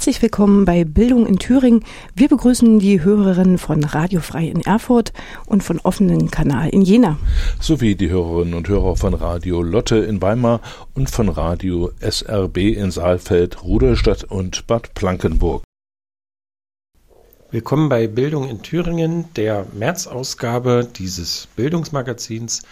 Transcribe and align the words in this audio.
Herzlich 0.00 0.22
willkommen 0.22 0.64
bei 0.64 0.84
Bildung 0.84 1.26
in 1.26 1.38
Thüringen. 1.38 1.84
Wir 2.14 2.28
begrüßen 2.28 2.78
die 2.78 3.02
Hörerinnen 3.02 3.58
von 3.58 3.84
Radio 3.84 4.22
Frei 4.22 4.46
in 4.46 4.62
Erfurt 4.62 5.12
und 5.44 5.62
von 5.62 5.78
offenen 5.78 6.30
Kanal 6.30 6.70
in 6.70 6.80
Jena. 6.80 7.18
Sowie 7.60 7.96
die 7.96 8.08
Hörerinnen 8.08 8.54
und 8.54 8.66
Hörer 8.66 8.96
von 8.96 9.12
Radio 9.12 9.60
Lotte 9.60 9.96
in 9.96 10.22
Weimar 10.22 10.62
und 10.94 11.10
von 11.10 11.28
Radio 11.28 11.90
SRB 12.00 12.56
in 12.56 12.90
Saalfeld, 12.90 13.62
Rudolstadt 13.62 14.24
und 14.24 14.66
Bad 14.66 14.94
Plankenburg. 14.94 15.64
Willkommen 17.50 17.90
bei 17.90 18.06
Bildung 18.06 18.48
in 18.48 18.62
Thüringen, 18.62 19.26
der 19.36 19.66
März-Ausgabe 19.74 20.88
dieses 20.96 21.46
Bildungsmagazins 21.56 22.62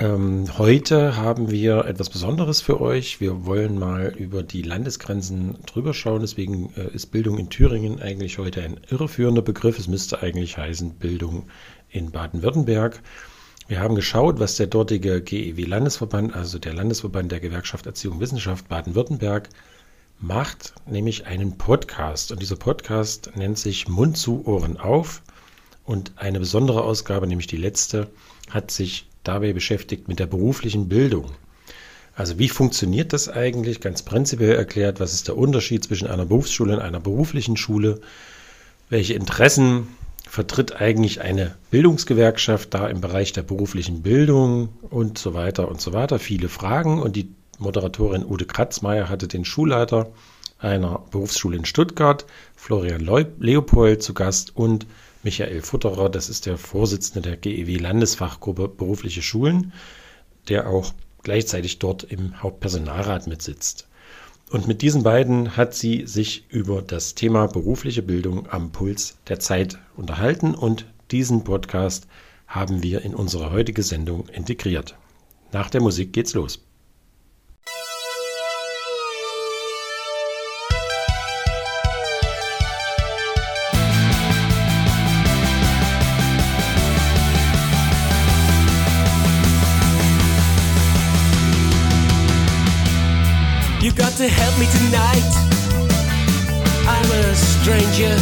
heute 0.00 1.16
haben 1.16 1.50
wir 1.50 1.84
etwas 1.84 2.08
Besonderes 2.08 2.62
für 2.62 2.80
euch. 2.80 3.20
Wir 3.20 3.44
wollen 3.44 3.78
mal 3.78 4.14
über 4.16 4.42
die 4.42 4.62
Landesgrenzen 4.62 5.58
drüber 5.66 5.92
schauen. 5.92 6.22
Deswegen 6.22 6.72
äh, 6.76 6.88
ist 6.94 7.08
Bildung 7.08 7.38
in 7.38 7.50
Thüringen 7.50 8.00
eigentlich 8.00 8.38
heute 8.38 8.62
ein 8.62 8.80
irreführender 8.90 9.42
Begriff. 9.42 9.78
Es 9.78 9.88
müsste 9.88 10.22
eigentlich 10.22 10.56
heißen 10.56 10.94
Bildung 10.94 11.48
in 11.90 12.10
Baden-Württemberg. 12.10 13.02
Wir 13.68 13.80
haben 13.80 13.94
geschaut, 13.94 14.40
was 14.40 14.56
der 14.56 14.66
dortige 14.66 15.20
GEW-Landesverband, 15.22 16.34
also 16.34 16.58
der 16.58 16.72
Landesverband 16.72 17.30
der 17.30 17.40
Gewerkschaft 17.40 17.84
Erziehung 17.84 18.14
und 18.14 18.20
Wissenschaft 18.20 18.68
Baden-Württemberg, 18.68 19.50
macht, 20.18 20.72
nämlich 20.86 21.26
einen 21.26 21.58
Podcast. 21.58 22.32
Und 22.32 22.40
dieser 22.40 22.56
Podcast 22.56 23.30
nennt 23.36 23.58
sich 23.58 23.88
Mund 23.88 24.16
zu 24.16 24.46
Ohren 24.46 24.78
auf. 24.78 25.22
Und 25.84 26.12
eine 26.16 26.38
besondere 26.38 26.82
Ausgabe, 26.82 27.26
nämlich 27.26 27.46
die 27.46 27.56
letzte, 27.56 28.10
hat 28.50 28.70
sich 28.70 29.06
dabei 29.24 29.52
beschäftigt 29.52 30.08
mit 30.08 30.18
der 30.18 30.26
beruflichen 30.26 30.88
Bildung. 30.88 31.30
Also 32.14 32.38
wie 32.38 32.48
funktioniert 32.48 33.12
das 33.12 33.28
eigentlich? 33.28 33.80
Ganz 33.80 34.02
prinzipiell 34.02 34.54
erklärt, 34.54 35.00
was 35.00 35.14
ist 35.14 35.28
der 35.28 35.38
Unterschied 35.38 35.84
zwischen 35.84 36.08
einer 36.08 36.26
Berufsschule 36.26 36.74
und 36.74 36.82
einer 36.82 37.00
beruflichen 37.00 37.56
Schule? 37.56 38.00
Welche 38.90 39.14
Interessen 39.14 39.88
vertritt 40.28 40.80
eigentlich 40.80 41.22
eine 41.22 41.56
Bildungsgewerkschaft 41.70 42.74
da 42.74 42.86
im 42.88 43.00
Bereich 43.00 43.32
der 43.32 43.42
beruflichen 43.42 44.02
Bildung 44.02 44.70
und 44.90 45.16
so 45.18 45.32
weiter 45.34 45.68
und 45.68 45.80
so 45.80 45.92
weiter? 45.92 46.18
Viele 46.18 46.48
Fragen 46.48 47.00
und 47.00 47.16
die 47.16 47.30
Moderatorin 47.58 48.24
Ute 48.24 48.44
Kratzmeier 48.44 49.08
hatte 49.08 49.28
den 49.28 49.44
Schulleiter 49.44 50.12
einer 50.58 51.02
Berufsschule 51.10 51.56
in 51.56 51.64
Stuttgart, 51.64 52.26
Florian 52.54 53.00
Leopold, 53.38 54.02
zu 54.02 54.14
Gast 54.14 54.54
und 54.54 54.86
Michael 55.24 55.62
Futterer, 55.62 56.08
das 56.08 56.28
ist 56.28 56.46
der 56.46 56.58
Vorsitzende 56.58 57.20
der 57.22 57.36
GEW 57.36 57.76
Landesfachgruppe 57.78 58.66
Berufliche 58.68 59.22
Schulen, 59.22 59.72
der 60.48 60.68
auch 60.68 60.92
gleichzeitig 61.22 61.78
dort 61.78 62.02
im 62.02 62.42
Hauptpersonalrat 62.42 63.28
mitsitzt. 63.28 63.86
Und 64.50 64.66
mit 64.66 64.82
diesen 64.82 65.04
beiden 65.04 65.56
hat 65.56 65.74
sie 65.74 66.06
sich 66.06 66.44
über 66.50 66.82
das 66.82 67.14
Thema 67.14 67.46
berufliche 67.46 68.02
Bildung 68.02 68.50
am 68.50 68.72
Puls 68.72 69.16
der 69.28 69.38
Zeit 69.38 69.78
unterhalten 69.96 70.54
und 70.54 70.86
diesen 71.10 71.44
Podcast 71.44 72.06
haben 72.48 72.82
wir 72.82 73.02
in 73.02 73.14
unsere 73.14 73.50
heutige 73.50 73.82
Sendung 73.82 74.28
integriert. 74.28 74.96
Nach 75.52 75.70
der 75.70 75.80
Musik 75.80 76.12
geht's 76.12 76.34
los. 76.34 76.64
Me 94.62 94.68
tonight. 94.70 95.32
I'm 96.94 97.08
a 97.10 97.34
stranger. 97.34 98.14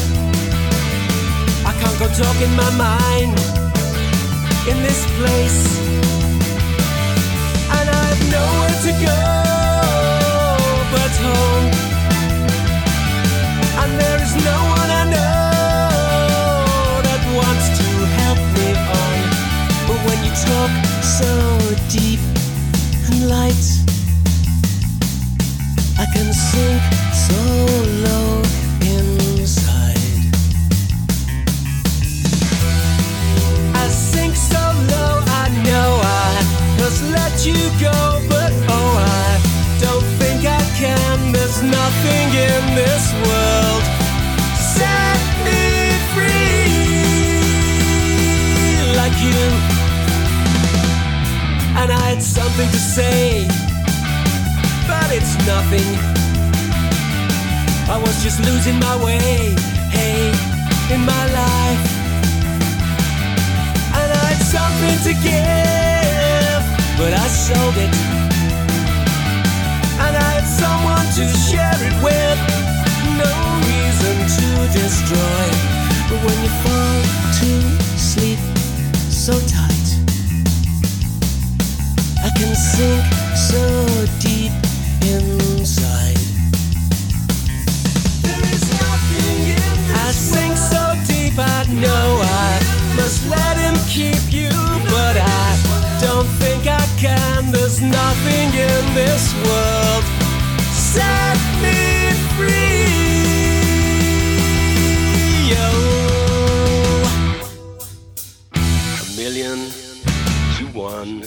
I 1.68 1.72
can't 1.80 1.98
go 1.98 2.08
talking 2.24 2.52
my 2.56 2.70
mind 2.88 3.36
in 4.70 4.76
this 4.86 5.00
place. 5.18 5.60
And 7.76 7.86
I've 8.04 8.22
nowhere 8.36 8.76
to 8.86 8.92
go 9.08 9.20
but 10.92 11.12
home. 11.26 11.66
And 13.80 13.90
there 14.00 14.20
is 14.26 14.34
no 14.50 14.56
one 14.80 14.90
I 15.02 15.04
know 15.14 15.82
that 17.06 17.22
wants 17.40 17.66
to 17.80 17.88
help 18.20 18.40
me 18.56 18.68
on. 19.02 19.18
But 19.88 19.98
when 20.06 20.18
you 20.26 20.32
talk 20.48 20.72
so 21.18 21.30
deep 21.88 22.22
and 23.08 23.28
light, 23.28 23.89
something 52.20 52.70
to 52.70 52.78
say 52.78 53.46
but 54.86 55.10
it's 55.12 55.36
nothing. 55.46 56.19
I 57.90 57.98
was 57.98 58.22
just 58.22 58.38
losing 58.46 58.78
my 58.78 58.96
way, 59.04 59.18
hey, 59.90 60.30
in 60.94 61.00
my 61.00 61.24
life. 61.40 61.82
And 63.98 64.08
I 64.14 64.24
had 64.30 64.42
something 64.56 64.96
to 65.06 65.12
give, 65.26 66.62
but 66.96 67.12
I 67.12 67.26
sold 67.26 67.76
it. 67.86 67.92
And 70.04 70.14
I 70.16 70.28
had 70.38 70.46
someone 70.62 71.06
to 71.18 71.24
share 71.50 71.80
it 71.88 71.96
with, 72.06 72.38
no 73.18 73.32
reason 73.66 74.16
to 74.38 74.48
destroy. 74.70 75.46
But 76.08 76.18
when 76.24 76.38
you 76.46 76.52
fall 76.62 77.00
to 77.40 77.50
sleep 77.98 78.38
so 79.10 79.34
tight, 79.50 79.88
I 82.22 82.30
can 82.38 82.54
sink 82.54 83.02
so 83.34 83.62
deep 84.19 84.19
Nothing 97.82 98.48
in 98.52 98.94
this 98.94 99.32
world 99.46 100.04
set 100.70 101.38
me 101.62 102.12
free. 102.36 102.84
Yo. 105.48 105.66
A 108.52 109.16
million 109.16 109.70
to 110.58 110.66
one 110.76 111.22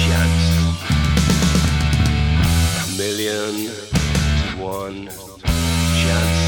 chance 0.00 0.46
A 2.80 2.96
million 2.96 3.68
to 3.68 4.56
one 4.56 5.08
chance. 6.00 6.40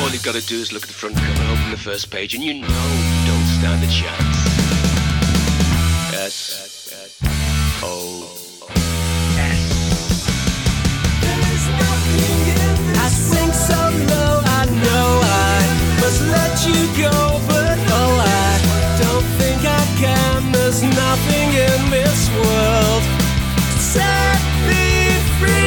All 0.00 0.10
you 0.10 0.18
gotta 0.18 0.44
do 0.44 0.56
is 0.56 0.72
look 0.72 0.82
at 0.82 0.88
the 0.88 0.94
front 0.94 1.14
cover, 1.14 1.52
open 1.52 1.70
the 1.70 1.76
first 1.76 2.10
page, 2.10 2.34
and 2.34 2.42
you 2.42 2.54
know 2.54 2.66
you 2.66 3.26
don't 3.30 3.46
stand 3.46 3.84
a 3.84 3.86
chance. 3.86 4.53
Nothing 20.82 21.48
in 21.52 21.90
this 21.90 22.30
world 22.30 23.02
set 23.78 24.40
me 24.66 25.10
free. 25.38 25.63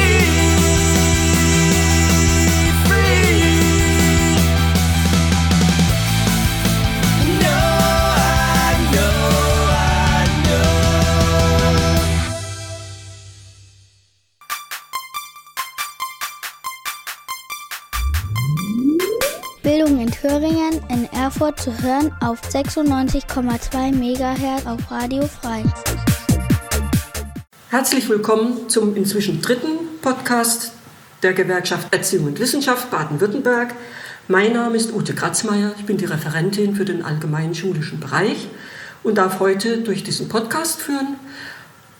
Erfurt 21.28 21.60
zu 21.60 21.82
hören 21.82 22.10
auf 22.22 22.40
96,2 22.40 23.92
MHz 23.92 24.64
auf 24.64 24.90
Radio 24.90 25.26
Frei. 25.26 25.62
Herzlich 27.68 28.08
willkommen 28.08 28.70
zum 28.70 28.96
inzwischen 28.96 29.42
dritten 29.42 30.00
Podcast 30.00 30.72
der 31.22 31.34
Gewerkschaft 31.34 31.92
Erziehung 31.92 32.28
und 32.28 32.40
Wissenschaft 32.40 32.90
Baden-Württemberg. 32.90 33.74
Mein 34.26 34.54
Name 34.54 34.78
ist 34.78 34.90
Ute 34.94 35.14
Kratzmeier, 35.14 35.74
ich 35.78 35.84
bin 35.84 35.98
die 35.98 36.06
Referentin 36.06 36.74
für 36.74 36.86
den 36.86 37.04
allgemeinen 37.04 37.54
schulischen 37.54 38.00
Bereich 38.00 38.48
und 39.02 39.18
darf 39.18 39.38
heute 39.38 39.82
durch 39.82 40.02
diesen 40.02 40.30
Podcast 40.30 40.80
führen. 40.80 41.16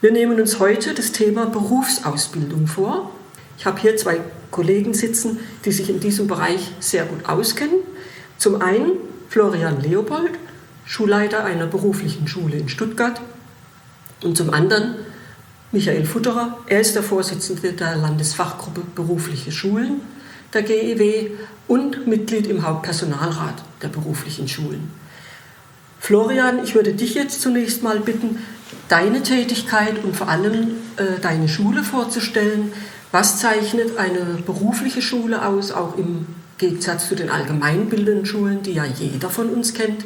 Wir 0.00 0.10
nehmen 0.10 0.40
uns 0.40 0.58
heute 0.58 0.94
das 0.94 1.12
Thema 1.12 1.44
Berufsausbildung 1.44 2.66
vor. 2.66 3.10
Ich 3.58 3.66
habe 3.66 3.78
hier 3.78 3.94
zwei 3.98 4.20
Kollegen 4.50 4.94
sitzen, 4.94 5.38
die 5.66 5.72
sich 5.72 5.90
in 5.90 6.00
diesem 6.00 6.28
Bereich 6.28 6.72
sehr 6.80 7.04
gut 7.04 7.28
auskennen. 7.28 7.80
Zum 8.38 8.62
einen 8.62 8.92
Florian 9.28 9.80
Leopold, 9.80 10.32
Schulleiter 10.84 11.44
einer 11.44 11.66
beruflichen 11.66 12.26
Schule 12.26 12.56
in 12.56 12.68
Stuttgart. 12.68 13.20
Und 14.22 14.36
zum 14.36 14.52
anderen 14.52 14.94
Michael 15.70 16.06
Futterer, 16.06 16.58
er 16.66 16.80
ist 16.80 16.94
der 16.94 17.02
Vorsitzende 17.02 17.72
der 17.72 17.96
Landesfachgruppe 17.96 18.82
Berufliche 18.94 19.52
Schulen 19.52 20.00
der 20.54 20.62
GEW 20.62 21.30
und 21.66 22.06
Mitglied 22.06 22.46
im 22.46 22.66
Hauptpersonalrat 22.66 23.62
der 23.82 23.88
beruflichen 23.88 24.48
Schulen. 24.48 24.90
Florian, 26.00 26.64
ich 26.64 26.74
würde 26.74 26.94
dich 26.94 27.14
jetzt 27.14 27.42
zunächst 27.42 27.82
mal 27.82 28.00
bitten, 28.00 28.38
deine 28.88 29.22
Tätigkeit 29.22 30.02
und 30.02 30.16
vor 30.16 30.28
allem 30.28 30.70
äh, 30.96 31.20
deine 31.20 31.48
Schule 31.48 31.84
vorzustellen. 31.84 32.72
Was 33.12 33.38
zeichnet 33.40 33.98
eine 33.98 34.38
berufliche 34.46 35.02
Schule 35.02 35.44
aus, 35.44 35.72
auch 35.72 35.98
im 35.98 36.26
Gegensatz 36.58 37.08
zu 37.08 37.14
den 37.14 37.30
allgemeinbildenden 37.30 38.26
Schulen, 38.26 38.62
die 38.62 38.74
ja 38.74 38.84
jeder 38.84 39.30
von 39.30 39.48
uns 39.48 39.74
kennt? 39.74 40.04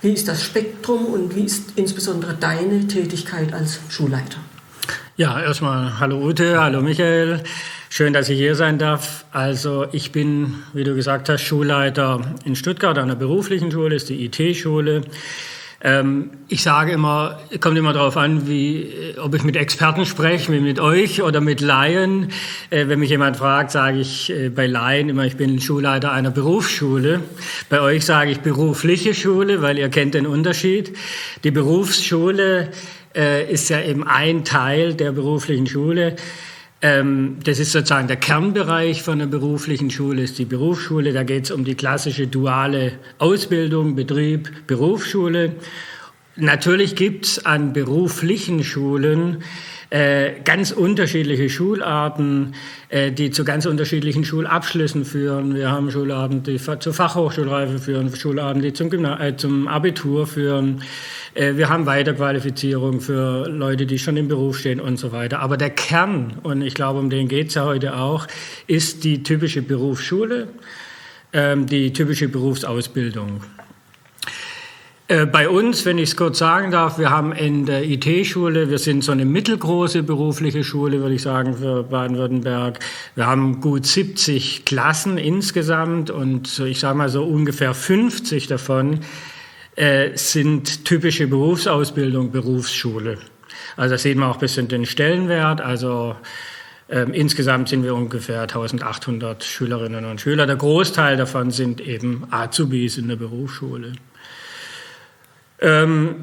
Wie 0.00 0.12
ist 0.12 0.28
das 0.28 0.42
Spektrum 0.44 1.06
und 1.06 1.34
wie 1.34 1.44
ist 1.44 1.72
insbesondere 1.76 2.34
deine 2.34 2.86
Tätigkeit 2.86 3.52
als 3.52 3.80
Schulleiter? 3.88 4.38
Ja, 5.16 5.40
erstmal 5.40 5.98
hallo 5.98 6.22
Ute, 6.22 6.60
hallo 6.60 6.82
Michael. 6.82 7.42
Schön, 7.90 8.12
dass 8.12 8.28
ich 8.28 8.38
hier 8.38 8.54
sein 8.54 8.78
darf. 8.78 9.24
Also 9.32 9.86
ich 9.92 10.12
bin, 10.12 10.54
wie 10.74 10.84
du 10.84 10.94
gesagt 10.94 11.28
hast, 11.28 11.42
Schulleiter 11.42 12.20
in 12.44 12.54
Stuttgart 12.54 12.98
an 12.98 13.08
der 13.08 13.16
beruflichen 13.16 13.72
Schule, 13.72 13.96
ist 13.96 14.08
die 14.08 14.24
IT-Schule. 14.26 15.02
Ähm, 15.80 16.30
ich 16.48 16.62
sage 16.62 16.90
immer, 16.90 17.38
kommt 17.60 17.78
immer 17.78 17.92
darauf 17.92 18.16
an, 18.16 18.48
wie, 18.48 19.14
ob 19.22 19.34
ich 19.36 19.44
mit 19.44 19.54
Experten 19.54 20.06
spreche, 20.06 20.52
wie 20.52 20.58
mit 20.58 20.80
euch 20.80 21.22
oder 21.22 21.40
mit 21.40 21.60
Laien. 21.60 22.32
Äh, 22.70 22.88
wenn 22.88 22.98
mich 22.98 23.10
jemand 23.10 23.36
fragt, 23.36 23.70
sage 23.70 24.00
ich 24.00 24.30
äh, 24.30 24.48
bei 24.48 24.66
Laien 24.66 25.08
immer, 25.08 25.24
ich 25.24 25.36
bin 25.36 25.60
Schulleiter 25.60 26.10
einer 26.10 26.32
Berufsschule. 26.32 27.20
Bei 27.68 27.80
euch 27.80 28.04
sage 28.04 28.32
ich 28.32 28.40
berufliche 28.40 29.14
Schule, 29.14 29.62
weil 29.62 29.78
ihr 29.78 29.88
kennt 29.88 30.14
den 30.14 30.26
Unterschied. 30.26 30.96
Die 31.44 31.52
Berufsschule 31.52 32.70
äh, 33.14 33.48
ist 33.50 33.68
ja 33.68 33.80
eben 33.80 34.04
ein 34.04 34.44
Teil 34.44 34.94
der 34.94 35.12
beruflichen 35.12 35.68
Schule. 35.68 36.16
Ähm, 36.80 37.38
das 37.42 37.58
ist 37.58 37.72
sozusagen 37.72 38.06
der 38.06 38.16
Kernbereich 38.16 39.02
von 39.02 39.18
der 39.18 39.26
beruflichen 39.26 39.90
Schule, 39.90 40.22
ist 40.22 40.38
die 40.38 40.44
Berufsschule. 40.44 41.12
Da 41.12 41.24
geht 41.24 41.44
es 41.44 41.50
um 41.50 41.64
die 41.64 41.74
klassische 41.74 42.28
duale 42.28 42.92
Ausbildung, 43.18 43.96
Betrieb, 43.96 44.66
Berufsschule. 44.66 45.56
Natürlich 46.36 46.94
gibt 46.94 47.26
es 47.26 47.44
an 47.44 47.72
beruflichen 47.72 48.62
Schulen 48.62 49.42
äh, 49.90 50.40
ganz 50.44 50.70
unterschiedliche 50.70 51.48
Schularten, 51.48 52.54
äh, 52.90 53.10
die 53.10 53.30
zu 53.30 53.44
ganz 53.44 53.66
unterschiedlichen 53.66 54.24
Schulabschlüssen 54.24 55.04
führen. 55.04 55.54
Wir 55.54 55.70
haben 55.70 55.90
Schularten, 55.90 56.42
die 56.44 56.58
zur 56.58 56.92
Fachhochschulreife 56.94 57.78
führen, 57.78 58.14
Schularten, 58.14 58.62
die 58.62 58.72
zum, 58.72 58.90
Gymna 58.90 59.18
äh, 59.18 59.36
zum 59.36 59.66
Abitur 59.66 60.26
führen. 60.26 60.82
Äh, 61.34 61.56
wir 61.56 61.68
haben 61.68 61.86
Weiterqualifizierung 61.86 63.00
für 63.00 63.48
Leute, 63.48 63.86
die 63.86 63.98
schon 63.98 64.16
im 64.16 64.28
Beruf 64.28 64.58
stehen 64.58 64.80
und 64.80 64.96
so 64.98 65.12
weiter. 65.12 65.40
Aber 65.40 65.56
der 65.56 65.70
Kern, 65.70 66.38
und 66.42 66.62
ich 66.62 66.74
glaube, 66.74 66.98
um 66.98 67.10
den 67.10 67.28
geht 67.28 67.48
es 67.48 67.54
ja 67.54 67.64
heute 67.64 67.96
auch, 67.96 68.26
ist 68.66 69.04
die 69.04 69.22
typische 69.22 69.62
Berufsschule, 69.62 70.48
ähm, 71.32 71.66
die 71.66 71.92
typische 71.92 72.28
Berufsausbildung. 72.28 73.42
Äh, 75.10 75.24
bei 75.24 75.48
uns, 75.48 75.86
wenn 75.86 75.96
ich 75.96 76.10
es 76.10 76.16
kurz 76.16 76.38
sagen 76.38 76.70
darf, 76.70 76.98
wir 76.98 77.08
haben 77.08 77.32
in 77.32 77.64
der 77.64 77.82
IT-Schule, 77.82 78.68
wir 78.68 78.78
sind 78.78 79.02
so 79.02 79.10
eine 79.10 79.24
mittelgroße 79.24 80.02
berufliche 80.02 80.62
Schule, 80.62 81.00
würde 81.00 81.14
ich 81.14 81.22
sagen, 81.22 81.56
für 81.56 81.82
Baden-Württemberg. 81.82 82.78
Wir 83.14 83.26
haben 83.26 83.62
gut 83.62 83.86
70 83.86 84.66
Klassen 84.66 85.16
insgesamt 85.16 86.10
und 86.10 86.58
ich 86.58 86.78
sage 86.78 86.98
mal 86.98 87.08
so 87.08 87.24
ungefähr 87.24 87.72
50 87.72 88.48
davon 88.48 89.00
äh, 89.78 90.16
sind 90.16 90.84
typische 90.84 91.28
Berufsausbildung, 91.28 92.32
Berufsschule. 92.32 93.18
Also 93.76 93.94
da 93.94 93.98
sieht 93.98 94.16
man 94.16 94.28
auch 94.28 94.34
ein 94.34 94.40
bisschen 94.40 94.66
den 94.66 94.86
Stellenwert. 94.86 95.60
Also 95.60 96.16
ähm, 96.88 97.14
insgesamt 97.14 97.68
sind 97.68 97.84
wir 97.84 97.94
ungefähr 97.94 98.42
1800 98.42 99.44
Schülerinnen 99.44 100.04
und 100.04 100.20
Schüler. 100.20 100.46
Der 100.46 100.56
Großteil 100.56 101.16
davon 101.16 101.52
sind 101.52 101.80
eben 101.80 102.26
Azubis 102.30 102.98
in 102.98 103.06
der 103.06 103.14
Berufsschule. 103.14 103.92
Ähm, 105.60 106.14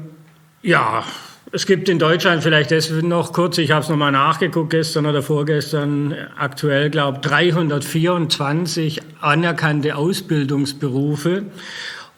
ja, 0.60 1.04
es 1.50 1.64
gibt 1.64 1.88
in 1.88 1.98
Deutschland 1.98 2.42
vielleicht 2.42 2.72
das 2.72 2.90
noch 2.90 3.32
kurz, 3.32 3.56
ich 3.56 3.70
habe 3.70 3.82
es 3.82 3.88
nochmal 3.88 4.12
nachgeguckt 4.12 4.68
gestern 4.68 5.06
oder 5.06 5.22
vorgestern, 5.22 6.14
aktuell 6.36 6.90
glaube 6.90 7.20
324 7.20 9.00
anerkannte 9.22 9.96
Ausbildungsberufe 9.96 11.44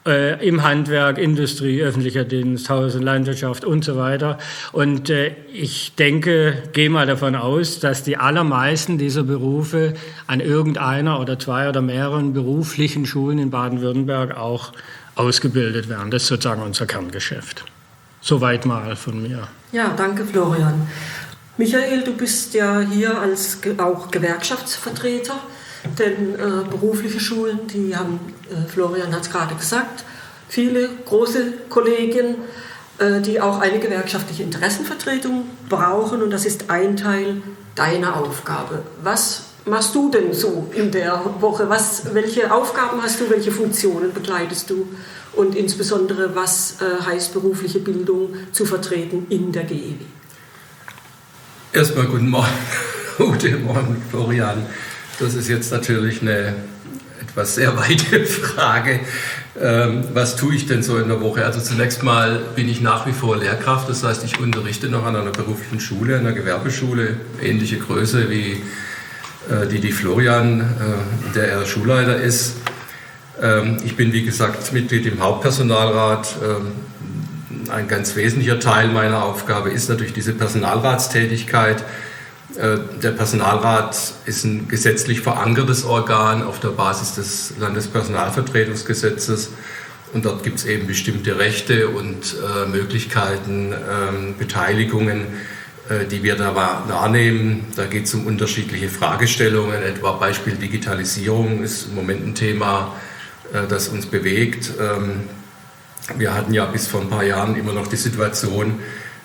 äh, 0.09 0.45
im 0.47 0.65
Handwerk, 0.65 1.19
Industrie, 1.19 1.83
öffentlicher 1.83 2.25
Dienst, 2.25 2.69
Haus- 2.71 2.95
und 2.95 3.03
Landwirtschaft 3.03 3.65
und 3.65 3.85
so 3.85 3.97
weiter. 3.97 4.39
Und 4.73 5.11
äh, 5.11 5.37
ich 5.53 5.95
denke, 5.95 6.63
gehe 6.73 6.91
mal 6.91 7.07
davon 7.07 7.37
aus, 7.37 7.79
dass 7.79 8.03
die 8.03 8.17
allermeisten 8.17 8.99
dieser 8.99 9.23
Berufe 9.23 9.95
an 10.27 10.41
irgendeiner 10.41 11.21
oder 11.21 11.39
zwei 11.39 11.69
oder 11.69 11.83
mehreren 11.83 12.33
beruflichen 12.33 13.07
Schulen 13.07 13.39
in 13.39 13.51
Baden-Württemberg 13.51 14.37
auch 14.37 14.73
ausgebildet 15.15 15.89
werden. 15.89 16.11
Das 16.11 16.23
ist 16.23 16.29
sozusagen 16.29 16.63
unser 16.63 16.87
Kerngeschäft. 16.87 17.65
Soweit 18.21 18.67
mal 18.67 18.97
von 18.97 19.23
mir. 19.23 19.49
Ja, 19.73 19.95
danke 19.97 20.25
Florian. 20.25 20.89
Michael, 21.57 22.03
du 22.05 22.13
bist 22.15 22.55
ja 22.55 22.81
hier 22.81 23.21
als 23.21 23.59
auch 23.79 24.11
Gewerkschaftsvertreter, 24.11 25.35
denn 25.99 26.35
äh, 26.35 26.69
berufliche 26.69 27.21
Schulen, 27.21 27.67
die 27.67 27.97
haben, 27.97 28.21
äh, 28.51 28.69
Florian 28.69 29.13
hat 29.15 29.23
es 29.23 29.31
gerade 29.31 29.55
gesagt, 29.55 30.05
viele 30.49 30.89
große 31.05 31.53
Kollegen, 31.69 32.37
äh, 32.99 33.21
die 33.21 33.41
auch 33.41 33.61
eine 33.61 33.79
gewerkschaftliche 33.79 34.43
Interessenvertretung 34.43 35.45
brauchen 35.69 36.23
und 36.23 36.31
das 36.31 36.45
ist 36.45 36.71
ein 36.71 36.97
Teil 36.97 37.43
deiner 37.75 38.17
Aufgabe. 38.17 38.83
Was 39.03 39.45
machst 39.65 39.95
du 39.95 40.11
denn 40.11 40.33
so 40.33 40.69
in 40.75 40.91
der 40.91 41.21
Woche? 41.41 41.69
Was, 41.69 42.15
welche 42.15 42.53
Aufgaben 42.53 43.03
hast 43.03 43.21
du, 43.21 43.31
welche 43.31 43.53
Funktionen 43.53 44.13
begleitest 44.13 44.71
du? 44.71 44.89
Und 45.35 45.55
insbesondere, 45.55 46.35
was 46.35 46.77
äh, 46.81 47.05
heißt 47.05 47.33
berufliche 47.33 47.79
Bildung 47.79 48.35
zu 48.51 48.65
vertreten 48.67 49.27
in 49.29 49.53
der 49.53 49.65
GEW? 49.65 49.95
Erstmal 51.73 52.07
guten 52.07 52.31
Morgen, 52.31 52.49
guten 53.19 53.63
Morgen, 53.63 54.03
Florian. 54.11 54.67
Das 55.19 55.35
ist 55.35 55.49
jetzt 55.49 55.73
natürlich 55.73 56.23
eine 56.23 56.55
etwas 57.21 57.57
sehr 57.57 57.77
weite 57.77 58.25
Frage. 58.25 59.01
Ähm, 59.61 60.05
was 60.15 60.37
tue 60.37 60.55
ich 60.55 60.67
denn 60.67 60.85
so 60.85 60.97
in 60.99 61.09
der 61.09 61.21
Woche? 61.21 61.45
Also 61.45 61.61
zunächst 61.61 62.05
mal 62.05 62.41
bin 62.55 62.69
ich 62.69 62.81
nach 62.81 63.07
wie 63.07 63.13
vor 63.13 63.37
Lehrkraft, 63.37 63.89
das 63.89 64.05
heißt, 64.05 64.23
ich 64.25 64.39
unterrichte 64.39 64.89
noch 64.89 65.05
an 65.05 65.17
einer 65.17 65.33
beruflichen 65.33 65.81
Schule, 65.81 66.19
einer 66.19 66.33
Gewerbeschule, 66.33 67.17
ähnliche 67.43 67.79
Größe 67.79 68.31
wie 68.31 68.63
äh, 69.51 69.67
die 69.67 69.81
die 69.81 69.91
Florian, 69.91 70.61
äh, 70.61 71.35
der 71.35 71.49
er 71.49 71.67
Schulleiter 71.67 72.17
ist. 72.17 72.57
Ähm, 73.43 73.79
ich 73.85 73.97
bin, 73.97 74.13
wie 74.13 74.25
gesagt, 74.25 74.73
Mitglied 74.73 75.07
im 75.07 75.21
Hauptpersonalrat. 75.21 76.37
Ähm, 76.45 76.73
ein 77.71 77.89
ganz 77.89 78.15
wesentlicher 78.15 78.61
Teil 78.61 78.89
meiner 78.89 79.25
Aufgabe 79.25 79.71
ist 79.71 79.89
natürlich 79.89 80.13
diese 80.13 80.33
Personalratstätigkeit. 80.33 81.85
Äh, 82.57 82.79
der 83.03 83.11
Personalrat 83.11 84.15
ist 84.27 84.45
ein 84.45 84.69
gesetzlich 84.69 85.21
verankertes 85.21 85.85
Organ 85.85 86.43
auf 86.43 86.61
der 86.61 86.69
Basis 86.69 87.15
des 87.15 87.55
Landespersonalvertretungsgesetzes. 87.59 89.51
Und 90.13 90.25
dort 90.25 90.43
gibt 90.43 90.59
es 90.59 90.65
eben 90.65 90.87
bestimmte 90.87 91.39
Rechte 91.39 91.89
und 91.89 92.35
Möglichkeiten, 92.71 93.75
ähm, 93.75 94.35
Beteiligungen 94.39 95.27
äh, 95.89 96.05
die 96.05 96.23
wir 96.23 96.37
da 96.37 96.55
wahrnehmen. 96.55 97.67
Da 97.75 97.87
geht 97.87 98.05
es 98.05 98.15
um 98.15 98.27
unterschiedliche 98.27 98.91
Fragestellungen, 98.91 99.83
etwa 99.83 100.13
Beispiel 100.13 100.55
Digitalisierung 100.55 101.63
ist 101.63 101.89
im 101.89 101.95
Moment 101.95 102.27
ein 102.27 102.35
Thema, 102.35 102.95
äh, 103.55 103.67
das 103.67 103.89
uns 103.89 104.05
bewegt. 104.05 104.71
Ähm, 104.79 105.23
wir 106.17 106.35
hatten 106.35 106.53
ja 106.53 106.67
bis 106.67 106.87
vor 106.87 107.01
ein 107.01 107.09
paar 107.09 107.25
Jahren 107.25 107.57
immer 107.57 107.73
noch 107.73 107.87
die 107.87 107.97
Situation, 107.97 108.81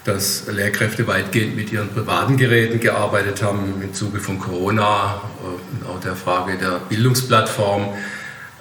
dass 0.05 0.47
Lehrkräfte 0.47 1.07
weitgehend 1.07 1.55
mit 1.55 1.71
ihren 1.71 1.89
privaten 1.89 2.37
Geräten 2.37 2.79
gearbeitet 2.79 3.41
haben 3.41 3.81
im 3.81 3.93
Zuge 3.93 4.19
von 4.19 4.39
Corona 4.39 5.21
äh, 5.41 5.45
und 5.85 5.89
auch 5.89 5.99
der 5.99 6.15
Frage 6.15 6.57
der 6.57 6.81
Bildungsplattform. 6.89 7.93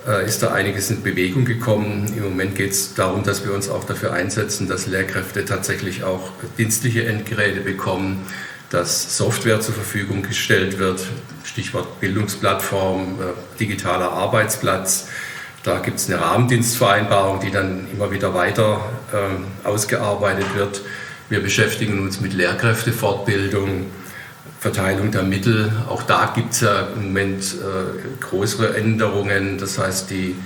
äh, 0.06 0.26
ist 0.26 0.42
da 0.42 0.52
einiges 0.52 0.90
in 0.90 1.02
Bewegung 1.02 1.44
gekommen. 1.44 2.12
Im 2.16 2.24
Moment 2.24 2.56
geht 2.56 2.72
es 2.72 2.94
darum, 2.94 3.22
dass 3.22 3.44
wir 3.44 3.52
uns 3.52 3.68
auch 3.68 3.84
dafür 3.84 4.12
einsetzen, 4.12 4.68
dass 4.68 4.86
Lehrkräfte 4.86 5.44
tatsächlich 5.44 6.04
auch 6.04 6.30
dienstliche 6.58 7.04
Endgeräte 7.06 7.60
bekommen, 7.60 8.26
dass 8.70 9.16
Software 9.16 9.60
zur 9.60 9.74
Verfügung 9.74 10.22
gestellt 10.22 10.78
wird, 10.78 11.06
Stichwort 11.44 12.00
Bildungsplattform, 12.00 13.18
äh, 13.20 13.58
digitaler 13.58 14.12
Arbeitsplatz. 14.12 15.08
Da 15.62 15.78
gibt 15.78 15.98
es 15.98 16.08
eine 16.10 16.20
Rahmendienstvereinbarung, 16.20 17.38
die 17.38 17.52
dann 17.52 17.86
immer 17.92 18.10
wieder 18.10 18.34
weiter 18.34 18.80
äh, 19.12 19.66
ausgearbeitet 19.68 20.46
wird. 20.56 20.82
Wir 21.32 21.42
beschäftigen 21.42 21.98
uns 21.98 22.20
mit 22.20 22.34
Lehrkräftefortbildung, 22.34 23.86
Verteilung 24.60 25.12
der 25.12 25.22
Mittel. 25.22 25.72
Auch 25.88 26.02
da 26.02 26.30
gibt 26.34 26.52
es 26.52 26.60
ja 26.60 26.88
im 26.94 27.04
Moment 27.04 27.42
äh, 27.54 28.20
größere 28.20 28.76
Änderungen. 28.76 29.56
Das 29.56 29.78
heißt, 29.78 30.10
die 30.10 30.36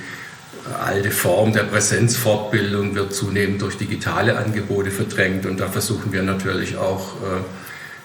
alte 0.80 1.10
Form 1.10 1.52
der 1.52 1.64
Präsenzfortbildung 1.64 2.94
wird 2.94 3.12
zunehmend 3.12 3.62
durch 3.62 3.76
digitale 3.76 4.38
Angebote 4.38 4.92
verdrängt. 4.92 5.44
Und 5.44 5.58
da 5.58 5.66
versuchen 5.66 6.12
wir 6.12 6.22
natürlich 6.22 6.76
auch 6.76 7.16
äh, 7.16 7.42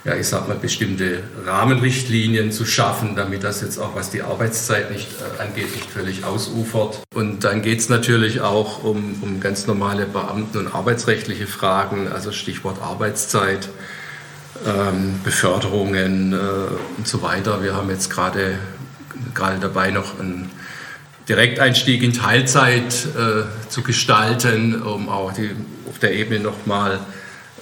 ja, 0.03 0.15
ich 0.15 0.27
sag 0.27 0.47
mal, 0.47 0.57
bestimmte 0.57 1.21
Rahmenrichtlinien 1.45 2.51
zu 2.51 2.65
schaffen, 2.65 3.15
damit 3.15 3.43
das 3.43 3.61
jetzt 3.61 3.77
auch, 3.77 3.95
was 3.95 4.09
die 4.09 4.23
Arbeitszeit 4.23 4.91
nicht 4.91 5.07
äh, 5.19 5.41
angeht, 5.41 5.75
nicht 5.75 5.89
völlig 5.89 6.23
ausufert. 6.23 7.01
Und 7.13 7.43
dann 7.43 7.61
geht 7.61 7.79
es 7.79 7.89
natürlich 7.89 8.41
auch 8.41 8.83
um, 8.83 9.21
um 9.21 9.39
ganz 9.39 9.67
normale 9.67 10.05
Beamten- 10.05 10.57
und 10.57 10.73
arbeitsrechtliche 10.73 11.45
Fragen, 11.45 12.07
also 12.07 12.31
Stichwort 12.31 12.81
Arbeitszeit, 12.81 13.69
ähm, 14.65 15.19
Beförderungen 15.23 16.33
äh, 16.33 16.37
und 16.97 17.07
so 17.07 17.21
weiter. 17.21 17.63
Wir 17.63 17.75
haben 17.75 17.89
jetzt 17.89 18.09
gerade 18.09 18.57
gerade 19.33 19.59
dabei 19.59 19.91
noch 19.91 20.19
einen 20.19 20.49
Direkteinstieg 21.29 22.01
in 22.03 22.13
Teilzeit 22.13 22.93
äh, 23.15 23.69
zu 23.69 23.83
gestalten, 23.83 24.81
um 24.81 25.09
auch 25.09 25.31
die, 25.33 25.51
auf 25.87 25.99
der 25.99 26.13
Ebene 26.13 26.39
nochmal 26.39 26.99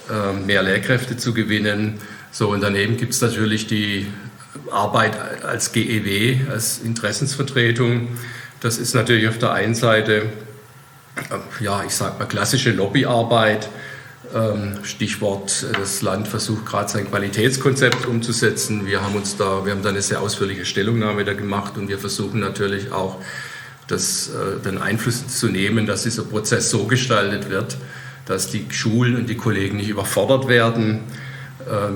äh, 0.08 0.32
mehr 0.32 0.62
Lehrkräfte 0.62 1.16
zu 1.16 1.34
gewinnen. 1.34 2.00
So, 2.32 2.50
und 2.50 2.60
daneben 2.60 2.96
gibt 2.96 3.12
es 3.12 3.20
natürlich 3.20 3.66
die 3.66 4.06
Arbeit 4.70 5.16
als 5.44 5.72
GEW, 5.72 6.48
als 6.50 6.78
Interessensvertretung. 6.78 8.08
Das 8.60 8.78
ist 8.78 8.94
natürlich 8.94 9.28
auf 9.28 9.38
der 9.38 9.52
einen 9.52 9.74
Seite, 9.74 10.26
äh, 11.16 11.64
ja, 11.64 11.82
ich 11.84 11.94
sag 11.94 12.18
mal, 12.18 12.26
klassische 12.26 12.70
Lobbyarbeit. 12.70 13.68
Ähm, 14.32 14.78
Stichwort, 14.84 15.66
das 15.76 16.02
Land 16.02 16.28
versucht 16.28 16.64
gerade 16.66 16.88
sein 16.88 17.10
Qualitätskonzept 17.10 18.06
umzusetzen. 18.06 18.86
Wir 18.86 19.02
haben 19.02 19.16
uns 19.16 19.36
da, 19.36 19.64
wir 19.64 19.72
haben 19.72 19.82
da 19.82 19.88
eine 19.88 20.02
sehr 20.02 20.20
ausführliche 20.20 20.64
Stellungnahme 20.64 21.24
da 21.24 21.32
gemacht 21.34 21.76
und 21.76 21.88
wir 21.88 21.98
versuchen 21.98 22.38
natürlich 22.38 22.92
auch, 22.92 23.20
das, 23.88 24.28
äh, 24.28 24.62
den 24.64 24.78
Einfluss 24.78 25.26
zu 25.26 25.48
nehmen, 25.48 25.84
dass 25.84 26.04
dieser 26.04 26.22
Prozess 26.22 26.70
so 26.70 26.84
gestaltet 26.84 27.50
wird, 27.50 27.76
dass 28.24 28.48
die 28.48 28.66
Schulen 28.70 29.16
und 29.16 29.28
die 29.28 29.36
Kollegen 29.36 29.78
nicht 29.78 29.88
überfordert 29.88 30.46
werden 30.46 31.00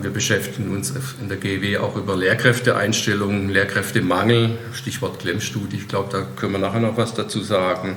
wir 0.03 0.11
beschäftigen 0.11 0.75
uns 0.75 0.93
in 1.21 1.29
der 1.29 1.37
GW 1.37 1.77
auch 1.79 1.97
über 1.97 2.17
Lehrkräfteeinstellungen, 2.17 3.51
Lehrkräftemangel, 3.51 4.59
Stichwort 4.73 5.19
Klemmstudie. 5.19 5.79
Ich 5.79 5.89
glaube, 5.89 6.11
da 6.13 6.23
können 6.37 6.53
wir 6.53 6.61
nachher 6.61 6.79
noch 6.81 6.97
was 6.97 7.13
dazu 7.15 7.41
sagen. 7.41 7.97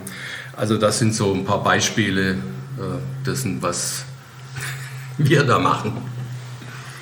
Also 0.55 0.77
das 0.77 0.97
sind 0.99 1.13
so 1.13 1.33
ein 1.33 1.43
paar 1.45 1.63
Beispiele 1.63 2.31
äh, 2.31 2.35
dessen, 3.25 3.61
was 3.61 4.03
wir 5.17 5.43
da 5.43 5.59
machen. 5.59 5.97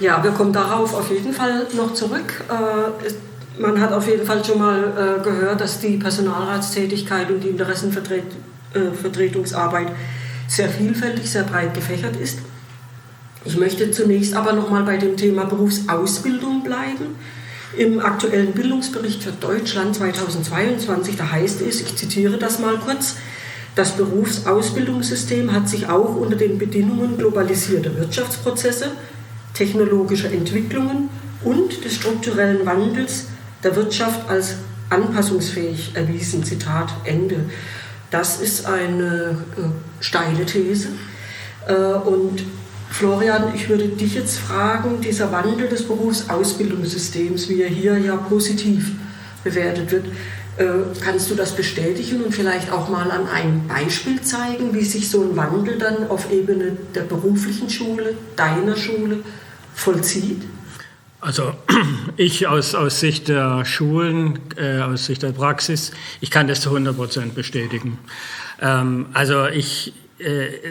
Ja, 0.01 0.21
wir 0.21 0.31
kommen 0.31 0.51
darauf 0.51 0.93
auf 0.93 1.09
jeden 1.09 1.31
Fall 1.31 1.67
noch 1.77 1.93
zurück. 1.93 2.43
Äh, 2.49 3.61
man 3.61 3.79
hat 3.79 3.93
auf 3.93 4.05
jeden 4.07 4.25
Fall 4.25 4.43
schon 4.43 4.59
mal 4.59 5.21
gehört, 5.23 5.61
dass 5.61 5.79
die 5.79 5.95
Personalratstätigkeit 5.95 7.31
und 7.31 7.41
die 7.41 7.47
Interessenvertretungsarbeit 7.47 9.87
sehr 10.49 10.67
vielfältig, 10.67 11.31
sehr 11.31 11.43
breit 11.43 11.73
gefächert 11.73 12.17
ist. 12.17 12.39
Ich 13.45 13.57
möchte 13.57 13.91
zunächst 13.91 14.33
aber 14.33 14.53
noch 14.53 14.71
mal 14.71 14.83
bei 14.83 14.97
dem 14.97 15.17
Thema 15.17 15.45
Berufsausbildung 15.45 16.63
bleiben. 16.63 17.15
Im 17.77 17.99
aktuellen 17.99 18.53
Bildungsbericht 18.53 19.21
für 19.21 19.31
Deutschland 19.31 19.95
2022, 19.95 21.15
da 21.15 21.31
heißt 21.31 21.61
es, 21.61 21.81
ich 21.81 21.95
zitiere 21.95 22.37
das 22.37 22.59
mal 22.59 22.77
kurz, 22.77 23.17
das 23.75 23.91
Berufsausbildungssystem 23.97 25.51
hat 25.51 25.69
sich 25.69 25.87
auch 25.87 26.15
unter 26.15 26.37
den 26.37 26.57
Bedingungen 26.57 27.17
globalisierter 27.17 27.95
Wirtschaftsprozesse, 27.97 28.91
technologischer 29.53 30.31
Entwicklungen 30.31 31.09
und 31.43 31.83
des 31.83 31.95
strukturellen 31.95 32.65
Wandels 32.65 33.25
der 33.63 33.75
Wirtschaft 33.75 34.29
als 34.29 34.55
anpassungsfähig 34.89 35.91
erwiesen. 35.93 36.43
Zitat 36.43 36.89
Ende. 37.03 37.41
Das 38.09 38.39
ist 38.39 38.65
eine 38.65 39.37
äh, 39.57 39.63
steile 39.99 40.45
These. 40.45 40.89
Äh, 41.67 41.73
und 41.73 42.43
Florian, 42.97 43.53
ich 43.53 43.67
würde 43.67 43.89
dich 43.89 44.15
jetzt 44.15 44.39
fragen, 44.39 45.01
dieser 45.01 45.29
Wandel 45.29 45.67
des 45.67 45.85
Berufsausbildungssystems, 45.85 47.49
wie 47.49 47.61
er 47.61 47.67
hier 47.67 47.97
ja 47.97 48.15
positiv 48.15 48.91
bewertet 49.43 49.91
wird, 49.91 50.05
äh, 50.55 50.65
kannst 51.01 51.29
du 51.29 51.35
das 51.35 51.53
bestätigen 51.57 52.23
und 52.23 52.33
vielleicht 52.33 52.71
auch 52.71 52.87
mal 52.87 53.11
an 53.11 53.27
einem 53.27 53.67
Beispiel 53.67 54.21
zeigen, 54.21 54.73
wie 54.73 54.85
sich 54.85 55.09
so 55.09 55.23
ein 55.23 55.35
Wandel 55.35 55.77
dann 55.77 56.07
auf 56.07 56.31
Ebene 56.31 56.77
der 56.95 57.01
beruflichen 57.01 57.69
Schule, 57.69 58.13
deiner 58.37 58.77
Schule 58.77 59.19
vollzieht? 59.73 60.43
Also 61.19 61.51
ich 62.15 62.47
aus, 62.47 62.75
aus 62.75 63.01
Sicht 63.01 63.27
der 63.27 63.65
Schulen, 63.65 64.39
äh, 64.55 64.79
aus 64.79 65.07
Sicht 65.07 65.21
der 65.21 65.33
Praxis, 65.33 65.91
ich 66.21 66.31
kann 66.31 66.47
das 66.47 66.61
zu 66.61 66.69
100 66.69 66.95
Prozent 66.95 67.35
bestätigen. 67.35 67.97
Ähm, 68.61 69.07
also 69.11 69.47
ich, 69.47 69.91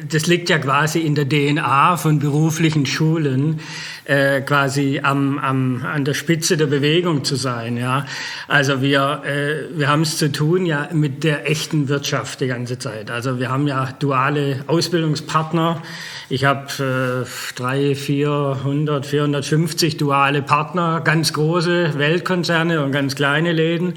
das 0.08 0.26
liegt 0.26 0.48
ja 0.48 0.58
quasi 0.58 1.00
in 1.00 1.14
der 1.14 1.28
DNA 1.28 1.98
von 1.98 2.18
beruflichen 2.18 2.86
Schulen, 2.86 3.60
äh, 4.06 4.40
quasi 4.40 5.00
am, 5.02 5.38
am, 5.38 5.84
an 5.84 6.04
der 6.04 6.14
Spitze 6.14 6.56
der 6.56 6.66
Bewegung 6.66 7.24
zu 7.24 7.36
sein. 7.36 7.76
Ja? 7.76 8.06
Also 8.48 8.80
wir, 8.80 9.22
äh, 9.24 9.78
wir 9.78 9.88
haben 9.88 10.02
es 10.02 10.16
zu 10.16 10.32
tun 10.32 10.64
ja 10.64 10.88
mit 10.92 11.24
der 11.24 11.50
echten 11.50 11.88
Wirtschaft 11.88 12.40
die 12.40 12.46
ganze 12.46 12.78
Zeit. 12.78 13.10
Also 13.10 13.38
wir 13.38 13.50
haben 13.50 13.66
ja 13.66 13.92
duale 13.98 14.64
Ausbildungspartner. 14.66 15.82
Ich 16.30 16.46
habe 16.46 17.24
äh, 17.26 17.54
drei, 17.54 17.94
400, 17.94 19.04
450 19.04 19.98
duale 19.98 20.40
Partner, 20.40 21.02
ganz 21.02 21.34
große 21.34 21.98
Weltkonzerne 21.98 22.82
und 22.82 22.92
ganz 22.92 23.14
kleine 23.14 23.52
Läden. 23.52 23.94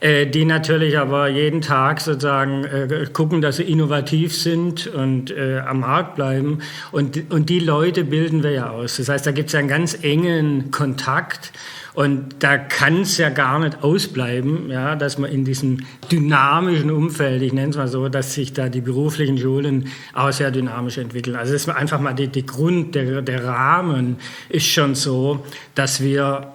Äh, 0.00 0.26
die 0.26 0.44
natürlich 0.44 0.98
aber 0.98 1.28
jeden 1.28 1.60
Tag 1.60 2.00
sozusagen 2.00 2.64
äh, 2.64 3.06
gucken, 3.12 3.40
dass 3.40 3.56
sie 3.56 3.62
innovativ 3.62 4.36
sind 4.36 4.86
und 4.86 5.30
äh, 5.30 5.60
am 5.60 5.80
Markt 5.80 6.16
bleiben. 6.16 6.58
Und, 6.92 7.30
und 7.30 7.48
die 7.48 7.60
Leute 7.60 8.04
bilden 8.04 8.42
wir 8.42 8.50
ja 8.50 8.70
aus. 8.70 8.96
Das 8.96 9.08
heißt, 9.08 9.26
da 9.26 9.30
gibt 9.30 9.48
es 9.48 9.54
einen 9.54 9.68
ganz 9.68 10.02
engen 10.02 10.70
Kontakt. 10.70 11.52
Und 11.94 12.42
da 12.42 12.58
kann 12.58 13.02
es 13.02 13.18
ja 13.18 13.28
gar 13.28 13.60
nicht 13.60 13.84
ausbleiben, 13.84 14.68
ja, 14.68 14.96
dass 14.96 15.16
man 15.16 15.30
in 15.30 15.44
diesem 15.44 15.86
dynamischen 16.10 16.90
Umfeld, 16.90 17.40
ich 17.40 17.52
nenne 17.52 17.70
es 17.70 17.76
mal 17.76 17.86
so, 17.86 18.08
dass 18.08 18.34
sich 18.34 18.52
da 18.52 18.68
die 18.68 18.80
beruflichen 18.80 19.38
Schulen 19.38 19.86
auch 20.12 20.32
sehr 20.32 20.50
dynamisch 20.50 20.98
entwickeln. 20.98 21.36
Also 21.36 21.52
das 21.52 21.62
ist 21.62 21.68
einfach 21.68 22.00
mal 22.00 22.12
die 22.12 22.44
Grund, 22.44 22.96
der, 22.96 23.22
der 23.22 23.44
Rahmen 23.44 24.16
ist 24.48 24.66
schon 24.66 24.96
so, 24.96 25.46
dass 25.76 26.02
wir 26.02 26.53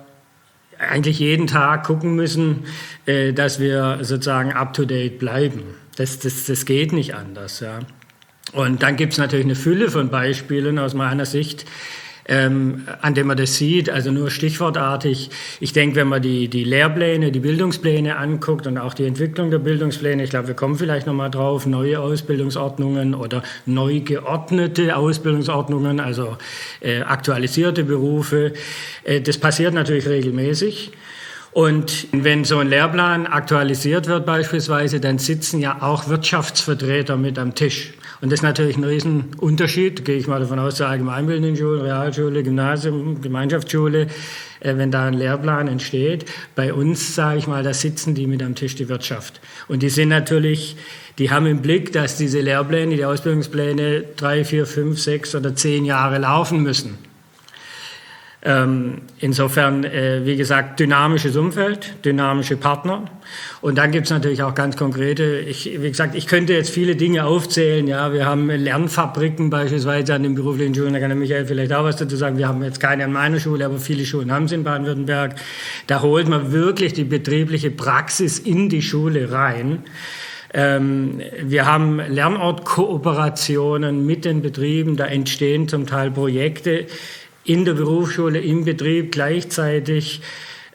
eigentlich 0.79 1.19
jeden 1.19 1.47
Tag 1.47 1.83
gucken 1.83 2.15
müssen, 2.15 2.65
äh, 3.05 3.33
dass 3.33 3.59
wir 3.59 3.99
sozusagen 4.01 4.53
up-to-date 4.53 5.19
bleiben. 5.19 5.63
Das, 5.95 6.19
das, 6.19 6.45
das 6.45 6.65
geht 6.65 6.93
nicht 6.93 7.13
anders. 7.13 7.59
Ja. 7.59 7.79
Und 8.53 8.81
dann 8.81 8.95
gibt 8.95 9.13
es 9.13 9.19
natürlich 9.19 9.45
eine 9.45 9.55
Fülle 9.55 9.91
von 9.91 10.09
Beispielen 10.09 10.79
aus 10.79 10.93
meiner 10.93 11.25
Sicht, 11.25 11.65
ähm, 12.29 12.83
an 13.01 13.15
dem 13.15 13.27
man 13.27 13.37
das 13.37 13.57
sieht, 13.57 13.89
also 13.89 14.11
nur 14.11 14.29
stichwortartig. 14.29 15.31
Ich 15.59 15.73
denke, 15.73 15.95
wenn 15.95 16.07
man 16.07 16.21
die, 16.21 16.47
die 16.47 16.63
Lehrpläne, 16.63 17.31
die 17.31 17.39
Bildungspläne 17.39 18.17
anguckt 18.17 18.67
und 18.67 18.77
auch 18.77 18.93
die 18.93 19.05
Entwicklung 19.05 19.49
der 19.49 19.57
Bildungspläne, 19.57 20.23
ich 20.23 20.29
glaube, 20.29 20.47
wir 20.47 20.53
kommen 20.53 20.75
vielleicht 20.75 21.07
nochmal 21.07 21.31
drauf, 21.31 21.65
neue 21.65 21.99
Ausbildungsordnungen 21.99 23.15
oder 23.15 23.41
neu 23.65 24.01
geordnete 24.01 24.95
Ausbildungsordnungen, 24.95 25.99
also 25.99 26.37
äh, 26.81 27.01
aktualisierte 27.01 27.83
Berufe, 27.83 28.53
äh, 29.03 29.21
das 29.21 29.39
passiert 29.39 29.73
natürlich 29.73 30.07
regelmäßig. 30.07 30.91
Und 31.51 32.07
wenn 32.11 32.45
so 32.45 32.59
ein 32.59 32.69
Lehrplan 32.69 33.25
aktualisiert 33.25 34.05
wird 34.07 34.27
beispielsweise, 34.27 34.99
dann 34.99 35.17
sitzen 35.17 35.59
ja 35.59 35.81
auch 35.81 36.07
Wirtschaftsvertreter 36.07 37.17
mit 37.17 37.39
am 37.39 37.55
Tisch. 37.55 37.93
Und 38.21 38.31
das 38.31 38.39
ist 38.39 38.43
natürlich 38.43 38.75
ein 38.75 38.83
Riesenunterschied, 38.83 40.03
gehe 40.03 40.17
ich 40.17 40.27
mal 40.27 40.41
davon 40.41 40.59
aus, 40.59 40.75
zur 40.75 40.87
allgemeinbildenden 40.87 41.55
Schule, 41.55 41.83
Realschule, 41.83 42.43
Gymnasium, 42.43 43.21
Gemeinschaftsschule, 43.21 44.07
äh, 44.59 44.77
wenn 44.77 44.91
da 44.91 45.05
ein 45.05 45.13
Lehrplan 45.13 45.69
entsteht. 45.69 46.25
Bei 46.53 46.73
uns, 46.73 47.15
sage 47.15 47.39
ich 47.39 47.47
mal, 47.47 47.63
da 47.63 47.73
sitzen 47.73 48.15
die 48.15 48.27
mit 48.27 48.43
am 48.43 48.55
Tisch, 48.55 48.75
die 48.75 48.89
Wirtschaft. 48.89 49.39
Und 49.69 49.83
die 49.83 49.89
sind 49.89 50.09
natürlich, 50.09 50.75
die 51.17 51.31
haben 51.31 51.45
im 51.45 51.61
Blick, 51.61 51.93
dass 51.93 52.17
diese 52.17 52.41
Lehrpläne, 52.41 52.95
die 52.95 53.05
Ausbildungspläne 53.05 54.03
drei, 54.17 54.43
vier, 54.43 54.65
fünf, 54.65 54.99
sechs 54.99 55.33
oder 55.33 55.55
zehn 55.55 55.85
Jahre 55.85 56.17
laufen 56.17 56.61
müssen. 56.61 57.08
Ähm, 58.41 59.01
insofern, 59.19 59.83
äh, 59.83 60.21
wie 60.23 60.37
gesagt, 60.37 60.79
dynamisches 60.79 61.35
Umfeld, 61.35 62.05
dynamische 62.05 62.55
Partner. 62.55 63.03
Und 63.59 63.77
dann 63.77 63.91
gibt 63.91 64.05
es 64.05 64.11
natürlich 64.11 64.43
auch 64.43 64.55
ganz 64.55 64.77
konkrete, 64.77 65.39
ich, 65.39 65.77
wie 65.81 65.89
gesagt, 65.89 66.15
ich 66.15 66.25
könnte 66.25 66.53
jetzt 66.53 66.69
viele 66.69 66.95
Dinge 66.95 67.25
aufzählen. 67.25 67.85
Ja, 67.85 68.13
wir 68.13 68.25
haben 68.25 68.49
Lernfabriken 68.49 69.49
beispielsweise 69.49 70.13
an 70.13 70.23
den 70.23 70.35
beruflichen 70.35 70.73
Schulen, 70.73 70.93
da 70.93 71.01
kann 71.01 71.09
der 71.09 71.17
Michael 71.17 71.47
vielleicht 71.47 71.73
auch 71.73 71.83
was 71.83 71.97
dazu 71.97 72.15
sagen. 72.15 72.37
Wir 72.37 72.47
haben 72.47 72.63
jetzt 72.63 72.79
keine 72.79 73.03
an 73.03 73.11
meiner 73.11 73.41
Schule, 73.41 73.65
aber 73.65 73.77
viele 73.77 74.05
Schulen 74.05 74.31
haben 74.31 74.47
sie 74.47 74.55
in 74.55 74.63
Baden-Württemberg. 74.63 75.35
Da 75.87 76.01
holt 76.01 76.29
man 76.29 76.53
wirklich 76.53 76.93
die 76.93 77.03
betriebliche 77.03 77.71
Praxis 77.71 78.39
in 78.39 78.69
die 78.69 78.81
Schule 78.81 79.33
rein. 79.33 79.83
Ähm, 80.53 81.19
wir 81.43 81.65
haben 81.65 81.99
Lernortkooperationen 81.99 84.05
mit 84.05 84.23
den 84.23 84.41
Betrieben, 84.41 84.95
da 84.95 85.07
entstehen 85.07 85.67
zum 85.67 85.85
Teil 85.85 86.09
Projekte 86.09 86.85
in 87.49 87.65
der 87.65 87.73
Berufsschule, 87.73 88.39
im 88.39 88.63
Betrieb 88.63 89.11
gleichzeitig. 89.11 90.21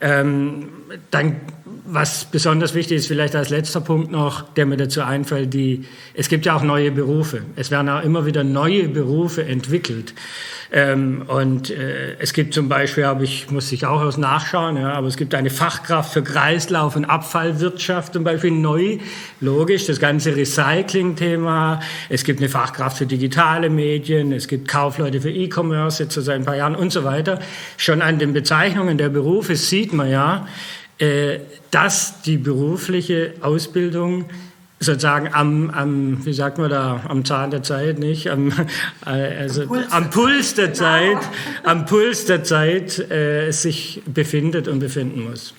Ähm, 0.00 0.68
dann, 1.12 1.40
was 1.86 2.24
besonders 2.24 2.74
wichtig 2.74 2.96
ist, 2.96 3.06
vielleicht 3.06 3.36
als 3.36 3.50
letzter 3.50 3.80
Punkt 3.80 4.10
noch, 4.10 4.52
der 4.54 4.66
mir 4.66 4.76
dazu 4.76 5.02
einfällt, 5.02 5.54
die, 5.54 5.84
es 6.14 6.28
gibt 6.28 6.46
ja 6.46 6.56
auch 6.56 6.62
neue 6.62 6.90
Berufe. 6.90 7.42
Es 7.54 7.70
werden 7.70 7.88
auch 7.88 8.02
immer 8.02 8.26
wieder 8.26 8.42
neue 8.42 8.88
Berufe 8.88 9.44
entwickelt. 9.44 10.14
Ähm, 10.72 11.22
und 11.26 11.70
äh, 11.70 12.16
es 12.18 12.32
gibt 12.32 12.54
zum 12.54 12.68
Beispiel, 12.68 13.04
aber 13.04 13.22
ich 13.22 13.50
muss 13.50 13.70
ich 13.72 13.86
auch 13.86 14.00
aus 14.00 14.16
nachschauen, 14.16 14.76
ja, 14.76 14.92
aber 14.92 15.06
es 15.06 15.16
gibt 15.16 15.34
eine 15.34 15.50
Fachkraft 15.50 16.12
für 16.12 16.22
Kreislauf- 16.22 16.96
und 16.96 17.04
Abfallwirtschaft 17.04 18.12
zum 18.12 18.24
Beispiel 18.24 18.50
neu, 18.50 18.98
logisch, 19.40 19.86
das 19.86 20.00
ganze 20.00 20.36
Recycling-Thema. 20.36 21.80
Es 22.08 22.24
gibt 22.24 22.40
eine 22.40 22.48
Fachkraft 22.48 22.98
für 22.98 23.06
digitale 23.06 23.70
Medien, 23.70 24.32
es 24.32 24.48
gibt 24.48 24.68
Kaufleute 24.68 25.20
für 25.20 25.30
E-Commerce 25.30 26.02
jetzt 26.02 26.14
seit 26.14 26.36
ein 26.36 26.44
paar 26.44 26.56
Jahren 26.56 26.76
und 26.76 26.92
so 26.92 27.04
weiter. 27.04 27.40
Schon 27.76 28.02
an 28.02 28.18
den 28.18 28.32
Bezeichnungen 28.32 28.98
der 28.98 29.08
Berufe 29.08 29.56
sieht 29.56 29.92
man 29.92 30.10
ja, 30.10 30.46
äh, 30.98 31.40
dass 31.70 32.22
die 32.22 32.36
berufliche 32.36 33.34
Ausbildung 33.40 34.26
sozusagen 34.84 35.32
am, 35.32 35.70
am, 35.70 36.24
wie 36.24 36.32
sagt 36.32 36.58
man 36.58 36.70
da, 36.70 37.02
am 37.08 37.24
Zahn 37.24 37.50
der 37.50 37.62
Zeit, 37.62 37.98
nicht? 37.98 38.30
Am, 38.30 38.52
äh, 39.06 39.10
also, 39.10 39.62
am, 39.62 39.68
Puls. 39.68 39.92
am 39.92 40.10
Puls 40.10 40.54
der 40.54 40.74
Zeit, 40.74 41.18
am 41.62 41.86
Puls 41.86 42.26
der 42.26 42.44
Zeit 42.44 42.98
äh, 43.10 43.50
sich 43.50 44.02
befindet 44.06 44.68
und 44.68 44.78
befinden 44.78 45.28
muss. 45.28 45.54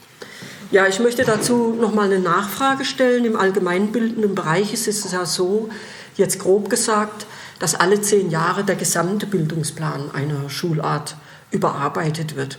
Ja, 0.71 0.87
ich 0.87 0.99
möchte 0.99 1.23
dazu 1.23 1.77
noch 1.79 1.93
mal 1.93 2.05
eine 2.05 2.19
Nachfrage 2.19 2.85
stellen. 2.85 3.23
Im 3.25 3.35
allgemeinbildenden 3.35 4.33
Bereich 4.35 4.73
ist 4.73 4.87
es 4.87 5.11
ja 5.11 5.25
so, 5.25 5.69
jetzt 6.17 6.39
grob 6.39 6.69
gesagt, 6.69 7.27
dass 7.59 7.75
alle 7.75 8.01
zehn 8.01 8.29
Jahre 8.29 8.63
der 8.63 8.75
gesamte 8.75 9.25
Bildungsplan 9.25 10.11
einer 10.13 10.49
Schulart 10.49 11.15
überarbeitet 11.51 12.35
wird. 12.35 12.57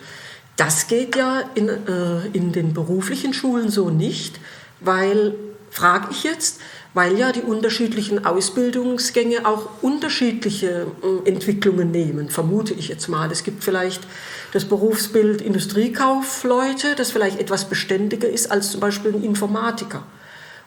Das 0.57 0.87
geht 0.87 1.17
ja 1.17 1.43
in, 1.55 1.69
äh, 1.69 2.27
in 2.33 2.53
den 2.53 2.73
beruflichen 2.73 3.35
Schulen 3.35 3.69
so 3.69 3.91
nicht, 3.91 4.41
weil 4.81 5.35
frage 5.77 6.09
ich 6.11 6.25
jetzt, 6.25 6.59
weil 6.95 7.19
ja 7.19 7.31
die 7.33 7.43
unterschiedlichen 7.43 8.25
Ausbildungsgänge 8.25 9.45
auch 9.47 9.69
unterschiedliche 9.83 10.87
äh, 11.03 11.29
Entwicklungen 11.29 11.91
nehmen, 11.91 12.31
vermute 12.31 12.73
ich 12.73 12.89
jetzt 12.89 13.09
mal. 13.09 13.31
Es 13.31 13.45
gibt 13.45 13.63
vielleicht 13.63 14.01
das 14.53 14.65
Berufsbild 14.65 15.43
Industriekaufleute, 15.43 16.95
das 16.97 17.11
vielleicht 17.11 17.39
etwas 17.39 17.67
beständiger 17.67 18.27
ist 18.27 18.51
als 18.51 18.71
zum 18.71 18.81
Beispiel 18.81 19.13
ein 19.13 19.23
Informatiker 19.23 20.03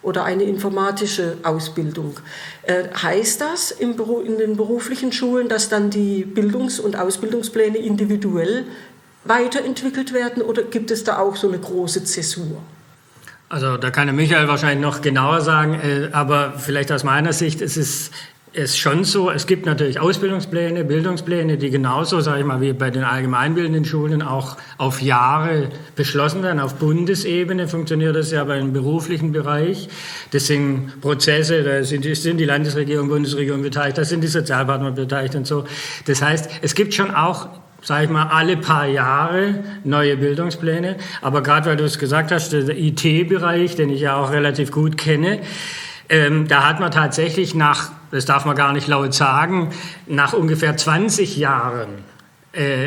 oder 0.02 0.22
eine 0.22 0.44
informatische 0.44 1.38
Ausbildung. 1.42 2.14
Äh, 2.62 2.84
heißt 2.94 3.40
das 3.40 3.72
in 3.72 3.96
den 3.96 4.56
beruflichen 4.56 5.10
Schulen, 5.10 5.48
dass 5.48 5.68
dann 5.68 5.90
die 5.90 6.24
Bildungs- 6.24 6.78
und 6.78 6.94
Ausbildungspläne 6.94 7.78
individuell 7.78 8.64
weiterentwickelt 9.24 10.12
werden 10.12 10.40
oder 10.40 10.62
gibt 10.62 10.92
es 10.92 11.02
da 11.02 11.18
auch 11.18 11.34
so 11.34 11.48
eine 11.48 11.58
große 11.58 12.04
Zäsur? 12.04 12.62
Also 13.50 13.76
da 13.76 13.90
kann 13.90 14.06
der 14.06 14.14
Michael 14.14 14.46
wahrscheinlich 14.46 14.80
noch 14.80 15.02
genauer 15.02 15.40
sagen, 15.40 15.74
äh, 15.74 16.10
aber 16.12 16.54
vielleicht 16.56 16.92
aus 16.92 17.02
meiner 17.02 17.32
Sicht 17.32 17.60
ist 17.60 17.76
es 17.76 18.12
ist 18.52 18.78
schon 18.78 19.04
so, 19.04 19.30
es 19.30 19.46
gibt 19.46 19.64
natürlich 19.64 20.00
Ausbildungspläne, 20.00 20.84
Bildungspläne, 20.84 21.56
die 21.56 21.70
genauso, 21.70 22.20
sage 22.20 22.40
ich 22.40 22.46
mal, 22.46 22.60
wie 22.60 22.72
bei 22.72 22.90
den 22.90 23.04
allgemeinbildenden 23.04 23.84
Schulen 23.84 24.22
auch 24.22 24.56
auf 24.76 25.00
Jahre 25.00 25.68
beschlossen 25.94 26.42
werden. 26.42 26.58
Auf 26.58 26.74
Bundesebene 26.74 27.68
funktioniert 27.68 28.16
das 28.16 28.32
ja 28.32 28.42
beim 28.42 28.72
beruflichen 28.72 29.30
Bereich. 29.30 29.88
Das 30.32 30.48
sind 30.48 31.00
Prozesse, 31.00 31.62
da 31.62 31.84
sind, 31.84 32.04
sind 32.16 32.38
die 32.38 32.44
Landesregierung, 32.44 33.08
Bundesregierung 33.08 33.62
beteiligt, 33.62 33.98
da 33.98 34.04
sind 34.04 34.22
die 34.22 34.28
Sozialpartner 34.28 34.90
beteiligt 34.90 35.36
und 35.36 35.46
so. 35.46 35.64
Das 36.06 36.20
heißt, 36.20 36.50
es 36.62 36.74
gibt 36.74 36.92
schon 36.92 37.12
auch 37.12 37.48
sage 37.82 38.04
ich 38.04 38.10
mal, 38.10 38.28
alle 38.28 38.56
paar 38.56 38.86
Jahre 38.86 39.62
neue 39.84 40.16
Bildungspläne. 40.16 40.96
Aber 41.22 41.42
gerade 41.42 41.70
weil 41.70 41.76
du 41.76 41.84
es 41.84 41.98
gesagt 41.98 42.32
hast, 42.32 42.52
der 42.52 42.68
IT-Bereich, 42.76 43.76
den 43.76 43.90
ich 43.90 44.00
ja 44.00 44.16
auch 44.16 44.30
relativ 44.30 44.70
gut 44.70 44.96
kenne, 44.98 45.40
ähm, 46.08 46.48
da 46.48 46.68
hat 46.68 46.80
man 46.80 46.90
tatsächlich 46.90 47.54
nach, 47.54 47.90
das 48.10 48.24
darf 48.24 48.44
man 48.44 48.56
gar 48.56 48.72
nicht 48.72 48.88
laut 48.88 49.14
sagen, 49.14 49.70
nach 50.06 50.32
ungefähr 50.32 50.76
20 50.76 51.36
Jahren 51.36 51.88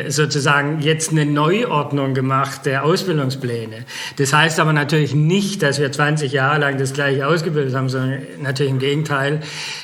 sozusagen 0.08 0.80
jetzt 0.80 1.10
eine 1.10 1.24
Neuordnung 1.24 2.12
gemacht 2.12 2.66
der 2.66 2.84
Ausbildungspläne. 2.84 3.86
Das 4.16 4.34
heißt 4.34 4.60
aber 4.60 4.74
natürlich 4.74 5.14
nicht, 5.14 5.62
dass 5.62 5.80
wir 5.80 5.90
20 5.90 6.32
Jahre 6.32 6.60
lang 6.60 6.76
das 6.76 6.92
gleiche 6.92 7.26
ausgebildet 7.26 7.74
haben, 7.74 7.88
sondern 7.88 8.20
natürlich 8.42 8.72
im 8.72 8.78
Gegenteil. 8.78 9.40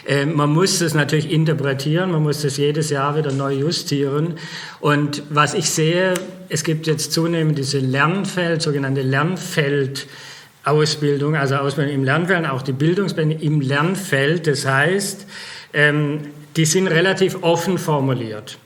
Äh, 0.07 0.27
man 0.27 0.51
muss 0.51 0.81
das 0.81 0.93
natürlich 0.93 1.33
interpretieren, 1.33 2.11
man 2.11 2.23
muss 2.23 2.43
das 2.43 2.59
jedes 2.59 2.91
Jahr 2.91 3.17
wieder 3.17 3.33
neu 3.33 3.55
justieren. 3.55 4.35
Und 4.81 5.23
was 5.31 5.55
ich 5.55 5.71
sehe, 5.71 6.13
es 6.51 6.63
gibt 6.63 6.87
jetzt 6.87 7.13
zunehmend 7.13 7.57
diese 7.57 7.79
Lernfeld, 7.79 8.61
sogenannte 8.61 9.01
Lernfeld, 9.01 10.09
Ausbildung, 10.63 11.37
also 11.37 11.57
Ausbildung 11.57 11.95
im 11.95 12.05
Lernfeld, 12.05 12.47
auch 12.47 12.61
die 12.61 12.73
Bildungspläne 12.73 13.41
im 13.41 13.63
Lernfeld. 13.63 14.47
Das 14.47 14.67
heißt, 14.67 15.27
ähm, 15.73 16.21
die 16.57 16.67
sind 16.67 16.87
relativ 16.89 17.43
offen 17.43 17.79
formuliert. 17.79 18.59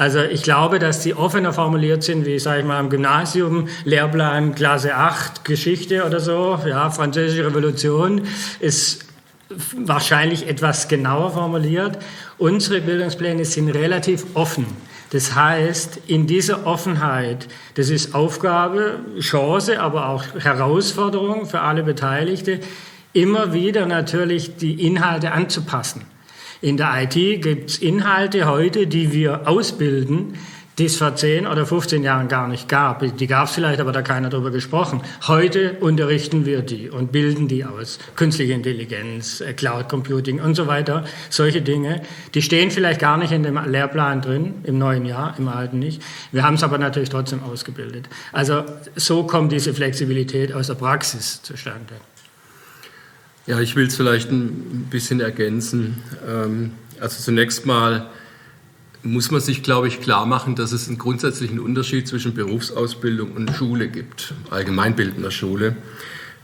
Also 0.00 0.20
ich 0.22 0.42
glaube, 0.42 0.78
dass 0.78 1.00
die 1.00 1.14
offener 1.14 1.52
formuliert 1.52 2.02
sind, 2.02 2.24
wie, 2.24 2.38
sage 2.38 2.60
ich 2.60 2.66
mal, 2.66 2.80
im 2.80 2.88
Gymnasium, 2.88 3.68
Lehrplan 3.84 4.54
Klasse 4.54 4.94
8, 4.94 5.44
Geschichte 5.44 6.06
oder 6.06 6.20
so, 6.20 6.58
ja, 6.66 6.88
Französische 6.88 7.44
Revolution 7.44 8.22
ist 8.60 9.04
wahrscheinlich 9.76 10.48
etwas 10.48 10.88
genauer 10.88 11.32
formuliert. 11.32 11.98
Unsere 12.38 12.80
Bildungspläne 12.80 13.44
sind 13.44 13.68
relativ 13.68 14.24
offen. 14.32 14.64
Das 15.10 15.34
heißt, 15.34 16.00
in 16.06 16.26
dieser 16.26 16.66
Offenheit, 16.66 17.46
das 17.74 17.90
ist 17.90 18.14
Aufgabe, 18.14 19.00
Chance, 19.20 19.82
aber 19.82 20.08
auch 20.08 20.24
Herausforderung 20.38 21.44
für 21.44 21.60
alle 21.60 21.82
Beteiligte, 21.82 22.60
immer 23.12 23.52
wieder 23.52 23.84
natürlich 23.84 24.56
die 24.56 24.86
Inhalte 24.86 25.32
anzupassen. 25.32 26.06
In 26.62 26.76
der 26.76 27.02
IT 27.02 27.42
gibt 27.42 27.70
es 27.70 27.78
Inhalte 27.78 28.46
heute, 28.46 28.86
die 28.86 29.12
wir 29.12 29.48
ausbilden, 29.48 30.34
die 30.80 30.84
es 30.86 30.96
vor 30.96 31.14
10 31.14 31.46
oder 31.46 31.64
15 31.66 32.02
Jahren 32.02 32.28
gar 32.28 32.48
nicht 32.48 32.68
gab. 32.68 33.02
Die 33.16 33.26
gab 33.26 33.48
es 33.48 33.54
vielleicht, 33.54 33.80
aber 33.80 33.92
da 33.92 34.02
keiner 34.02 34.28
darüber 34.28 34.50
gesprochen. 34.50 35.02
Heute 35.26 35.74
unterrichten 35.80 36.44
wir 36.44 36.60
die 36.60 36.90
und 36.90 37.12
bilden 37.12 37.48
die 37.48 37.64
aus. 37.64 37.98
Künstliche 38.14 38.52
Intelligenz, 38.52 39.40
äh, 39.40 39.54
Cloud 39.54 39.88
Computing 39.88 40.40
und 40.40 40.54
so 40.54 40.66
weiter. 40.66 41.04
Solche 41.28 41.62
Dinge, 41.62 42.02
die 42.34 42.42
stehen 42.42 42.70
vielleicht 42.70 43.00
gar 43.00 43.16
nicht 43.16 43.32
in 43.32 43.42
dem 43.42 43.58
Lehrplan 43.62 44.20
drin, 44.20 44.54
im 44.64 44.78
neuen 44.78 45.06
Jahr, 45.06 45.34
im 45.38 45.48
alten 45.48 45.78
nicht. 45.78 46.02
Wir 46.32 46.44
haben 46.44 46.54
es 46.54 46.62
aber 46.62 46.78
natürlich 46.78 47.10
trotzdem 47.10 47.42
ausgebildet. 47.42 48.08
Also 48.32 48.64
so 48.96 49.24
kommt 49.24 49.52
diese 49.52 49.72
Flexibilität 49.74 50.52
aus 50.52 50.68
der 50.68 50.74
Praxis 50.74 51.42
zustande. 51.42 51.94
Ja, 53.50 53.58
ich 53.58 53.74
will 53.74 53.88
es 53.88 53.96
vielleicht 53.96 54.30
ein 54.30 54.86
bisschen 54.90 55.18
ergänzen. 55.18 56.04
Ähm, 56.24 56.70
also 57.00 57.20
zunächst 57.20 57.66
mal 57.66 58.06
muss 59.02 59.32
man 59.32 59.40
sich, 59.40 59.64
glaube 59.64 59.88
ich, 59.88 60.00
klar 60.00 60.24
machen, 60.24 60.54
dass 60.54 60.70
es 60.70 60.86
einen 60.86 60.98
grundsätzlichen 60.98 61.58
Unterschied 61.58 62.06
zwischen 62.06 62.32
Berufsausbildung 62.32 63.32
und 63.32 63.50
Schule 63.50 63.88
gibt, 63.88 64.34
allgemeinbildender 64.50 65.32
Schule. 65.32 65.74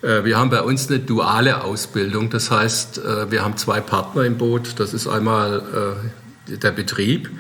Äh, 0.03 0.25
wir 0.25 0.37
haben 0.37 0.51
bei 0.51 0.63
uns 0.63 0.89
eine 0.89 0.99
duale 0.99 1.63
Ausbildung, 1.63 2.29
das 2.29 2.51
heißt, 2.51 2.99
äh, 2.99 3.31
wir 3.31 3.45
haben 3.45 3.57
zwei 3.57 3.81
Partner 3.81 4.25
im 4.25 4.37
Boot. 4.37 4.81
Das 4.81 4.93
ist 4.93 5.07
einmal 5.07 5.97
äh, 6.51 6.57
der 6.57 6.73
Betrieb 6.73 7.31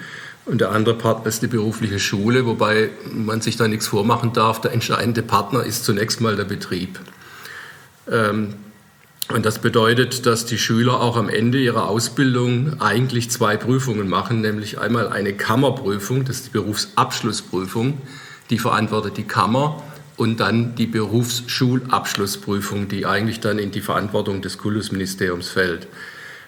und 0.44 0.60
der 0.60 0.70
andere 0.70 0.94
Partner 0.94 1.26
ist 1.26 1.42
die 1.42 1.48
berufliche 1.48 1.98
Schule, 1.98 2.46
wobei 2.46 2.90
man 3.12 3.40
sich 3.40 3.56
da 3.56 3.66
nichts 3.66 3.88
vormachen 3.88 4.32
darf. 4.32 4.60
Der 4.60 4.72
entscheidende 4.72 5.22
Partner 5.22 5.64
ist 5.64 5.84
zunächst 5.84 6.20
mal 6.20 6.36
der 6.36 6.44
Betrieb. 6.44 7.00
Und 9.32 9.44
das 9.44 9.58
bedeutet, 9.58 10.24
dass 10.24 10.46
die 10.46 10.58
Schüler 10.58 11.00
auch 11.00 11.16
am 11.16 11.28
Ende 11.28 11.58
ihrer 11.58 11.88
Ausbildung 11.88 12.80
eigentlich 12.80 13.28
zwei 13.30 13.56
Prüfungen 13.56 14.08
machen, 14.08 14.40
nämlich 14.40 14.78
einmal 14.78 15.08
eine 15.08 15.32
Kammerprüfung, 15.32 16.24
das 16.24 16.36
ist 16.36 16.46
die 16.46 16.50
Berufsabschlussprüfung, 16.50 18.00
die 18.50 18.58
verantwortet 18.58 19.16
die 19.16 19.24
Kammer, 19.24 19.82
und 20.16 20.40
dann 20.40 20.74
die 20.76 20.86
Berufsschulabschlussprüfung, 20.86 22.88
die 22.88 23.04
eigentlich 23.04 23.40
dann 23.40 23.58
in 23.58 23.70
die 23.70 23.82
Verantwortung 23.82 24.40
des 24.40 24.56
Kultusministeriums 24.56 25.50
fällt. 25.50 25.88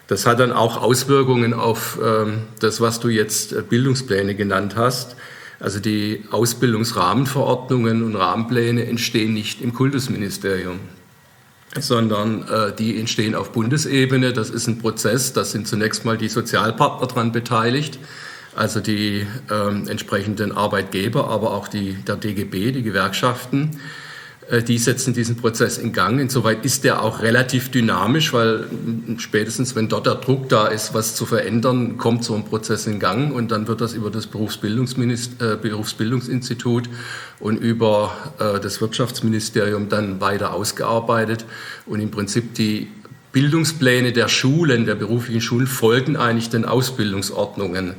Das 0.07 0.25
hat 0.25 0.39
dann 0.39 0.51
auch 0.51 0.81
Auswirkungen 0.81 1.53
auf 1.53 1.99
ähm, 2.03 2.45
das, 2.59 2.81
was 2.81 2.99
du 2.99 3.09
jetzt 3.09 3.53
äh, 3.53 3.61
Bildungspläne 3.61 4.33
genannt 4.33 4.75
hast, 4.75 5.15
Also 5.59 5.79
die 5.79 6.23
Ausbildungsrahmenverordnungen 6.31 8.03
und 8.03 8.15
Rahmenpläne 8.15 8.85
entstehen 8.85 9.33
nicht 9.33 9.61
im 9.61 9.73
Kultusministerium, 9.73 10.79
sondern 11.77 12.47
äh, 12.47 12.73
die 12.75 12.99
entstehen 12.99 13.35
auf 13.35 13.51
Bundesebene. 13.51 14.33
Das 14.33 14.49
ist 14.49 14.67
ein 14.67 14.79
Prozess, 14.79 15.33
da 15.33 15.43
sind 15.43 15.67
zunächst 15.67 16.05
mal 16.05 16.17
die 16.17 16.29
Sozialpartner 16.29 17.07
daran 17.07 17.31
beteiligt, 17.31 17.99
also 18.55 18.79
die 18.79 19.25
äh, 19.49 19.89
entsprechenden 19.89 20.51
Arbeitgeber, 20.51 21.29
aber 21.29 21.53
auch 21.53 21.67
die, 21.67 21.93
der 21.93 22.15
DGB, 22.15 22.71
die 22.71 22.83
Gewerkschaften. 22.83 23.79
Äh, 24.49 24.63
die 24.63 24.77
setzen 24.77 25.13
diesen 25.13 25.35
Prozess 25.37 25.77
in 25.77 25.93
Gang. 25.93 26.19
Insoweit 26.19 26.65
ist 26.65 26.83
der 26.83 27.01
auch 27.03 27.21
relativ 27.21 27.69
dynamisch, 27.69 28.33
weil 28.33 28.65
spätestens, 29.17 29.75
wenn 29.75 29.87
dort 29.87 30.05
der 30.05 30.15
Druck 30.15 30.49
da 30.49 30.67
ist, 30.67 30.93
was 30.93 31.15
zu 31.15 31.25
verändern, 31.25 31.97
kommt 31.97 32.23
so 32.23 32.35
ein 32.35 32.45
Prozess 32.45 32.87
in 32.87 32.99
Gang 32.99 33.33
und 33.33 33.51
dann 33.51 33.67
wird 33.67 33.81
das 33.81 33.93
über 33.93 34.09
das 34.09 34.27
Berufsbildungsminister, 34.27 35.53
äh, 35.53 35.57
Berufsbildungsinstitut 35.57 36.89
und 37.39 37.57
über 37.57 38.11
äh, 38.39 38.59
das 38.59 38.81
Wirtschaftsministerium 38.81 39.89
dann 39.89 40.19
weiter 40.19 40.53
ausgearbeitet 40.53 41.45
und 41.85 41.99
im 41.99 42.11
Prinzip 42.11 42.55
die 42.55 42.87
Bildungspläne 43.31 44.11
der 44.11 44.27
Schulen, 44.27 44.87
der 44.87 44.95
beruflichen 44.95 45.41
Schulen 45.41 45.67
folgen 45.67 46.17
eigentlich 46.17 46.49
den 46.49 46.65
Ausbildungsordnungen. 46.65 47.93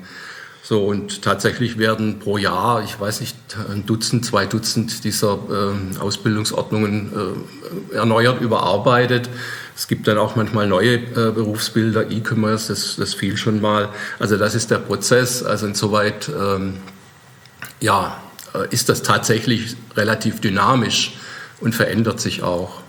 So, 0.71 0.85
und 0.85 1.23
tatsächlich 1.23 1.79
werden 1.79 2.21
pro 2.21 2.39
Jahr, 2.39 2.85
ich 2.85 3.01
weiß 3.01 3.23
nicht, 3.23 3.35
ein 3.73 3.87
Dutzend, 3.87 4.25
zwei 4.25 4.47
Dutzend 4.47 5.03
dieser 5.03 5.37
äh, 5.51 5.99
Ausbildungsordnungen 5.99 7.11
äh, 7.93 7.97
erneuert, 7.97 8.41
überarbeitet. 8.41 9.29
Es 9.75 9.89
gibt 9.89 10.07
dann 10.07 10.17
auch 10.17 10.37
manchmal 10.37 10.69
neue 10.69 10.95
äh, 10.95 11.33
Berufsbilder, 11.33 12.13
E-Commerce, 12.13 12.69
das, 12.69 12.95
das 12.95 13.15
fiel 13.15 13.37
schon 13.37 13.61
mal. 13.61 13.89
Also 14.21 14.37
das 14.37 14.55
ist 14.55 14.71
der 14.71 14.79
Prozess. 14.79 15.43
Also 15.43 15.67
insoweit, 15.67 16.29
ähm, 16.29 16.77
ja, 17.81 18.23
äh, 18.55 18.73
ist 18.73 18.89
das 18.89 19.03
tatsächlich 19.03 19.75
relativ 19.97 20.41
dynamisch 20.41 21.17
und 21.59 21.75
verändert 21.75 22.21
sich 22.21 22.45
auch. 22.45 22.81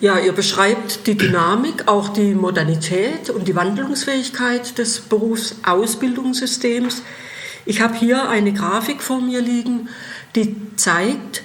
Ja, 0.00 0.18
ihr 0.18 0.32
beschreibt 0.32 1.06
die 1.06 1.14
Dynamik, 1.14 1.86
auch 1.86 2.08
die 2.08 2.34
Modernität 2.34 3.28
und 3.28 3.46
die 3.46 3.54
Wandlungsfähigkeit 3.54 4.78
des 4.78 5.00
Berufsausbildungssystems. 5.00 7.02
Ich 7.66 7.82
habe 7.82 7.94
hier 7.96 8.30
eine 8.30 8.54
Grafik 8.54 9.02
vor 9.02 9.20
mir 9.20 9.42
liegen, 9.42 9.90
die 10.34 10.56
zeigt, 10.76 11.42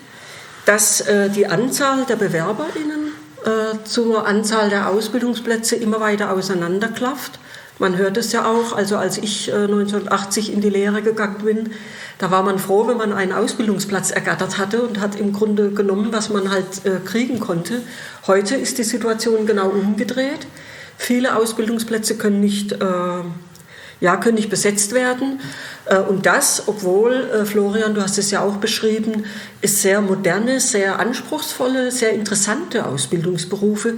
dass 0.63 1.01
äh, 1.01 1.29
die 1.29 1.47
Anzahl 1.47 2.05
der 2.05 2.15
BewerberInnen 2.15 3.11
äh, 3.43 3.75
zur 3.83 4.25
Anzahl 4.25 4.69
der 4.69 4.87
Ausbildungsplätze 4.87 5.75
immer 5.75 5.99
weiter 5.99 6.31
auseinanderklafft. 6.31 7.39
Man 7.77 7.97
hört 7.97 8.15
es 8.15 8.31
ja 8.31 8.45
auch, 8.45 8.71
also 8.71 8.95
als 8.95 9.17
ich 9.17 9.49
äh, 9.49 9.65
1980 9.65 10.53
in 10.53 10.61
die 10.61 10.69
Lehre 10.69 11.01
gegangen 11.01 11.43
bin, 11.43 11.71
da 12.17 12.31
war 12.31 12.43
man 12.43 12.59
froh, 12.59 12.87
wenn 12.87 12.97
man 12.97 13.11
einen 13.11 13.33
Ausbildungsplatz 13.33 14.11
ergattert 14.11 14.57
hatte 14.57 14.81
und 14.81 15.01
hat 15.01 15.19
im 15.19 15.33
Grunde 15.33 15.71
genommen, 15.71 16.09
was 16.11 16.29
man 16.29 16.49
halt 16.49 16.85
äh, 16.85 16.99
kriegen 17.03 17.39
konnte. 17.39 17.81
Heute 18.25 18.55
ist 18.55 18.77
die 18.77 18.83
Situation 18.83 19.45
genau 19.45 19.69
umgedreht. 19.69 20.47
Viele 20.97 21.35
Ausbildungsplätze 21.35 22.15
können 22.17 22.39
nicht, 22.39 22.71
äh, 22.71 22.77
ja, 23.99 24.15
können 24.17 24.35
nicht 24.35 24.49
besetzt 24.49 24.93
werden. 24.93 25.41
Äh, 25.85 25.99
und 25.99 26.25
das, 26.25 26.63
obwohl, 26.67 27.13
äh, 27.13 27.45
Florian, 27.45 27.93
du 27.93 28.01
hast 28.01 28.17
es 28.17 28.31
ja 28.31 28.39
auch 28.41 28.57
beschrieben, 28.57 29.25
es 29.61 29.81
sehr 29.81 29.99
moderne, 29.99 30.61
sehr 30.61 30.99
anspruchsvolle, 30.99 31.91
sehr 31.91 32.13
interessante 32.13 32.85
Ausbildungsberufe 32.85 33.95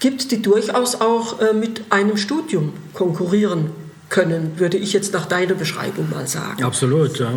gibt, 0.00 0.32
die 0.32 0.42
durchaus 0.42 1.00
auch 1.00 1.40
äh, 1.40 1.52
mit 1.52 1.82
einem 1.90 2.16
Studium 2.16 2.72
konkurrieren 2.94 3.70
können, 4.10 4.58
würde 4.58 4.76
ich 4.76 4.92
jetzt 4.92 5.12
nach 5.12 5.24
deiner 5.24 5.54
Beschreibung 5.54 6.10
mal 6.10 6.26
sagen. 6.26 6.62
Absolut, 6.64 7.18
ja. 7.18 7.30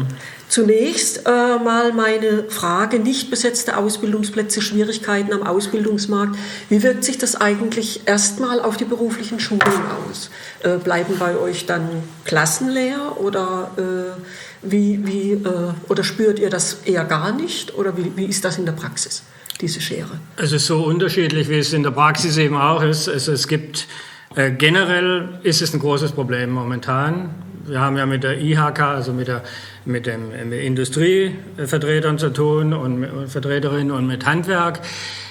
Zunächst 0.50 1.26
äh, 1.26 1.30
mal 1.30 1.94
meine 1.94 2.46
Frage, 2.50 3.00
nicht 3.00 3.30
besetzte 3.30 3.78
Ausbildungsplätze, 3.78 4.62
Schwierigkeiten 4.62 5.34
am 5.34 5.44
Ausbildungsmarkt. 5.44 6.36
Wie 6.70 6.84
wirkt 6.84 7.04
sich 7.04 7.18
das 7.18 7.40
eigentlich 7.40 8.02
erstmal 8.08 8.60
auf 8.60 8.76
die 8.76 8.86
beruflichen 8.86 9.40
Schulen 9.40 9.62
aus? 9.62 10.32
Äh, 10.64 10.78
bleiben 10.80 11.14
bei 11.20 11.38
euch 11.38 11.68
dann 11.68 11.88
Klassen 12.26 12.70
leer 12.70 13.18
oder, 13.20 13.72
äh, 13.78 14.22
wie, 14.64 15.06
wie, 15.06 15.32
äh, 15.34 15.74
oder 15.90 16.04
spürt 16.04 16.40
ihr 16.40 16.50
das 16.50 16.78
eher 16.86 17.06
gar 17.06 17.34
nicht? 17.34 17.76
Oder 17.76 17.96
wie, 17.98 18.12
wie 18.16 18.26
ist 18.26 18.44
das 18.46 18.58
in 18.58 18.66
der 18.66 18.74
Praxis, 18.74 19.24
diese 19.62 19.80
Schere? 19.80 20.20
Es 20.38 20.52
ist 20.52 20.66
so 20.66 20.84
unterschiedlich, 20.84 21.50
wie 21.50 21.60
es 21.60 21.72
in 21.72 21.84
der 21.84 21.92
Praxis 21.92 22.38
eben 22.38 22.58
auch 22.58 22.82
ist. 22.82 23.08
Also 23.08 23.32
es 23.32 23.48
gibt 23.48 23.88
äh, 24.36 24.52
generell 24.52 25.40
ist 25.44 25.62
es 25.62 25.74
ein 25.74 25.80
großes 25.80 26.12
Problem 26.14 26.52
momentan. 26.52 27.30
Wir 27.66 27.80
haben 27.80 27.98
ja 27.98 28.06
mit 28.06 28.24
der 28.24 28.42
IHK, 28.42 28.80
also 28.82 29.14
mit, 29.14 29.28
der, 29.28 29.42
mit 29.86 30.06
den 30.06 30.52
Industrievertretern 30.52 32.18
zu 32.18 32.30
tun 32.30 32.74
und, 32.74 33.30
Vertreterinnen 33.30 33.92
und 33.92 34.06
mit 34.06 34.26
Handwerk 34.26 34.82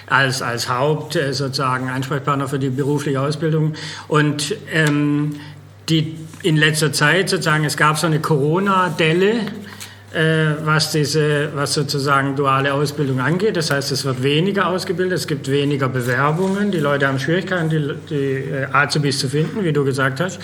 als, 0.07 0.41
als 0.41 0.69
Haupt 0.69 1.17
äh, 1.17 1.33
sozusagen 1.33 1.89
Ansprechpartner 1.89 2.49
für 2.49 2.59
die 2.59 2.71
berufliche 2.71 3.21
Ausbildung. 3.21 3.75
Und 4.09 4.57
ähm, 4.73 5.37
die 5.89 6.17
in 6.43 6.57
letzter 6.57 6.93
Zeit 6.93 7.29
sozusagen, 7.29 7.65
es 7.65 7.77
gab 7.77 7.99
so 7.99 8.07
eine 8.07 8.21
Corona-Delle, 8.21 9.41
was, 10.15 10.93
diese, 10.93 11.51
was 11.55 11.75
sozusagen 11.75 12.37
duale 12.37 12.75
Ausbildung 12.75 13.21
angeht. 13.21 13.57
Das 13.57 13.71
heißt, 13.71 13.93
es 13.93 14.05
wird 14.05 14.23
weniger 14.23 14.67
ausgebildet, 14.67 15.19
es 15.19 15.27
gibt 15.27 15.51
weniger 15.51 15.89
Bewerbungen, 15.89 16.71
die 16.71 16.79
Leute 16.79 17.07
haben 17.07 17.19
Schwierigkeiten, 17.19 17.71
die, 17.71 17.95
die 18.11 18.15
äh, 18.15 18.67
Azubis 18.73 19.19
zu 19.19 19.29
finden, 19.29 19.65
wie 19.65 19.73
du 19.73 19.85
gesagt 19.85 20.21
hast. 20.21 20.41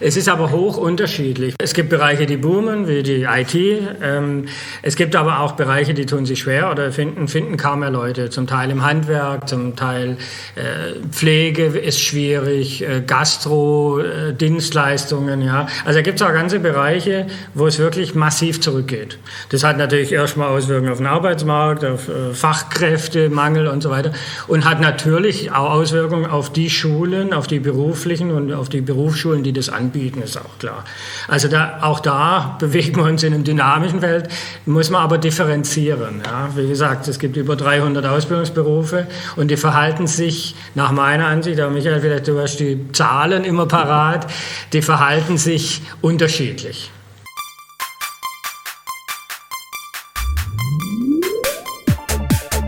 Es 0.00 0.16
ist 0.16 0.28
aber 0.28 0.50
hoch 0.50 0.76
unterschiedlich. 0.76 1.54
Es 1.58 1.74
gibt 1.74 1.88
Bereiche, 1.88 2.26
die 2.26 2.36
boomen, 2.36 2.86
wie 2.86 3.02
die 3.02 3.22
IT. 3.24 3.54
Ähm, 4.02 4.46
es 4.82 4.96
gibt 4.96 5.16
aber 5.16 5.40
auch 5.40 5.52
Bereiche, 5.52 5.94
die 5.94 6.06
tun 6.06 6.26
sich 6.26 6.40
schwer 6.40 6.70
oder 6.70 6.92
finden, 6.92 7.28
finden 7.28 7.56
kaum 7.56 7.80
mehr 7.80 7.90
Leute. 7.90 8.30
Zum 8.30 8.46
Teil 8.46 8.70
im 8.70 8.84
Handwerk, 8.84 9.48
zum 9.48 9.74
Teil 9.76 10.16
äh, 10.54 11.00
Pflege 11.10 11.66
ist 11.66 12.00
schwierig, 12.00 12.82
äh, 12.82 13.02
Gastro, 13.06 14.00
äh, 14.00 14.32
Dienstleistungen. 14.32 15.42
Ja. 15.42 15.66
Also 15.84 15.98
da 15.98 16.02
gibt 16.02 16.20
es 16.20 16.26
auch 16.26 16.32
ganze 16.32 16.60
Bereiche, 16.60 17.26
wo 17.54 17.66
es 17.66 17.78
wirklich 17.78 18.14
massiv 18.14 18.60
zurückgeht 18.60 19.07
geht. 19.08 19.18
Das 19.50 19.64
hat 19.64 19.78
natürlich 19.78 20.12
erstmal 20.12 20.48
Auswirkungen 20.48 20.90
auf 20.90 20.98
den 20.98 21.06
Arbeitsmarkt, 21.06 21.84
auf 21.84 22.08
äh, 22.08 22.34
Fachkräftemangel 22.34 23.68
und 23.68 23.82
so 23.82 23.90
weiter 23.90 24.12
und 24.46 24.68
hat 24.68 24.80
natürlich 24.80 25.50
auch 25.52 25.70
Auswirkungen 25.70 26.26
auf 26.26 26.52
die 26.52 26.70
Schulen, 26.70 27.32
auf 27.32 27.46
die 27.46 27.58
beruflichen 27.58 28.30
und 28.30 28.52
auf 28.52 28.68
die 28.68 28.80
Berufsschulen, 28.80 29.42
die 29.42 29.52
das 29.52 29.68
anbieten, 29.68 30.22
ist 30.22 30.36
auch 30.36 30.58
klar. 30.58 30.84
Also 31.28 31.48
da, 31.48 31.78
auch 31.82 32.00
da 32.00 32.56
bewegen 32.60 32.96
wir 32.96 33.04
uns 33.04 33.22
in 33.22 33.34
einem 33.34 33.44
dynamischen 33.44 34.00
Feld, 34.00 34.28
muss 34.66 34.90
man 34.90 35.02
aber 35.02 35.18
differenzieren. 35.18 36.22
Ja. 36.24 36.50
Wie 36.54 36.68
gesagt, 36.68 37.08
es 37.08 37.18
gibt 37.18 37.36
über 37.36 37.56
300 37.56 38.04
Ausbildungsberufe 38.04 39.06
und 39.36 39.50
die 39.50 39.56
verhalten 39.56 40.06
sich 40.06 40.54
nach 40.74 40.92
meiner 40.92 41.26
Ansicht, 41.26 41.60
aber 41.60 41.70
Michael, 41.70 42.00
vielleicht 42.00 42.28
du 42.28 42.38
hast 42.40 42.58
die 42.58 42.78
Zahlen 42.92 43.44
immer 43.44 43.66
parat, 43.66 44.26
die 44.72 44.82
verhalten 44.82 45.38
sich 45.38 45.82
unterschiedlich. 46.00 46.90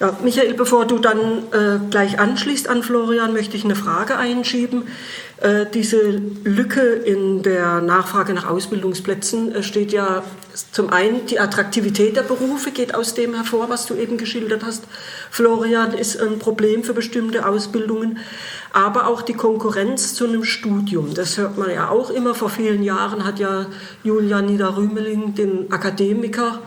Ja, 0.00 0.16
Michael, 0.22 0.54
bevor 0.54 0.86
du 0.86 0.98
dann 1.00 1.18
äh, 1.50 1.80
gleich 1.90 2.20
anschließt 2.20 2.68
an 2.68 2.84
Florian, 2.84 3.32
möchte 3.32 3.56
ich 3.56 3.64
eine 3.64 3.74
Frage 3.74 4.16
einschieben. 4.16 4.84
Äh, 5.40 5.66
diese 5.74 6.20
Lücke 6.44 6.82
in 6.82 7.42
der 7.42 7.80
Nachfrage 7.80 8.32
nach 8.32 8.48
Ausbildungsplätzen 8.48 9.56
äh, 9.56 9.62
steht 9.64 9.90
ja 9.90 10.22
zum 10.70 10.90
einen, 10.90 11.26
die 11.26 11.40
Attraktivität 11.40 12.16
der 12.16 12.22
Berufe 12.22 12.70
geht 12.70 12.94
aus 12.94 13.14
dem 13.14 13.34
hervor, 13.34 13.70
was 13.70 13.86
du 13.86 13.94
eben 13.94 14.18
geschildert 14.18 14.62
hast. 14.64 14.84
Florian 15.32 15.94
ist 15.94 16.20
ein 16.20 16.38
Problem 16.38 16.84
für 16.84 16.94
bestimmte 16.94 17.44
Ausbildungen, 17.44 18.18
aber 18.72 19.08
auch 19.08 19.22
die 19.22 19.34
Konkurrenz 19.34 20.14
zu 20.14 20.26
einem 20.26 20.44
Studium. 20.44 21.14
Das 21.14 21.38
hört 21.38 21.58
man 21.58 21.70
ja 21.70 21.88
auch 21.88 22.10
immer. 22.10 22.36
Vor 22.36 22.50
vielen 22.50 22.84
Jahren 22.84 23.24
hat 23.24 23.40
ja 23.40 23.66
Julian 24.04 24.46
Niederrümeling 24.46 25.34
den 25.34 25.72
Akademiker 25.72 26.60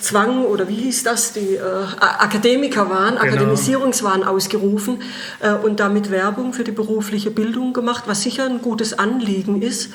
Zwang 0.00 0.44
oder 0.44 0.68
wie 0.68 0.74
hieß 0.74 1.04
das, 1.04 1.32
die 1.32 1.54
äh, 1.56 1.60
Akademiker 2.00 2.90
waren, 2.90 3.16
genau. 3.16 3.26
Akademisierungswahn 3.26 4.24
ausgerufen 4.24 5.02
äh, 5.40 5.52
und 5.52 5.80
damit 5.80 6.10
Werbung 6.10 6.52
für 6.52 6.64
die 6.64 6.72
berufliche 6.72 7.30
Bildung 7.30 7.72
gemacht, 7.72 8.04
was 8.06 8.22
sicher 8.22 8.44
ein 8.44 8.60
gutes 8.60 8.98
Anliegen 8.98 9.62
ist. 9.62 9.90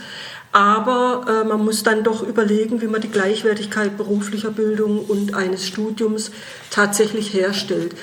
Aber 0.51 1.25
äh, 1.27 1.47
man 1.47 1.65
muss 1.65 1.83
dann 1.83 2.03
doch 2.03 2.21
überlegen, 2.21 2.81
wie 2.81 2.87
man 2.87 3.01
die 3.01 3.09
Gleichwertigkeit 3.09 3.97
beruflicher 3.97 4.51
Bildung 4.51 4.99
und 4.99 5.33
eines 5.33 5.67
Studiums 5.67 6.31
tatsächlich 6.69 7.33
herstellt. 7.33 7.95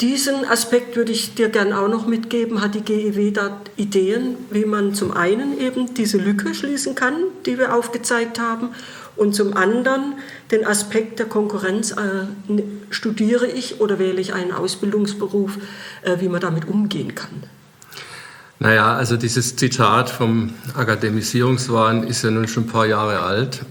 Diesen 0.00 0.44
Aspekt 0.44 0.96
würde 0.96 1.12
ich 1.12 1.34
dir 1.34 1.48
gern 1.48 1.72
auch 1.72 1.86
noch 1.86 2.06
mitgeben. 2.06 2.60
Hat 2.60 2.74
die 2.74 2.80
GEW 2.80 3.30
da 3.30 3.60
Ideen, 3.76 4.36
wie 4.50 4.64
man 4.64 4.94
zum 4.94 5.12
einen 5.12 5.60
eben 5.60 5.94
diese 5.94 6.18
Lücke 6.18 6.54
schließen 6.54 6.96
kann, 6.96 7.14
die 7.46 7.56
wir 7.56 7.72
aufgezeigt 7.72 8.40
haben, 8.40 8.70
und 9.16 9.34
zum 9.34 9.56
anderen 9.56 10.14
den 10.50 10.66
Aspekt 10.66 11.18
der 11.18 11.26
Konkurrenz, 11.26 11.92
äh, 11.92 12.62
studiere 12.90 13.46
ich 13.46 13.80
oder 13.80 13.98
wähle 13.98 14.20
ich 14.20 14.34
einen 14.34 14.52
Ausbildungsberuf, 14.52 15.58
äh, 16.02 16.16
wie 16.20 16.28
man 16.28 16.40
damit 16.40 16.66
umgehen 16.66 17.14
kann. 17.14 17.42
Naja, 18.58 18.94
also 18.94 19.16
dieses 19.16 19.56
Zitat 19.56 20.08
vom 20.08 20.54
Akademisierungswahn 20.74 22.04
ist 22.04 22.22
ja 22.22 22.30
nun 22.30 22.46
schon 22.46 22.64
ein 22.64 22.68
paar 22.68 22.86
Jahre 22.86 23.20
alt 23.20 23.62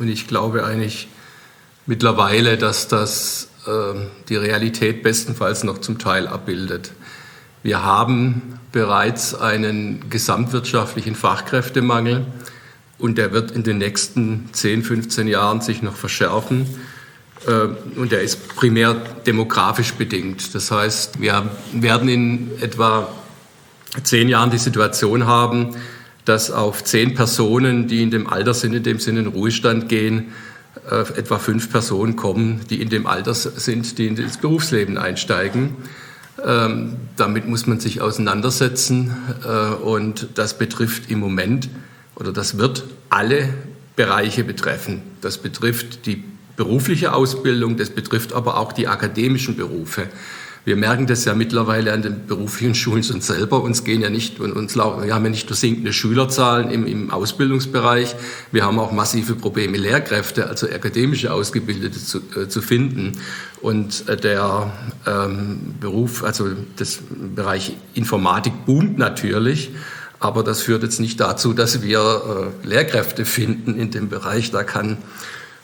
und 0.00 0.08
ich 0.08 0.26
glaube 0.26 0.64
eigentlich 0.64 1.08
mittlerweile, 1.86 2.56
dass 2.56 2.88
das 2.88 3.48
äh, 3.66 3.70
die 4.28 4.36
Realität 4.36 5.02
bestenfalls 5.02 5.62
noch 5.62 5.78
zum 5.78 5.98
Teil 5.98 6.26
abbildet. 6.26 6.92
Wir 7.62 7.84
haben 7.84 8.58
bereits 8.72 9.34
einen 9.34 10.08
gesamtwirtschaftlichen 10.10 11.14
Fachkräftemangel 11.14 12.24
und 13.00 13.18
der 13.18 13.32
wird 13.32 13.50
in 13.50 13.62
den 13.62 13.78
nächsten 13.78 14.48
10, 14.52 14.82
15 14.82 15.28
Jahren 15.28 15.60
sich 15.60 15.82
noch 15.82 15.96
verschärfen. 15.96 16.66
Äh, 17.46 17.98
und 17.98 18.12
der 18.12 18.22
ist 18.22 18.56
primär 18.56 18.94
demografisch 19.26 19.94
bedingt. 19.94 20.54
Das 20.54 20.70
heißt, 20.70 21.20
wir 21.20 21.50
werden 21.72 22.08
in 22.08 22.50
etwa 22.60 23.08
zehn 24.02 24.28
Jahren 24.28 24.50
die 24.50 24.58
Situation 24.58 25.26
haben, 25.26 25.76
dass 26.24 26.50
auf 26.50 26.84
zehn 26.84 27.14
Personen, 27.14 27.88
die 27.88 28.02
in 28.02 28.10
dem 28.10 28.26
Alter 28.28 28.54
sind, 28.54 28.74
in 28.74 28.82
dem 28.82 29.00
Sinne 29.00 29.20
in 29.20 29.26
Ruhestand 29.26 29.88
gehen, 29.88 30.32
äh, 30.88 31.00
etwa 31.18 31.38
fünf 31.38 31.70
Personen 31.70 32.16
kommen, 32.16 32.60
die 32.70 32.80
in 32.80 32.88
dem 32.88 33.06
Alter 33.06 33.34
sind, 33.34 33.98
die 33.98 34.06
ins 34.06 34.36
Berufsleben 34.36 34.98
einsteigen. 34.98 35.76
Ähm, 36.44 36.96
damit 37.16 37.48
muss 37.48 37.66
man 37.66 37.80
sich 37.80 38.00
auseinandersetzen 38.00 39.14
äh, 39.44 39.74
und 39.74 40.28
das 40.36 40.56
betrifft 40.56 41.10
im 41.10 41.20
Moment 41.20 41.68
oder 42.20 42.32
das 42.32 42.58
wird 42.58 42.84
alle 43.08 43.48
Bereiche 43.96 44.44
betreffen. 44.44 45.02
Das 45.20 45.38
betrifft 45.38 46.06
die 46.06 46.22
berufliche 46.56 47.14
Ausbildung, 47.14 47.76
das 47.76 47.90
betrifft 47.90 48.32
aber 48.34 48.58
auch 48.58 48.72
die 48.72 48.86
akademischen 48.86 49.56
Berufe. 49.56 50.08
Wir 50.66 50.76
merken 50.76 51.06
das 51.06 51.24
ja 51.24 51.34
mittlerweile 51.34 51.90
an 51.94 52.02
den 52.02 52.26
beruflichen 52.26 52.74
Schulen 52.74 53.02
schon 53.02 53.22
selber. 53.22 53.62
Uns 53.62 53.82
gehen 53.82 54.02
ja 54.02 54.10
nicht, 54.10 54.40
uns, 54.40 54.76
wir 54.76 55.14
haben 55.14 55.24
ja 55.24 55.30
nicht 55.30 55.48
nur 55.48 55.56
sinkende 55.56 55.94
Schülerzahlen 55.94 56.70
im, 56.70 56.86
im 56.86 57.10
Ausbildungsbereich, 57.10 58.14
wir 58.52 58.64
haben 58.64 58.78
auch 58.78 58.92
massive 58.92 59.36
Probleme, 59.36 59.78
Lehrkräfte, 59.78 60.48
also 60.48 60.66
akademische 60.66 61.32
Ausgebildete 61.32 61.98
zu, 61.98 62.20
äh, 62.36 62.48
zu 62.48 62.60
finden. 62.60 63.12
Und 63.62 64.06
äh, 64.06 64.18
der 64.18 64.70
ähm, 65.06 65.76
Beruf, 65.80 66.24
also 66.24 66.48
das 66.76 66.98
Bereich 67.34 67.72
Informatik 67.94 68.66
boomt 68.66 68.98
natürlich. 68.98 69.70
Aber 70.20 70.44
das 70.44 70.62
führt 70.62 70.82
jetzt 70.82 71.00
nicht 71.00 71.18
dazu, 71.18 71.54
dass 71.54 71.82
wir 71.82 72.52
äh, 72.62 72.66
Lehrkräfte 72.66 73.24
finden 73.24 73.76
in 73.76 73.90
dem 73.90 74.10
Bereich. 74.10 74.50
Da 74.50 74.62
kann 74.62 74.98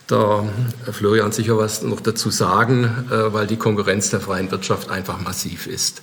der 0.09 0.45
Florian 0.93 1.33
sicher 1.33 1.59
was 1.59 1.83
noch 1.83 2.01
dazu 2.01 2.31
sagen, 2.31 2.85
äh, 3.11 3.33
weil 3.33 3.47
die 3.47 3.57
Konkurrenz 3.57 4.11
der 4.11 4.21
freien 4.21 4.51
Wirtschaft 4.51 4.89
einfach 4.89 5.21
massiv 5.21 5.67
ist. 5.67 6.03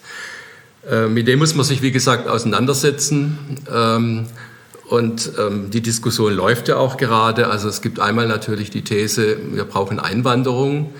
Äh, 0.89 1.08
mit 1.08 1.28
dem 1.28 1.39
muss 1.39 1.56
man 1.56 1.66
sich, 1.66 1.82
wie 1.82 1.92
gesagt, 1.92 2.28
auseinandersetzen. 2.28 3.38
Ähm, 3.74 4.28
und 4.89 5.32
ähm, 5.39 5.72
die 5.72 5.82
Diskussion 5.82 6.34
läuft 6.34 6.68
ja 6.68 6.76
auch 6.76 6.98
gerade. 6.98 7.48
Also 7.48 7.70
es 7.70 7.82
gibt 7.82 8.00
einmal 8.00 8.28
natürlich 8.28 8.70
die 8.70 8.84
These, 8.84 9.38
wir 9.52 9.63
brauchen 9.63 10.00
Einwanderung. 10.00 10.94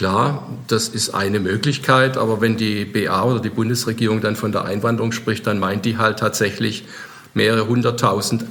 Klar, 0.00 0.48
das 0.66 0.88
ist 0.88 1.10
eine 1.10 1.40
Möglichkeit, 1.40 2.16
aber 2.16 2.40
wenn 2.40 2.56
die 2.56 2.86
BA 2.86 3.22
oder 3.22 3.38
die 3.38 3.50
Bundesregierung 3.50 4.22
dann 4.22 4.34
von 4.34 4.50
der 4.50 4.64
Einwanderung 4.64 5.12
spricht, 5.12 5.46
dann 5.46 5.58
meint 5.58 5.84
die 5.84 5.98
halt 5.98 6.20
tatsächlich 6.20 6.86
mehrere 7.34 7.68
hunderttausend 7.68 8.46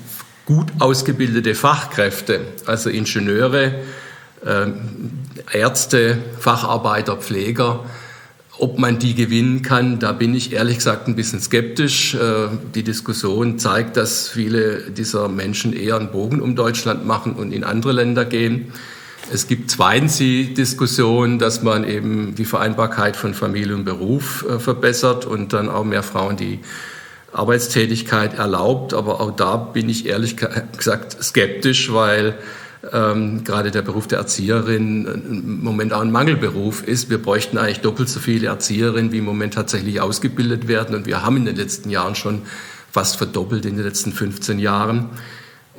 gut 0.45 0.67
ausgebildete 0.77 1.55
Fachkräfte, 1.55 2.41
also 2.67 2.91
Ingenieure, 2.91 3.73
ähm, 4.45 5.09
Ärzte, 5.51 6.19
Facharbeiter, 6.37 7.17
Pfleger. 7.17 7.83
Ob 8.59 8.77
man 8.77 8.99
die 8.99 9.15
gewinnen 9.15 9.63
kann, 9.63 9.97
da 9.97 10.11
bin 10.11 10.35
ich 10.35 10.53
ehrlich 10.53 10.75
gesagt 10.75 11.07
ein 11.07 11.15
bisschen 11.15 11.39
skeptisch. 11.39 12.13
Äh, 12.13 12.49
die 12.75 12.83
Diskussion 12.83 13.57
zeigt, 13.57 13.97
dass 13.97 14.29
viele 14.29 14.91
dieser 14.91 15.27
Menschen 15.29 15.73
eher 15.73 15.95
einen 15.95 16.11
Bogen 16.11 16.41
um 16.41 16.55
Deutschland 16.55 17.07
machen 17.07 17.33
und 17.33 17.51
in 17.51 17.63
andere 17.63 17.93
Länder 17.93 18.25
gehen. 18.25 18.71
Es 19.31 19.47
gibt 19.47 19.69
zweitens 19.69 20.17
die 20.17 20.55
Diskussion, 20.55 21.37
dass 21.37 21.61
man 21.61 21.83
eben 21.83 22.33
die 22.33 22.45
Vereinbarkeit 22.45 23.15
von 23.15 23.35
Familie 23.35 23.75
und 23.75 23.85
Beruf 23.85 24.43
äh, 24.49 24.57
verbessert 24.57 25.25
und 25.25 25.53
dann 25.53 25.69
auch 25.69 25.83
mehr 25.83 26.01
Frauen 26.01 26.35
die 26.35 26.59
Arbeitstätigkeit 27.31 28.33
erlaubt. 28.33 28.95
Aber 28.95 29.21
auch 29.21 29.31
da 29.31 29.55
bin 29.55 29.87
ich 29.87 30.07
ehrlich 30.07 30.35
gesagt 30.75 31.23
skeptisch, 31.23 31.93
weil 31.93 32.39
ähm, 32.91 33.43
gerade 33.43 33.69
der 33.69 33.83
Beruf 33.83 34.07
der 34.07 34.17
Erzieherin 34.17 35.05
im 35.05 35.63
Moment 35.63 35.93
auch 35.93 36.01
ein 36.01 36.11
Mangelberuf 36.11 36.81
ist. 36.81 37.11
Wir 37.11 37.21
bräuchten 37.21 37.59
eigentlich 37.59 37.81
doppelt 37.81 38.09
so 38.09 38.19
viele 38.19 38.47
Erzieherinnen, 38.47 39.11
wie 39.11 39.19
im 39.19 39.25
Moment 39.25 39.53
tatsächlich 39.53 40.01
ausgebildet 40.01 40.67
werden. 40.67 40.95
Und 40.95 41.05
wir 41.05 41.23
haben 41.23 41.37
in 41.37 41.45
den 41.45 41.55
letzten 41.55 41.91
Jahren 41.91 42.15
schon 42.15 42.43
fast 42.91 43.17
verdoppelt 43.17 43.65
in 43.67 43.75
den 43.75 43.85
letzten 43.85 44.11
15 44.11 44.57
Jahren. 44.57 45.09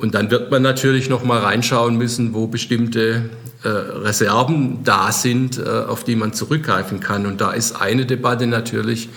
Und 0.01 0.15
dann 0.15 0.31
wird 0.31 0.49
man 0.49 0.63
natürlich 0.63 1.09
noch 1.09 1.23
mal 1.23 1.37
reinschauen 1.41 1.95
müssen, 1.95 2.33
wo 2.33 2.47
bestimmte 2.47 3.29
äh, 3.61 3.67
Reserven 3.67 4.79
da 4.83 5.11
sind, 5.11 5.59
äh, 5.59 5.69
auf 5.69 6.03
die 6.03 6.15
man 6.15 6.33
zurückgreifen 6.33 6.99
kann. 6.99 7.27
Und 7.27 7.39
da 7.39 7.51
ist 7.51 7.79
eine 7.79 8.07
Debatte 8.07 8.47
natürlich 8.47 9.09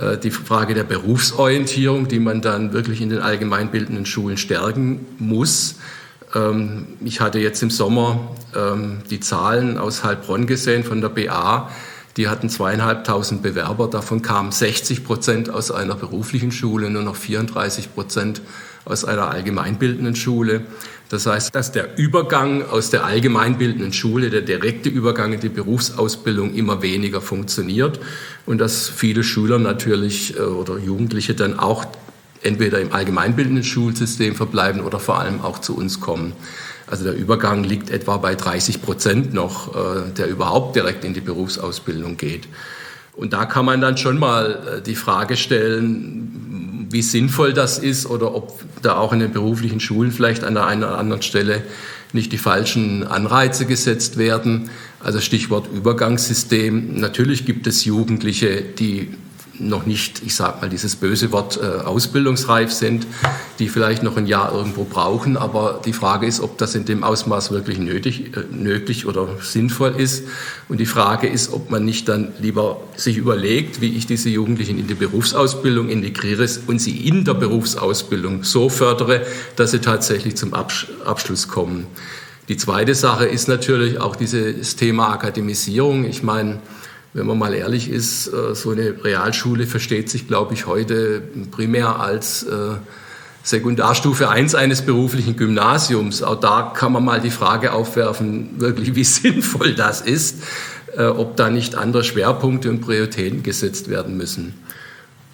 äh, 0.00 0.16
die 0.16 0.30
Frage 0.30 0.74
der 0.74 0.84
Berufsorientierung, 0.84 2.06
die 2.06 2.20
man 2.20 2.40
dann 2.40 2.72
wirklich 2.72 3.00
in 3.00 3.08
den 3.08 3.18
allgemeinbildenden 3.18 4.06
Schulen 4.06 4.36
stärken 4.36 5.04
muss. 5.18 5.74
Ähm, 6.36 6.86
ich 7.04 7.20
hatte 7.20 7.40
jetzt 7.40 7.60
im 7.64 7.70
Sommer 7.70 8.30
ähm, 8.54 8.98
die 9.10 9.18
Zahlen 9.18 9.76
aus 9.76 10.04
Heilbronn 10.04 10.46
gesehen 10.46 10.84
von 10.84 11.00
der 11.00 11.08
BA. 11.08 11.68
Die 12.16 12.28
hatten 12.28 12.48
zweieinhalbtausend 12.48 13.42
Bewerber, 13.42 13.88
davon 13.88 14.22
kamen 14.22 14.52
60 14.52 15.04
Prozent 15.04 15.50
aus 15.50 15.72
einer 15.72 15.96
beruflichen 15.96 16.52
Schule, 16.52 16.90
nur 16.90 17.02
noch 17.02 17.16
34 17.16 17.92
Prozent 17.92 18.40
aus 18.86 19.04
einer 19.04 19.28
allgemeinbildenden 19.30 20.16
Schule. 20.16 20.62
Das 21.08 21.26
heißt, 21.26 21.54
dass 21.54 21.70
der 21.70 21.98
Übergang 21.98 22.64
aus 22.64 22.90
der 22.90 23.04
allgemeinbildenden 23.04 23.92
Schule, 23.92 24.30
der 24.30 24.40
direkte 24.40 24.88
Übergang 24.88 25.32
in 25.32 25.40
die 25.40 25.48
Berufsausbildung 25.48 26.54
immer 26.54 26.82
weniger 26.82 27.20
funktioniert 27.20 28.00
und 28.46 28.58
dass 28.58 28.88
viele 28.88 29.22
Schüler 29.22 29.58
natürlich 29.58 30.36
äh, 30.36 30.40
oder 30.40 30.78
Jugendliche 30.78 31.34
dann 31.34 31.58
auch 31.58 31.84
entweder 32.42 32.80
im 32.80 32.92
allgemeinbildenden 32.92 33.64
Schulsystem 33.64 34.34
verbleiben 34.34 34.80
oder 34.80 34.98
vor 34.98 35.18
allem 35.18 35.40
auch 35.40 35.60
zu 35.60 35.76
uns 35.76 36.00
kommen. 36.00 36.32
Also 36.88 37.04
der 37.04 37.16
Übergang 37.16 37.64
liegt 37.64 37.90
etwa 37.90 38.16
bei 38.16 38.36
30 38.36 38.82
Prozent 38.82 39.34
noch, 39.34 39.74
äh, 39.74 40.12
der 40.16 40.28
überhaupt 40.28 40.76
direkt 40.76 41.04
in 41.04 41.14
die 41.14 41.20
Berufsausbildung 41.20 42.16
geht. 42.16 42.46
Und 43.16 43.32
da 43.32 43.46
kann 43.46 43.64
man 43.64 43.80
dann 43.80 43.96
schon 43.96 44.18
mal 44.18 44.78
äh, 44.78 44.82
die 44.82 44.94
Frage 44.94 45.36
stellen, 45.36 46.45
wie 46.96 47.02
sinnvoll 47.02 47.52
das 47.52 47.78
ist 47.78 48.06
oder 48.06 48.34
ob 48.34 48.58
da 48.80 48.96
auch 48.96 49.12
in 49.12 49.18
den 49.18 49.30
beruflichen 49.30 49.80
Schulen 49.80 50.12
vielleicht 50.12 50.44
an 50.44 50.54
der 50.54 50.64
einen 50.64 50.82
oder 50.82 50.96
anderen 50.96 51.20
Stelle 51.20 51.62
nicht 52.14 52.32
die 52.32 52.38
falschen 52.38 53.06
Anreize 53.06 53.66
gesetzt 53.66 54.16
werden. 54.16 54.70
Also 54.98 55.20
Stichwort 55.20 55.68
Übergangssystem. 55.70 56.98
Natürlich 56.98 57.44
gibt 57.44 57.66
es 57.66 57.84
Jugendliche, 57.84 58.62
die 58.62 59.10
noch 59.58 59.86
nicht, 59.86 60.22
ich 60.24 60.34
sage 60.34 60.60
mal 60.60 60.68
dieses 60.68 60.96
böse 60.96 61.32
Wort, 61.32 61.58
äh, 61.62 61.84
ausbildungsreif 61.84 62.72
sind, 62.72 63.06
die 63.58 63.68
vielleicht 63.68 64.02
noch 64.02 64.16
ein 64.16 64.26
Jahr 64.26 64.52
irgendwo 64.52 64.84
brauchen. 64.84 65.36
Aber 65.36 65.80
die 65.84 65.92
Frage 65.92 66.26
ist, 66.26 66.40
ob 66.40 66.58
das 66.58 66.74
in 66.74 66.84
dem 66.84 67.04
Ausmaß 67.04 67.50
wirklich 67.50 67.78
nötig, 67.78 68.36
äh, 68.36 68.44
nötig 68.50 69.06
oder 69.06 69.28
sinnvoll 69.40 69.94
ist. 69.96 70.24
Und 70.68 70.78
die 70.78 70.86
Frage 70.86 71.26
ist, 71.26 71.52
ob 71.52 71.70
man 71.70 71.84
nicht 71.84 72.08
dann 72.08 72.32
lieber 72.40 72.80
sich 72.96 73.16
überlegt, 73.16 73.80
wie 73.80 73.96
ich 73.96 74.06
diese 74.06 74.28
Jugendlichen 74.28 74.78
in 74.78 74.86
die 74.86 74.94
Berufsausbildung 74.94 75.88
integriere 75.88 76.46
und 76.66 76.80
sie 76.80 77.08
in 77.08 77.24
der 77.24 77.34
Berufsausbildung 77.34 78.44
so 78.44 78.68
fördere, 78.68 79.26
dass 79.56 79.70
sie 79.70 79.80
tatsächlich 79.80 80.36
zum 80.36 80.52
Abschluss 80.54 81.48
kommen. 81.48 81.86
Die 82.48 82.56
zweite 82.56 82.94
Sache 82.94 83.26
ist 83.26 83.48
natürlich 83.48 83.98
auch 84.00 84.14
dieses 84.14 84.76
Thema 84.76 85.08
Akademisierung. 85.08 86.04
Ich 86.04 86.22
meine, 86.22 86.60
wenn 87.16 87.26
man 87.26 87.38
mal 87.38 87.54
ehrlich 87.54 87.90
ist, 87.90 88.28
äh, 88.28 88.54
so 88.54 88.70
eine 88.70 89.02
Realschule 89.02 89.66
versteht 89.66 90.10
sich, 90.10 90.28
glaube 90.28 90.52
ich, 90.52 90.66
heute 90.66 91.22
primär 91.50 91.98
als 91.98 92.42
äh, 92.42 92.74
Sekundarstufe 93.42 94.28
1 94.28 94.54
eines 94.54 94.82
beruflichen 94.82 95.34
Gymnasiums. 95.34 96.22
Auch 96.22 96.38
da 96.38 96.74
kann 96.76 96.92
man 96.92 97.04
mal 97.04 97.22
die 97.22 97.30
Frage 97.30 97.72
aufwerfen, 97.72 98.60
wirklich 98.60 98.94
wie 98.94 99.04
sinnvoll 99.04 99.74
das 99.74 100.02
ist, 100.02 100.42
äh, 100.94 101.04
ob 101.04 101.36
da 101.36 101.48
nicht 101.48 101.74
andere 101.74 102.04
Schwerpunkte 102.04 102.68
und 102.68 102.82
Prioritäten 102.82 103.42
gesetzt 103.42 103.88
werden 103.88 104.18
müssen. 104.18 104.52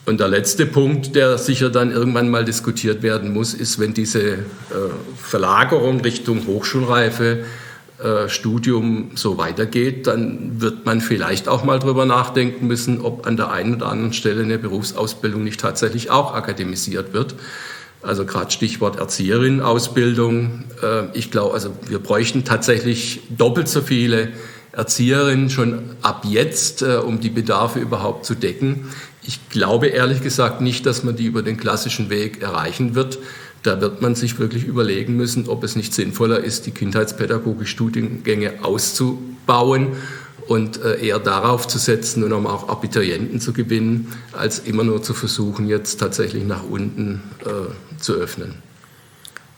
Und 0.07 0.21
der 0.21 0.29
letzte 0.29 0.67
Punkt, 0.67 1.17
der 1.17 1.37
sicher 1.37 1.69
dann 1.69 1.91
irgendwann 1.91 2.29
mal 2.31 2.45
diskutiert 2.45 3.03
werden 3.03 3.33
muss, 3.33 3.55
ist, 3.55 3.79
wenn 3.79 3.95
diese 3.95 4.39
Verlagerung 5.17 6.01
Richtung 6.01 6.45
Hochschulreife, 6.49 7.45
Studium 8.27 9.13
so 9.15 9.39
weitergeht, 9.39 10.09
dann 10.09 10.61
wird 10.61 10.85
man 10.85 11.01
vielleicht 11.01 11.47
auch 11.47 11.63
mal 11.63 11.79
drüber 11.79 12.05
nachdenken 12.05 12.67
müssen, 12.67 13.01
ob 13.01 13.27
an 13.27 13.37
der 13.37 13.53
einen 13.53 13.77
oder 13.77 13.87
anderen 13.89 14.13
Stelle 14.13 14.43
eine 14.43 14.59
Berufsausbildung 14.59 15.45
nicht 15.45 15.61
tatsächlich 15.61 16.11
auch 16.11 16.35
akademisiert 16.35 17.13
wird. 17.13 17.37
Also 18.03 18.25
gerade 18.25 18.51
Stichwort 18.51 18.99
Erzieherinnenausbildung. 18.99 20.65
Äh, 20.83 21.17
ich 21.17 21.31
glaube, 21.31 21.55
also 21.55 21.71
wir 21.87 22.01
bräuchten 22.01 22.45
tatsächlich 22.45 23.21
doppelt 23.31 23.69
so 23.69 23.81
viele 23.81 24.29
Erzieherinnen 24.73 25.51
schon 25.51 25.91
ab 26.03 26.25
jetzt, 26.29 26.83
äh, 26.83 26.97
um 26.97 27.21
die 27.21 27.31
Bedarfe 27.31 27.79
überhaupt 27.79 28.25
zu 28.25 28.35
decken. 28.35 28.87
Ich 29.23 29.49
glaube 29.51 29.87
ehrlich 29.87 30.23
gesagt 30.23 30.61
nicht, 30.61 30.85
dass 30.85 31.05
man 31.05 31.15
die 31.15 31.27
über 31.27 31.43
den 31.43 31.57
klassischen 31.57 32.11
Weg 32.11 32.43
erreichen 32.43 32.97
wird. 32.97 33.19
Da 33.63 33.81
wird 33.81 34.03
man 34.03 34.15
sich 34.15 34.39
wirklich 34.39 34.65
überlegen 34.65 35.17
müssen, 35.17 35.49
ob 35.49 35.63
es 35.63 35.77
nicht 35.77 35.95
sinnvoller 35.95 36.43
ist, 36.43 36.67
die 36.67 36.73
kindheitspädagogische 36.73 37.71
Studiengänge 37.71 38.55
auszubauen 38.63 39.89
und 40.49 40.83
äh, 40.83 41.07
eher 41.07 41.19
darauf 41.19 41.69
zu 41.69 41.79
setzen 41.79 42.25
und 42.25 42.33
um 42.33 42.47
auch 42.47 42.69
Abiturienten 42.69 43.41
zu 43.41 43.53
gewinnen, 43.53 44.13
als 44.33 44.59
immer 44.59 44.85
nur 44.85 45.03
zu 45.03 45.15
versuchen, 45.15 45.69
jetzt 45.69 46.01
tatsächlich 46.01 46.45
nach 46.45 46.65
unten 46.65 47.23
äh, 47.45 48.01
zu 48.01 48.15
öffnen. 48.15 48.55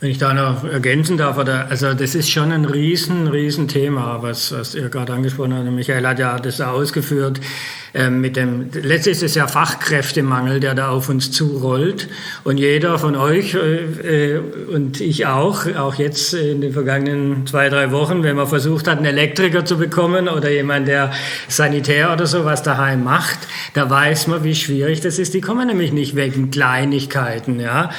Wenn 0.01 0.11
ich 0.11 0.19
da 0.19 0.35
noch 0.35 0.65
ergänzen 0.65 1.17
darf, 1.17 1.39
oder, 1.39 1.69
also 1.69 1.95
das 1.95 2.15
ist 2.15 2.29
schon 2.29 2.53
ein 2.53 2.67
riesen, 2.67 3.29
riesen 3.29 3.69
Thema, 3.69 4.23
was, 4.23 4.53
was 4.53 4.75
ihr 4.75 4.91
gerade 4.91 5.15
angesprochen 5.15 5.55
habt. 5.55 5.71
Michael 5.71 6.07
hat 6.07 6.19
ja 6.19 6.39
das 6.39 6.61
ausgeführt. 6.61 7.41
Ähm, 7.97 8.21
mit 8.21 8.37
dem, 8.37 8.71
letztlich 8.73 9.13
ist 9.19 9.23
es 9.23 9.35
ja 9.37 9.47
Fachkräftemangel, 9.47 10.59
der 10.59 10.75
da 10.75 10.89
auf 10.89 11.09
uns 11.09 11.31
zurollt. 11.31 12.09
Und 12.43 12.59
jeder 12.59 12.99
von 12.99 13.15
euch 13.15 13.55
äh, 13.55 14.35
äh, 14.35 14.41
und 14.73 15.01
ich 15.01 15.27
auch, 15.27 15.67
auch 15.77 15.95
jetzt 15.95 16.35
in 16.35 16.61
den 16.61 16.73
vergangenen 16.73 17.47
zwei, 17.47 17.69
drei 17.69 17.93
Wochen, 17.93 18.25
wenn 18.25 18.35
man 18.35 18.49
versucht 18.49 18.89
hat, 18.89 18.99
einen 18.99 19.07
Elektriker 19.07 19.65
zu 19.65 19.79
bekommen 19.79 20.29
oder 20.29 20.51
jemand, 20.51 20.89
der 20.89 21.13
Sanitär 21.47 22.13
oder 22.13 22.27
sowas 22.27 22.65
daheim 22.65 23.05
macht, 23.05 23.39
da 23.75 23.89
weiß 23.89 24.27
man, 24.27 24.43
wie 24.43 24.57
schwierig 24.57 25.01
das 25.01 25.21
ist. 25.21 25.33
Die 25.33 25.41
kommen 25.41 25.69
nämlich 25.69 25.93
nicht 25.93 26.17
wegen 26.17 26.51
Kleinigkeiten, 26.51 27.61
ja 27.61 27.91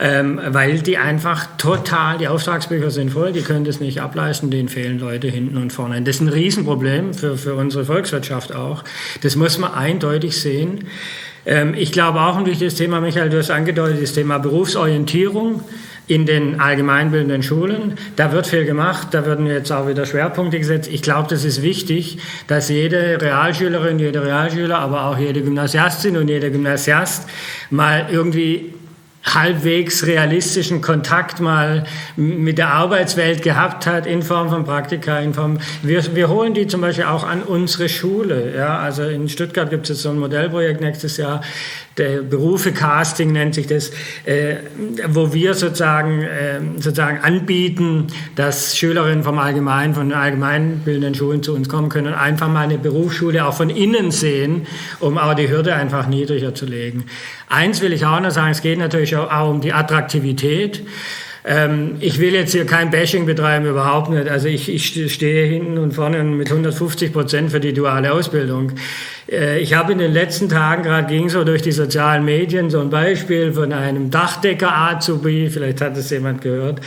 ähm, 0.00 0.40
weil 0.44 0.80
die 0.80 0.98
einfach 0.98 1.46
total, 1.58 2.18
die 2.18 2.28
Auftragsbücher 2.28 2.90
sind 2.90 3.10
voll, 3.10 3.32
die 3.32 3.42
können 3.42 3.64
das 3.64 3.80
nicht 3.80 4.00
ableisten, 4.00 4.50
denen 4.50 4.68
fehlen 4.68 4.98
Leute 4.98 5.28
hinten 5.28 5.56
und 5.56 5.72
vorne. 5.72 6.00
Das 6.02 6.16
ist 6.16 6.22
ein 6.22 6.28
Riesenproblem 6.28 7.14
für, 7.14 7.36
für 7.36 7.54
unsere 7.54 7.84
Volkswirtschaft 7.84 8.54
auch. 8.54 8.84
Das 9.22 9.31
muss 9.36 9.58
man 9.58 9.74
eindeutig 9.74 10.40
sehen. 10.40 10.86
Ähm, 11.44 11.74
ich 11.74 11.92
glaube 11.92 12.20
auch 12.20 12.36
ein 12.36 12.46
wichtiges 12.46 12.74
Thema, 12.74 13.00
Michael, 13.00 13.30
du 13.30 13.38
hast 13.38 13.50
angedeutet, 13.50 14.02
das 14.02 14.12
Thema 14.12 14.38
Berufsorientierung 14.38 15.62
in 16.08 16.26
den 16.26 16.60
allgemeinbildenden 16.60 17.42
Schulen. 17.42 17.94
Da 18.16 18.32
wird 18.32 18.46
viel 18.46 18.64
gemacht, 18.64 19.08
da 19.12 19.24
werden 19.24 19.46
jetzt 19.46 19.70
auch 19.70 19.88
wieder 19.88 20.04
Schwerpunkte 20.04 20.58
gesetzt. 20.58 20.90
Ich 20.92 21.02
glaube, 21.02 21.28
das 21.30 21.44
ist 21.44 21.62
wichtig, 21.62 22.18
dass 22.48 22.68
jede 22.68 23.20
Realschülerin, 23.20 23.98
jeder 23.98 24.24
Realschüler, 24.24 24.78
aber 24.78 25.06
auch 25.06 25.18
jede 25.18 25.42
Gymnasiastin 25.42 26.16
und 26.16 26.28
jeder 26.28 26.50
Gymnasiast 26.50 27.28
mal 27.70 28.08
irgendwie 28.10 28.74
halbwegs 29.24 30.06
realistischen 30.06 30.80
Kontakt 30.80 31.40
mal 31.40 31.84
mit 32.16 32.58
der 32.58 32.70
Arbeitswelt 32.70 33.42
gehabt 33.42 33.86
hat 33.86 34.06
in 34.06 34.22
Form 34.22 34.50
von 34.50 34.64
Praktika, 34.64 35.18
in 35.20 35.32
Form, 35.32 35.58
wir, 35.82 36.14
wir 36.14 36.28
holen 36.28 36.54
die 36.54 36.66
zum 36.66 36.80
Beispiel 36.80 37.04
auch 37.04 37.24
an 37.24 37.42
unsere 37.42 37.88
Schule. 37.88 38.54
Ja, 38.56 38.78
also 38.78 39.04
in 39.04 39.28
Stuttgart 39.28 39.70
gibt 39.70 39.84
es 39.84 39.90
jetzt 39.90 40.02
so 40.02 40.10
ein 40.10 40.18
Modellprojekt 40.18 40.80
nächstes 40.80 41.16
Jahr, 41.16 41.40
der 41.98 42.22
Berufe-Casting 42.22 43.32
nennt 43.32 43.54
sich 43.54 43.66
das, 43.66 43.90
äh, 44.24 44.56
wo 45.08 45.34
wir 45.34 45.52
sozusagen, 45.52 46.22
äh, 46.22 46.60
sozusagen 46.76 47.18
anbieten, 47.18 48.06
dass 48.34 48.78
Schülerinnen 48.78 49.22
vom 49.22 49.38
Allgemeinen, 49.38 49.94
von 49.94 50.10
allgemeinbildenden 50.12 51.14
Schulen 51.14 51.42
zu 51.42 51.54
uns 51.54 51.68
kommen 51.68 51.90
können 51.90 52.08
und 52.08 52.14
einfach 52.14 52.48
mal 52.48 52.62
eine 52.62 52.78
Berufsschule 52.78 53.44
auch 53.44 53.54
von 53.54 53.68
innen 53.68 54.10
sehen, 54.10 54.66
um 55.00 55.18
auch 55.18 55.34
die 55.34 55.50
Hürde 55.50 55.74
einfach 55.74 56.06
niedriger 56.06 56.54
zu 56.54 56.64
legen. 56.64 57.04
Eins 57.52 57.82
will 57.82 57.92
ich 57.92 58.06
auch 58.06 58.18
noch 58.18 58.30
sagen, 58.30 58.50
es 58.50 58.62
geht 58.62 58.78
natürlich 58.78 59.14
auch, 59.14 59.50
um 59.50 59.60
die 59.60 59.74
Attraktivität. 59.74 60.82
Ähm, 61.44 61.96
ich 62.00 62.18
will 62.18 62.32
jetzt 62.32 62.52
hier 62.52 62.64
kein 62.64 62.90
Bashing 62.90 63.26
betreiben, 63.26 63.66
überhaupt 63.66 64.08
nicht. 64.08 64.26
Also 64.26 64.48
ich, 64.48 64.70
ich 64.72 65.12
stehe 65.12 65.46
hinten 65.46 65.76
und 65.76 65.92
vorne 65.92 66.24
mit 66.24 66.48
150 66.48 67.12
Prozent 67.12 67.50
für 67.50 67.60
die 67.60 67.74
duale 67.74 68.14
Ausbildung. 68.14 68.72
Äh, 69.30 69.58
ich 69.58 69.74
habe 69.74 69.92
in 69.92 69.98
den 69.98 70.14
letzten 70.14 70.48
Tagen, 70.48 70.82
gerade 70.82 71.08
ging 71.08 71.28
so 71.28 71.44
durch 71.44 71.60
die 71.60 71.72
sozialen 71.72 72.24
Medien, 72.24 72.70
so 72.70 72.80
ein 72.80 72.88
Beispiel 72.88 73.52
von 73.52 73.74
einem 73.74 74.10
Dachdecker-Azubi, 74.10 75.50
vielleicht 75.50 75.82
hat 75.82 75.94
es 75.98 76.08
jemand 76.08 76.40
gehört, 76.40 76.80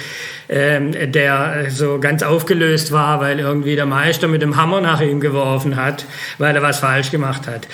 ähm, 0.50 0.94
der 1.12 1.68
so 1.70 2.00
ganz 2.00 2.24
aufgelöst 2.24 2.92
war, 2.92 3.22
weil 3.22 3.40
irgendwie 3.40 3.76
der 3.76 3.86
Meister 3.86 4.28
mit 4.28 4.42
dem 4.42 4.56
Hammer 4.56 4.82
nach 4.82 5.02
ihm 5.02 5.20
geworfen 5.20 5.76
hat, 5.76 6.06
weil 6.40 6.56
er 6.56 6.64
was 6.64 6.80
falsch 6.80 7.12
gemacht 7.12 7.46
hat. 7.46 7.68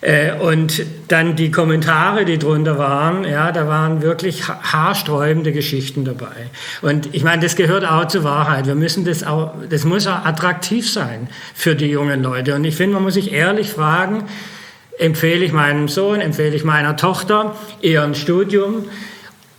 Äh, 0.00 0.32
und 0.34 0.82
dann 1.08 1.34
die 1.34 1.50
Kommentare, 1.50 2.24
die 2.24 2.38
drunter 2.38 2.78
waren, 2.78 3.24
ja, 3.24 3.50
da 3.50 3.66
waren 3.66 4.02
wirklich 4.02 4.46
haarsträubende 4.46 5.52
Geschichten 5.52 6.04
dabei. 6.04 6.50
Und 6.82 7.14
ich 7.14 7.24
meine, 7.24 7.42
das 7.42 7.56
gehört 7.56 7.84
auch 7.84 8.06
zur 8.06 8.24
Wahrheit. 8.24 8.66
Wir 8.66 8.76
müssen 8.76 9.04
das 9.04 9.24
auch, 9.24 9.54
das 9.68 9.84
muss 9.84 10.06
auch 10.06 10.24
attraktiv 10.24 10.90
sein 10.90 11.28
für 11.54 11.74
die 11.74 11.86
jungen 11.86 12.22
Leute. 12.22 12.54
Und 12.54 12.64
ich 12.64 12.76
finde, 12.76 12.94
man 12.94 13.02
muss 13.02 13.14
sich 13.14 13.32
ehrlich 13.32 13.70
fragen, 13.70 14.24
empfehle 14.98 15.44
ich 15.44 15.52
meinem 15.52 15.88
Sohn, 15.88 16.20
empfehle 16.20 16.54
ich 16.54 16.64
meiner 16.64 16.96
Tochter 16.96 17.56
eher 17.82 18.02
ein 18.04 18.14
Studium, 18.14 18.84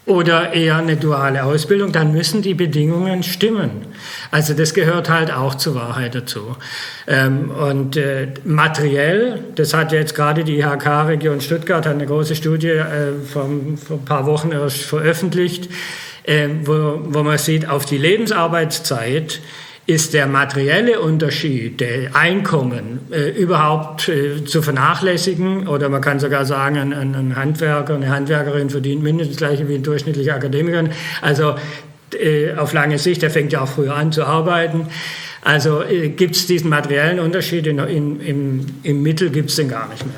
oder 0.09 0.53
eher 0.53 0.77
eine 0.77 0.97
duale 0.97 1.43
Ausbildung, 1.43 1.91
dann 1.91 2.11
müssen 2.11 2.41
die 2.41 2.55
Bedingungen 2.55 3.21
stimmen. 3.21 3.85
Also 4.31 4.55
das 4.55 4.73
gehört 4.73 5.07
halt 5.07 5.31
auch 5.31 5.55
zur 5.55 5.75
Wahrheit 5.75 6.15
dazu. 6.15 6.55
Ähm, 7.07 7.51
und 7.51 7.95
äh, 7.95 8.27
materiell, 8.43 9.39
das 9.53 9.73
hat 9.75 9.91
jetzt 9.91 10.15
gerade 10.15 10.43
die 10.43 10.59
IHK-Region 10.59 11.41
Stuttgart 11.41 11.85
eine 11.85 12.07
große 12.07 12.35
Studie 12.35 12.69
äh, 12.69 13.13
vor, 13.23 13.47
vor 13.77 13.97
ein 13.97 14.05
paar 14.05 14.25
Wochen 14.25 14.51
erst 14.51 14.81
veröffentlicht, 14.81 15.69
äh, 16.23 16.49
wo, 16.63 17.01
wo 17.03 17.21
man 17.21 17.37
sieht, 17.37 17.69
auf 17.69 17.85
die 17.85 17.99
Lebensarbeitszeit 17.99 19.41
ist 19.89 20.13
der 20.13 20.27
materielle 20.27 20.99
Unterschied, 20.99 21.79
der 21.79 22.15
Einkommen 22.15 22.99
äh, 23.09 23.29
überhaupt 23.29 24.07
äh, 24.07 24.45
zu 24.45 24.61
vernachlässigen. 24.61 25.67
Oder 25.67 25.89
man 25.89 25.99
kann 25.99 26.19
sogar 26.19 26.45
sagen, 26.45 26.77
ein, 26.77 26.93
ein, 26.93 27.35
Handwerker, 27.35 27.95
eine 27.95 28.09
Handwerkerin 28.09 28.69
verdient 28.69 29.01
mindestens 29.01 29.37
das 29.37 29.47
gleiche 29.47 29.67
wie 29.67 29.73
ein 29.73 29.81
durchschnittlicher 29.81 30.35
Akademiker. 30.35 30.83
Also 31.23 31.55
äh, 32.13 32.53
auf 32.53 32.71
lange 32.73 32.99
Sicht, 32.99 33.23
der 33.23 33.31
fängt 33.31 33.51
ja 33.51 33.61
auch 33.61 33.67
früher 33.67 33.95
an 33.95 34.11
zu 34.11 34.25
arbeiten. 34.25 34.85
Also 35.41 35.81
äh, 35.81 36.09
gibt 36.09 36.35
es 36.35 36.45
diesen 36.45 36.69
materiellen 36.69 37.19
Unterschied, 37.19 37.65
in, 37.65 37.79
in, 37.79 38.19
im, 38.19 38.65
im 38.83 39.01
Mittel 39.01 39.31
gibt 39.31 39.49
es 39.49 39.55
den 39.55 39.69
gar 39.69 39.89
nicht 39.89 40.05
mehr. 40.05 40.13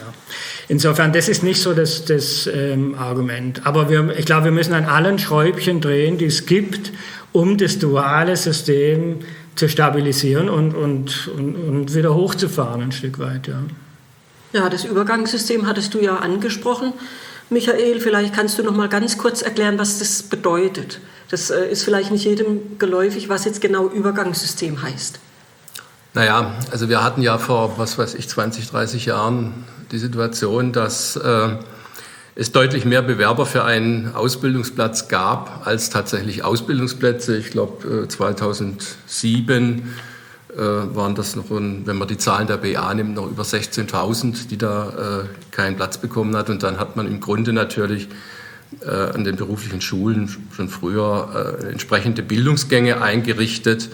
Insofern, 0.68 1.14
das 1.14 1.30
ist 1.30 1.44
nicht 1.44 1.62
so 1.62 1.74
das, 1.74 2.04
das 2.04 2.46
ähm, 2.54 2.96
Argument. 2.96 3.66
Aber 3.66 3.90
wir, 3.90 4.18
ich 4.18 4.26
glaube, 4.26 4.46
wir 4.46 4.52
müssen 4.52 4.74
an 4.74 4.84
allen 4.84 5.18
Schräubchen 5.18 5.80
drehen, 5.80 6.18
die 6.18 6.26
es 6.26 6.46
gibt, 6.46 6.92
um 7.32 7.58
das 7.58 7.80
duale 7.80 8.36
System 8.36 9.20
zu 9.20 9.26
stabilisieren 9.70 10.50
und, 10.50 10.74
und, 10.74 11.30
und, 11.36 11.56
und 11.56 11.96
wieder 11.96 12.14
hochzufahren 12.16 12.82
ein 12.82 12.92
Stück 12.92 13.20
weit. 13.20 13.48
Ja. 13.48 13.60
ja, 14.54 14.70
das 14.70 14.86
Übergangssystem 14.86 15.68
hattest 15.68 15.94
du 15.94 16.00
ja 16.00 16.18
angesprochen. 16.18 16.94
Michael, 17.50 18.00
vielleicht 18.00 18.34
kannst 18.34 18.58
du 18.60 18.64
noch 18.64 18.76
mal 18.76 18.88
ganz 18.88 19.18
kurz 19.18 19.42
erklären, 19.42 19.78
was 19.78 20.00
das 20.00 20.24
bedeutet. 20.24 21.00
Das 21.30 21.50
äh, 21.50 21.70
ist 21.70 21.84
vielleicht 21.84 22.12
nicht 22.12 22.26
jedem 22.26 22.78
geläufig, 22.80 23.30
was 23.30 23.46
jetzt 23.46 23.62
genau 23.62 23.88
Übergangssystem 23.88 24.82
heißt. 24.82 25.20
Naja, 26.14 26.56
also 26.72 26.90
wir 26.90 27.04
hatten 27.04 27.22
ja 27.22 27.38
vor, 27.38 27.78
was 27.78 27.98
weiß 27.98 28.16
ich, 28.16 28.28
20, 28.28 28.70
30 28.70 29.06
Jahren 29.06 29.66
die 29.92 29.98
Situation, 29.98 30.74
dass 30.74 31.16
äh, 31.16 31.58
es 32.36 32.52
deutlich 32.52 32.86
mehr 32.86 33.02
Bewerber 33.02 33.46
für 33.46 33.64
einen 33.64 34.14
Ausbildungsplatz 34.16 35.10
gab 35.10 35.68
als 35.68 35.90
tatsächlich 35.90 36.44
Ausbildungsplätze. 36.44 37.38
Ich 37.38 37.52
glaube, 37.52 38.08
2007 38.08 39.94
äh, 40.56 40.58
waren 40.58 41.16
das 41.16 41.36
noch, 41.36 41.46
wenn 41.50 41.86
man 41.86 42.08
die 42.08 42.18
Zahlen 42.18 42.48
der 42.48 42.58
BA 42.58 42.94
nimmt, 42.94 43.16
noch 43.16 43.30
über 43.30 43.44
16.000, 43.44 44.48
die 44.48 44.58
da 44.58 45.24
äh, 45.24 45.52
keinen 45.52 45.76
Platz 45.76 45.98
bekommen 45.98 46.36
hat. 46.36 46.50
Und 46.50 46.64
dann 46.64 46.80
hat 46.80 46.96
man 46.96 47.08
im 47.08 47.20
Grunde 47.20 47.54
natürlich 47.54 48.08
äh, 48.86 48.90
an 48.90 49.24
den 49.24 49.36
beruflichen 49.36 49.82
Schulen 49.82 50.30
schon 50.56 50.70
früher 50.70 51.60
entsprechende 51.70 52.22
Bildungsgänge 52.22 53.02
eingerichtet, 53.02 53.90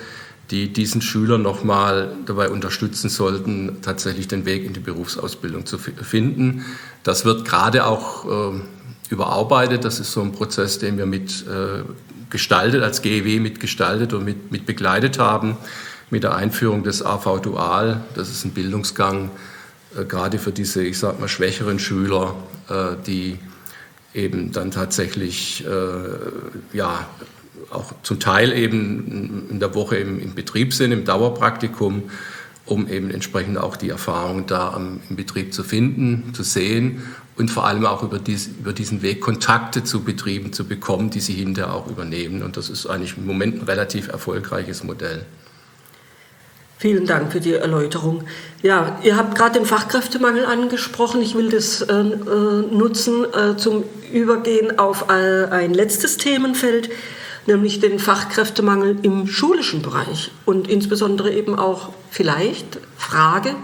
die 0.51 0.71
diesen 0.71 1.01
Schülern 1.01 1.41
nochmal 1.41 2.13
dabei 2.25 2.49
unterstützen 2.49 3.09
sollten, 3.09 3.81
tatsächlich 3.81 4.27
den 4.27 4.45
Weg 4.45 4.65
in 4.65 4.73
die 4.73 4.79
Berufsausbildung 4.79 5.65
zu 5.65 5.77
finden. 5.77 6.65
Das 7.03 7.25
wird 7.25 7.45
gerade 7.45 7.85
auch 7.85 8.53
äh, 8.53 8.61
überarbeitet. 9.09 9.83
Das 9.83 9.99
ist 9.99 10.11
so 10.11 10.21
ein 10.21 10.31
Prozess, 10.31 10.79
den 10.79 10.97
wir 10.97 11.05
mit 11.05 11.45
äh, 11.47 11.83
gestaltet, 12.29 12.83
als 12.83 13.01
GEW 13.01 13.39
mitgestaltet 13.39 14.13
und 14.13 14.23
mit, 14.23 14.51
mit 14.51 14.65
begleitet 14.65 15.19
haben, 15.19 15.57
mit 16.09 16.23
der 16.23 16.35
Einführung 16.35 16.83
des 16.83 17.03
AV 17.03 17.41
Dual. 17.41 18.01
Das 18.15 18.29
ist 18.29 18.45
ein 18.45 18.51
Bildungsgang, 18.51 19.31
äh, 19.97 20.05
gerade 20.05 20.39
für 20.39 20.51
diese, 20.51 20.83
ich 20.83 20.97
sag 20.97 21.19
mal, 21.19 21.27
schwächeren 21.27 21.79
Schüler, 21.79 22.35
äh, 22.69 22.95
die 23.05 23.39
eben 24.13 24.51
dann 24.51 24.71
tatsächlich 24.71 25.65
äh, 25.65 26.77
ja, 26.77 27.05
auch 27.71 27.93
zum 28.03 28.19
Teil 28.19 28.53
eben 28.53 29.47
in 29.49 29.59
der 29.59 29.75
Woche 29.75 29.97
im, 29.97 30.19
im 30.19 30.35
Betrieb 30.35 30.73
sind, 30.73 30.91
im 30.91 31.05
Dauerpraktikum, 31.05 32.03
um 32.65 32.87
eben 32.87 33.11
entsprechend 33.11 33.57
auch 33.57 33.77
die 33.77 33.89
Erfahrung 33.89 34.45
da 34.45 34.73
am, 34.73 34.99
im 35.09 35.15
Betrieb 35.15 35.53
zu 35.53 35.63
finden, 35.63 36.33
zu 36.33 36.43
sehen 36.43 37.03
und 37.37 37.51
vor 37.51 37.65
allem 37.65 37.85
auch 37.85 38.03
über, 38.03 38.19
dies, 38.19 38.47
über 38.59 38.73
diesen 38.73 39.01
Weg 39.01 39.21
Kontakte 39.21 39.83
zu 39.83 40.03
Betrieben 40.03 40.53
zu 40.53 40.65
bekommen, 40.65 41.09
die 41.09 41.19
sie 41.19 41.33
hinterher 41.33 41.73
auch 41.73 41.87
übernehmen. 41.87 42.41
Und 42.41 42.57
das 42.57 42.69
ist 42.69 42.87
eigentlich 42.87 43.15
im 43.17 43.25
Moment 43.25 43.61
ein 43.61 43.65
relativ 43.65 44.07
erfolgreiches 44.07 44.83
Modell. 44.83 45.25
Vielen 46.79 47.07
Dank 47.07 47.31
für 47.31 47.39
die 47.39 47.53
Erläuterung. 47.53 48.23
Ja, 48.61 48.99
ihr 49.03 49.17
habt 49.17 49.35
gerade 49.35 49.57
den 49.57 49.65
Fachkräftemangel 49.65 50.45
angesprochen. 50.45 51.21
Ich 51.23 51.33
will 51.33 51.49
das 51.49 51.81
äh, 51.81 51.91
äh 51.91 52.61
nutzen 52.71 53.25
äh, 53.33 53.57
zum 53.57 53.83
Übergehen 54.13 54.77
auf 54.77 55.09
ein 55.09 55.73
letztes 55.73 56.17
Themenfeld, 56.17 56.89
nämlich 57.47 57.79
den 57.79 57.99
Fachkräftemangel 57.99 58.97
im 59.01 59.27
schulischen 59.27 59.81
Bereich 59.81 60.31
und 60.45 60.67
insbesondere 60.69 61.33
eben 61.33 61.57
auch 61.57 61.89
vielleicht 62.11 62.79
Frage 62.97 63.55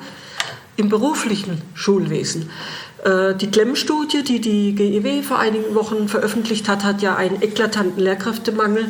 im 0.75 0.89
beruflichen 0.89 1.61
Schulwesen. 1.75 2.49
Äh, 3.03 3.35
die 3.35 3.51
Klemm-Studie, 3.51 4.23
die 4.23 4.39
die 4.39 4.73
GEW 4.73 5.21
vor 5.21 5.39
einigen 5.39 5.75
Wochen 5.75 6.07
veröffentlicht 6.07 6.67
hat, 6.67 6.83
hat 6.83 7.01
ja 7.01 7.15
einen 7.15 7.41
eklatanten 7.41 8.01
Lehrkräftemangel, 8.01 8.89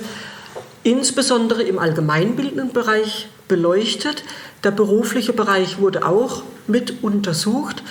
insbesondere 0.84 1.64
im 1.64 1.80
allgemeinbildenden 1.80 2.72
Bereich 2.72 3.28
beleuchtet. 3.48 4.24
Der 4.64 4.72
berufliche 4.72 5.34
Bereich 5.34 5.80
wurde 5.80 6.06
auch 6.06 6.44
mit 6.68 7.04
untersucht. 7.04 7.84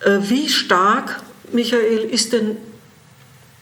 Äh, 0.00 0.18
wie 0.22 0.48
stark, 0.48 1.20
Michael, 1.52 2.00
ist 2.10 2.32
denn 2.32 2.56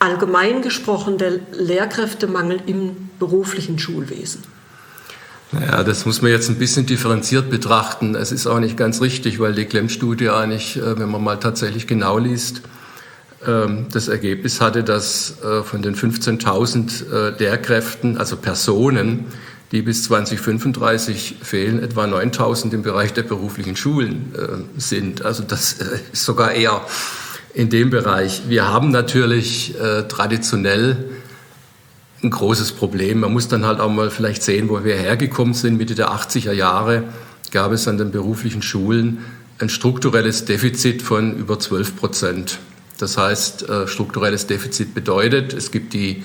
allgemein 0.01 0.62
gesprochen 0.62 1.18
der 1.18 1.38
Lehrkräftemangel 1.53 2.61
im 2.66 3.11
beruflichen 3.20 3.78
Schulwesen? 3.78 4.42
Naja, 5.53 5.82
das 5.82 6.07
muss 6.07 6.22
man 6.22 6.30
jetzt 6.30 6.48
ein 6.48 6.59
bisschen 6.59 6.86
differenziert 6.86 7.51
betrachten. 7.51 8.14
Es 8.14 8.32
ist 8.32 8.46
auch 8.46 8.61
nicht 8.61 8.76
ganz 8.76 9.01
richtig, 9.01 9.40
weil 9.40 9.53
die 9.53 9.64
Klemm-Studie 9.64 10.30
eigentlich, 10.30 10.76
äh, 10.76 10.98
wenn 10.98 11.11
man 11.11 11.22
mal 11.22 11.36
tatsächlich 11.36 11.86
genau 11.86 12.18
liest, 12.18 12.62
ähm, 13.46 13.86
das 13.92 14.09
Ergebnis 14.09 14.61
hatte, 14.61 14.84
dass 14.84 15.42
äh, 15.42 15.62
von 15.62 15.82
den 15.82 15.96
15.000 15.96 17.11
äh, 17.11 17.38
Lehrkräften, 17.38 18.16
also 18.16 18.36
Personen, 18.36 19.26
die 19.72 19.82
bis 19.82 20.05
2035 20.05 21.36
fehlen, 21.42 21.82
etwa 21.82 22.05
9.000 22.05 22.72
im 22.72 22.82
Bereich 22.82 23.12
der 23.12 23.22
beruflichen 23.22 23.76
Schulen 23.76 24.68
sind. 24.76 25.24
Also 25.24 25.44
das 25.44 25.76
ist 26.12 26.24
sogar 26.24 26.51
eher 26.51 26.84
in 27.55 27.68
dem 27.68 27.90
Bereich. 27.90 28.42
Wir 28.48 28.68
haben 28.68 28.90
natürlich 28.90 29.74
traditionell 30.09 30.96
ein 32.22 32.30
großes 32.30 32.72
Problem. 32.72 33.20
Man 33.20 33.32
muss 33.32 33.48
dann 33.48 33.64
halt 33.64 33.80
auch 33.80 33.90
mal 33.90 34.11
vielleicht 34.11 34.42
sehen, 34.42 34.68
wo 34.68 34.84
wir 34.84 34.94
hergekommen 34.94 35.55
sind. 35.55 35.76
Mitte 35.76 35.94
der 35.94 36.11
80er 36.11 36.53
Jahre 36.53 37.05
gab 37.51 37.72
es 37.72 37.88
an 37.88 37.98
den 37.98 38.11
beruflichen 38.11 38.62
Schulen 38.62 39.24
ein 39.59 39.68
strukturelles 39.68 40.44
Defizit 40.44 41.03
von 41.03 41.36
über 41.36 41.59
12 41.59 41.96
Prozent. 41.96 42.59
Das 42.98 43.16
heißt, 43.16 43.68
äh, 43.68 43.86
strukturelles 43.86 44.46
Defizit 44.46 44.94
bedeutet, 44.94 45.53
es 45.53 45.70
gibt 45.70 45.92
die 45.92 46.22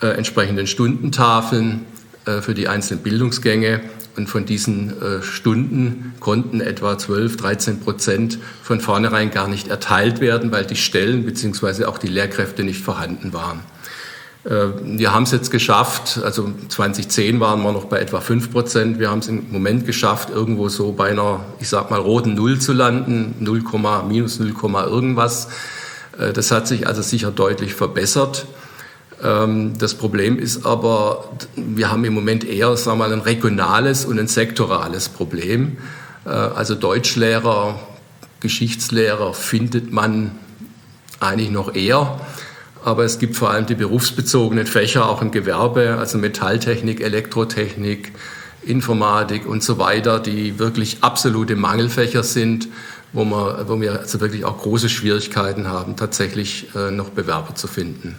äh, 0.00 0.08
entsprechenden 0.08 0.66
Stundentafeln 0.66 1.84
äh, 2.24 2.40
für 2.40 2.54
die 2.54 2.68
einzelnen 2.68 3.02
Bildungsgänge 3.02 3.80
und 4.16 4.28
von 4.28 4.44
diesen 4.44 5.00
äh, 5.00 5.22
Stunden 5.22 6.14
konnten 6.20 6.60
etwa 6.60 6.98
12, 6.98 7.36
13 7.36 7.80
Prozent 7.80 8.38
von 8.62 8.80
vornherein 8.80 9.30
gar 9.30 9.48
nicht 9.48 9.68
erteilt 9.68 10.20
werden, 10.20 10.52
weil 10.52 10.66
die 10.66 10.76
Stellen 10.76 11.24
bzw. 11.24 11.84
auch 11.86 11.98
die 11.98 12.08
Lehrkräfte 12.08 12.64
nicht 12.64 12.82
vorhanden 12.82 13.32
waren. 13.32 13.60
Äh, 14.44 14.68
wir 14.82 15.14
haben 15.14 15.22
es 15.22 15.30
jetzt 15.30 15.50
geschafft, 15.50 16.20
also 16.22 16.52
2010 16.68 17.40
waren 17.40 17.62
wir 17.62 17.72
noch 17.72 17.86
bei 17.86 18.00
etwa 18.00 18.20
5 18.20 18.50
Prozent. 18.50 18.98
Wir 18.98 19.10
haben 19.10 19.20
es 19.20 19.28
im 19.28 19.50
Moment 19.50 19.86
geschafft, 19.86 20.30
irgendwo 20.30 20.68
so 20.68 20.92
bei 20.92 21.10
einer, 21.10 21.44
ich 21.60 21.68
sag 21.68 21.90
mal, 21.90 22.00
roten 22.00 22.34
Null 22.34 22.58
zu 22.58 22.72
landen, 22.72 23.34
0, 23.40 23.62
minus 24.08 24.38
0, 24.38 24.54
irgendwas. 24.86 25.48
Äh, 26.18 26.32
das 26.32 26.50
hat 26.50 26.66
sich 26.66 26.86
also 26.86 27.02
sicher 27.02 27.30
deutlich 27.30 27.74
verbessert. 27.74 28.46
Ähm, 29.22 29.78
das 29.78 29.94
Problem 29.94 30.38
ist 30.38 30.66
aber, 30.66 31.24
wir 31.56 31.90
haben 31.90 32.04
im 32.04 32.14
Moment 32.14 32.44
eher 32.44 32.76
sagen 32.76 32.98
wir 32.98 33.08
mal, 33.08 33.12
ein 33.12 33.20
regionales 33.20 34.04
und 34.04 34.18
ein 34.18 34.28
sektorales 34.28 35.08
Problem. 35.08 35.78
Äh, 36.24 36.30
also 36.30 36.74
Deutschlehrer, 36.74 37.78
Geschichtslehrer 38.40 39.34
findet 39.34 39.92
man 39.92 40.32
eigentlich 41.20 41.50
noch 41.50 41.74
eher 41.74 42.18
aber 42.84 43.04
es 43.04 43.18
gibt 43.18 43.36
vor 43.36 43.50
allem 43.50 43.66
die 43.66 43.74
berufsbezogenen 43.74 44.66
Fächer 44.66 45.08
auch 45.08 45.22
im 45.22 45.30
Gewerbe, 45.30 45.96
also 45.98 46.18
Metalltechnik, 46.18 47.00
Elektrotechnik, 47.00 48.12
Informatik 48.62 49.46
und 49.46 49.62
so 49.62 49.78
weiter, 49.78 50.20
die 50.20 50.58
wirklich 50.58 50.98
absolute 51.00 51.56
Mangelfächer 51.56 52.22
sind, 52.22 52.68
wo, 53.12 53.24
man, 53.24 53.68
wo 53.68 53.80
wir 53.80 54.00
also 54.00 54.20
wirklich 54.20 54.44
auch 54.44 54.58
große 54.58 54.88
Schwierigkeiten 54.88 55.68
haben, 55.68 55.96
tatsächlich 55.96 56.74
äh, 56.74 56.90
noch 56.90 57.10
Bewerber 57.10 57.54
zu 57.54 57.66
finden. 57.66 58.16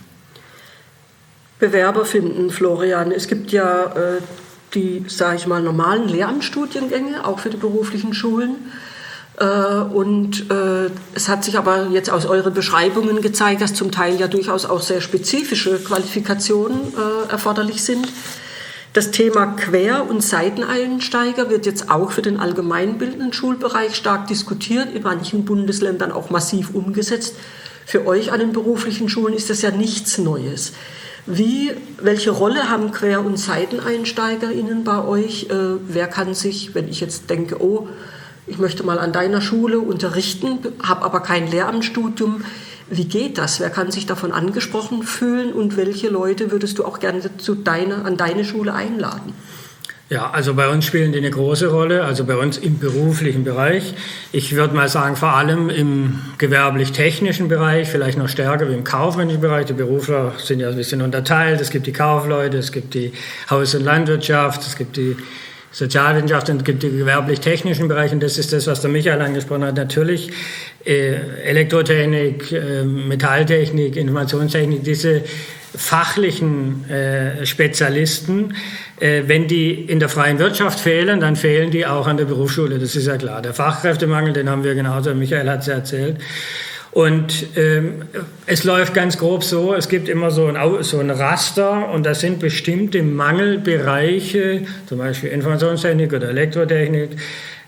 Bewerber 1.63 2.03
finden, 2.03 2.49
Florian. 2.49 3.13
Es 3.13 3.29
gibt 3.29 3.53
ja 3.53 3.85
äh, 3.85 4.21
die, 4.73 5.05
sage 5.07 5.37
ich 5.37 5.47
mal, 5.47 5.61
normalen 5.61 6.09
Lehramtsstudiengänge, 6.09 7.25
auch 7.25 7.39
für 7.39 7.49
die 7.49 7.55
beruflichen 7.55 8.13
Schulen. 8.13 8.55
Äh, 9.39 9.45
und 9.45 10.51
äh, 10.51 10.89
es 11.15 11.29
hat 11.29 11.45
sich 11.45 11.57
aber 11.57 11.87
jetzt 11.89 12.09
aus 12.09 12.25
euren 12.25 12.53
Beschreibungen 12.53 13.21
gezeigt, 13.21 13.61
dass 13.61 13.73
zum 13.73 13.91
Teil 13.91 14.19
ja 14.19 14.27
durchaus 14.27 14.65
auch 14.65 14.81
sehr 14.81 14.99
spezifische 14.99 15.79
Qualifikationen 15.79 16.79
äh, 16.81 17.31
erforderlich 17.31 17.81
sind. 17.81 18.09
Das 18.91 19.11
Thema 19.11 19.55
Quer- 19.55 20.09
und 20.09 20.21
Seiteneinsteiger 20.21 21.49
wird 21.49 21.65
jetzt 21.65 21.89
auch 21.89 22.11
für 22.11 22.21
den 22.21 22.41
allgemeinbildenden 22.41 23.31
Schulbereich 23.31 23.95
stark 23.95 24.27
diskutiert, 24.27 24.93
in 24.93 25.03
manchen 25.03 25.45
Bundesländern 25.45 26.11
auch 26.11 26.29
massiv 26.29 26.75
umgesetzt. 26.75 27.35
Für 27.85 28.05
euch 28.05 28.33
an 28.33 28.41
den 28.41 28.51
beruflichen 28.51 29.07
Schulen 29.07 29.33
ist 29.33 29.49
das 29.49 29.61
ja 29.61 29.71
nichts 29.71 30.17
Neues. 30.17 30.73
Wie, 31.25 31.71
welche 32.01 32.31
Rolle 32.31 32.69
haben 32.69 32.91
Quer- 32.91 33.25
und 33.25 33.37
SeiteneinsteigerInnen 33.37 34.83
bei 34.83 35.03
euch? 35.05 35.47
Äh, 35.49 35.77
wer 35.87 36.07
kann 36.07 36.33
sich, 36.33 36.75
wenn 36.75 36.89
ich 36.89 36.99
jetzt 36.99 37.29
denke, 37.29 37.63
oh, 37.63 37.87
ich 38.45 38.57
möchte 38.57 38.83
mal 38.83 38.99
an 38.99 39.13
deiner 39.13 39.39
Schule 39.39 39.79
unterrichten, 39.79 40.59
habe 40.83 41.05
aber 41.05 41.21
kein 41.21 41.49
Lehramtsstudium. 41.49 42.43
Wie 42.89 43.05
geht 43.05 43.37
das? 43.37 43.61
Wer 43.61 43.69
kann 43.69 43.89
sich 43.89 44.05
davon 44.05 44.33
angesprochen 44.33 45.03
fühlen 45.03 45.53
und 45.53 45.77
welche 45.77 46.09
Leute 46.09 46.51
würdest 46.51 46.77
du 46.77 46.83
auch 46.83 46.99
gerne 46.99 47.21
zu 47.37 47.55
deiner, 47.55 48.03
an 48.03 48.17
deine 48.17 48.43
Schule 48.43 48.73
einladen? 48.73 49.33
Ja, 50.09 50.29
also 50.31 50.53
bei 50.53 50.67
uns 50.67 50.85
spielen 50.85 51.11
die 51.11 51.17
eine 51.17 51.31
große 51.31 51.67
Rolle, 51.67 52.03
also 52.03 52.25
bei 52.25 52.35
uns 52.35 52.57
im 52.57 52.77
beruflichen 52.77 53.43
Bereich. 53.43 53.93
Ich 54.31 54.53
würde 54.53 54.75
mal 54.75 54.89
sagen, 54.89 55.15
vor 55.15 55.29
allem 55.29 55.69
im 55.69 56.19
gewerblich-technischen 56.37 57.47
Bereich, 57.47 57.87
vielleicht 57.87 58.17
noch 58.17 58.27
stärker 58.27 58.69
wie 58.69 58.73
im 58.73 58.83
kaufmännischen 58.83 59.41
Bereich. 59.41 59.65
Die 59.65 59.73
Berufler 59.73 60.33
sind 60.37 60.59
ja 60.59 60.69
ein 60.69 60.75
bisschen 60.75 61.01
unterteilt. 61.01 61.61
Es 61.61 61.69
gibt 61.69 61.87
die 61.87 61.93
Kaufleute, 61.93 62.57
es 62.57 62.71
gibt 62.71 62.93
die 62.93 63.13
Haus- 63.49 63.73
und 63.75 63.85
Landwirtschaft, 63.85 64.61
es 64.61 64.75
gibt 64.75 64.97
die 64.97 65.15
Sozialwissenschaft 65.71 66.49
und 66.49 66.67
den 66.67 66.79
gewerblich-technischen 66.99 67.87
Bereich, 67.87 68.11
und 68.11 68.21
das 68.21 68.37
ist 68.37 68.53
das, 68.53 68.67
was 68.67 68.81
der 68.81 68.91
Michael 68.91 69.21
angesprochen 69.21 69.65
hat, 69.65 69.75
natürlich 69.75 70.31
äh, 70.85 71.15
Elektrotechnik, 71.45 72.51
äh, 72.51 72.83
Metalltechnik, 72.83 73.95
Informationstechnik, 73.95 74.83
diese 74.83 75.23
fachlichen 75.75 76.87
äh, 76.89 77.43
Spezialisten, 77.47 78.53
wenn 78.99 79.47
die 79.47 79.71
in 79.71 79.99
der 79.99 80.07
freien 80.07 80.39
Wirtschaft 80.39 80.79
fehlen, 80.79 81.19
dann 81.19 81.35
fehlen 81.35 81.71
die 81.71 81.85
auch 81.85 82.07
an 82.07 82.17
der 82.17 82.25
Berufsschule, 82.25 82.79
das 82.79 82.95
ist 82.95 83.07
ja 83.07 83.17
klar. 83.17 83.41
Der 83.41 83.53
Fachkräftemangel, 83.53 84.33
den 84.33 84.49
haben 84.49 84.63
wir 84.63 84.75
genauso, 84.75 85.13
Michael 85.13 85.49
hat 85.49 85.61
es 85.61 85.67
ja 85.67 85.73
erzählt. 85.73 86.17
Und 86.93 87.47
ähm, 87.55 88.03
es 88.45 88.63
läuft 88.63 88.93
ganz 88.93 89.17
grob 89.17 89.43
so, 89.43 89.73
es 89.73 89.89
gibt 89.89 90.07
immer 90.07 90.29
so 90.29 90.45
ein, 90.45 90.83
so 90.83 90.99
ein 90.99 91.09
Raster 91.09 91.89
und 91.89 92.05
das 92.05 92.19
sind 92.19 92.37
bestimmte 92.39 93.01
Mangelbereiche, 93.01 94.61
zum 94.85 94.99
Beispiel 94.99 95.29
Informationstechnik 95.31 96.13
oder 96.13 96.29
Elektrotechnik, 96.29 97.09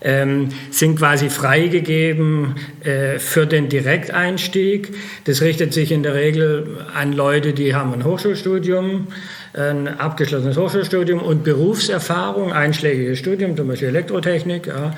ähm, 0.00 0.50
sind 0.70 0.98
quasi 0.98 1.28
freigegeben 1.28 2.54
äh, 2.84 3.18
für 3.18 3.46
den 3.46 3.68
Direkteinstieg. 3.68 4.94
Das 5.24 5.40
richtet 5.40 5.72
sich 5.72 5.90
in 5.90 6.04
der 6.04 6.14
Regel 6.14 6.86
an 6.94 7.12
Leute, 7.12 7.52
die 7.52 7.74
haben 7.74 7.92
ein 7.94 8.04
Hochschulstudium, 8.04 9.08
ein 9.56 9.88
abgeschlossenes 9.88 10.56
Hochschulstudium 10.56 11.20
und 11.20 11.44
Berufserfahrung, 11.44 12.52
einschlägiges 12.52 13.18
Studium, 13.18 13.56
zum 13.56 13.68
Beispiel 13.68 13.88
Elektrotechnik. 13.88 14.66
Ja. 14.66 14.94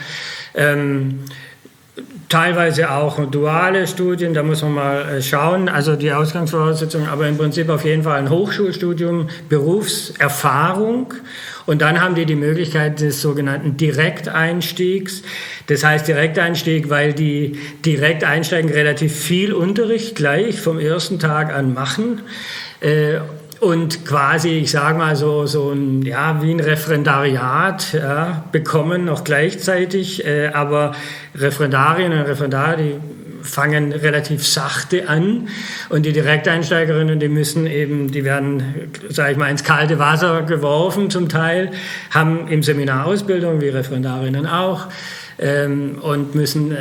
Ähm, 0.55 1.21
teilweise 2.29 2.91
auch 2.91 3.19
duale 3.31 3.87
Studien, 3.87 4.35
da 4.35 4.43
muss 4.43 4.63
man 4.63 4.75
mal 4.75 5.01
äh, 5.09 5.23
schauen, 5.23 5.69
also 5.69 5.97
die 5.97 6.13
Ausgangsvoraussetzungen, 6.13 7.09
aber 7.09 7.27
im 7.27 7.39
Prinzip 7.39 7.69
auf 7.71 7.85
jeden 7.85 8.03
Fall 8.03 8.19
ein 8.19 8.31
Hochschulstudium, 8.31 9.29
Berufserfahrung 9.49 11.15
und 11.67 11.83
dann 11.83 12.01
haben 12.01 12.15
die 12.15 12.27
die 12.27 12.35
Möglichkeit 12.35 13.01
des 13.01 13.21
sogenannten 13.21 13.77
Direkteinstiegs. 13.77 15.23
Das 15.67 15.85
heißt 15.85 16.09
Direkteinstieg, 16.09 16.89
weil 16.89 17.13
die 17.13 17.59
direkt 17.85 18.25
einsteigen, 18.25 18.71
relativ 18.71 19.15
viel 19.15 19.53
Unterricht 19.53 20.15
gleich 20.15 20.61
vom 20.61 20.79
ersten 20.79 21.19
Tag 21.19 21.53
an 21.53 21.75
machen. 21.75 22.23
Und 23.61 24.05
quasi, 24.05 24.51
ich 24.51 24.71
sage 24.71 24.97
mal 24.97 25.17
so, 25.17 25.47
so 25.47 25.71
ein, 25.71 26.03
ja, 26.03 26.41
wie 26.43 26.53
ein 26.53 26.61
Referendariat 26.61 27.93
ja, 27.93 28.45
bekommen, 28.53 29.05
noch 29.05 29.25
gleichzeitig. 29.25 30.25
Äh, 30.25 30.49
aber 30.49 30.93
Referendarinnen 31.35 32.21
und 32.21 32.27
Referendare, 32.27 32.77
die 32.77 32.95
fangen 33.43 33.93
relativ 33.93 34.47
sachte 34.47 35.09
an 35.09 35.49
und 35.89 36.05
die 36.05 36.13
Direkteinsteigerinnen, 36.13 37.19
die 37.19 37.29
müssen 37.29 37.67
eben, 37.67 38.11
die 38.11 38.25
werden, 38.25 38.91
sage 39.09 39.33
ich 39.33 39.39
mal, 39.39 39.51
ins 39.51 39.65
kalte 39.65 39.99
Wasser 39.99 40.43
geworfen 40.43 41.11
zum 41.11 41.29
Teil, 41.29 41.71
haben 42.11 42.49
im 42.49 42.63
Seminar 42.63 43.07
Ausbildung, 43.07 43.61
wie 43.61 43.69
Referendarinnen 43.69 44.47
auch, 44.47 44.87
ähm, 45.39 45.99
und 46.01 46.35
müssen 46.35 46.73
äh, 46.73 46.77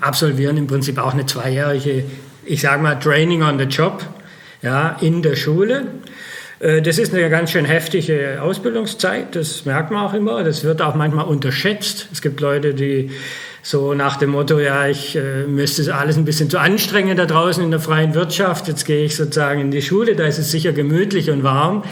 absolvieren 0.00 0.56
im 0.56 0.66
Prinzip 0.66 0.98
auch 0.98 1.14
eine 1.14 1.26
zweijährige, 1.26 2.04
ich 2.44 2.60
sage 2.60 2.82
mal, 2.82 2.96
Training 2.96 3.42
on 3.42 3.58
the 3.58 3.64
Job 3.64 4.04
ja, 4.62 4.96
in 5.00 5.22
der 5.22 5.36
Schule. 5.36 5.86
Äh, 6.60 6.82
das 6.82 6.98
ist 6.98 7.14
eine 7.14 7.28
ganz 7.30 7.50
schön 7.50 7.64
heftige 7.64 8.42
Ausbildungszeit, 8.42 9.34
das 9.34 9.64
merkt 9.64 9.90
man 9.90 10.04
auch 10.04 10.14
immer. 10.14 10.42
Das 10.44 10.64
wird 10.64 10.82
auch 10.82 10.94
manchmal 10.94 11.26
unterschätzt. 11.26 12.08
Es 12.12 12.22
gibt 12.22 12.40
Leute, 12.40 12.74
die 12.74 13.10
so 13.62 13.92
nach 13.94 14.16
dem 14.16 14.30
Motto, 14.30 14.58
ja, 14.58 14.86
ich 14.86 15.16
äh, 15.16 15.44
müsste 15.46 15.94
alles 15.94 16.16
ein 16.16 16.24
bisschen 16.24 16.48
zu 16.48 16.58
anstrengen 16.58 17.16
da 17.16 17.26
draußen 17.26 17.62
in 17.62 17.70
der 17.70 17.80
freien 17.80 18.14
Wirtschaft. 18.14 18.68
Jetzt 18.68 18.84
gehe 18.86 19.04
ich 19.04 19.16
sozusagen 19.16 19.60
in 19.60 19.70
die 19.70 19.82
Schule, 19.82 20.16
da 20.16 20.24
ist 20.24 20.38
es 20.38 20.50
sicher 20.50 20.72
gemütlich 20.72 21.30
und 21.30 21.42
warm. 21.42 21.82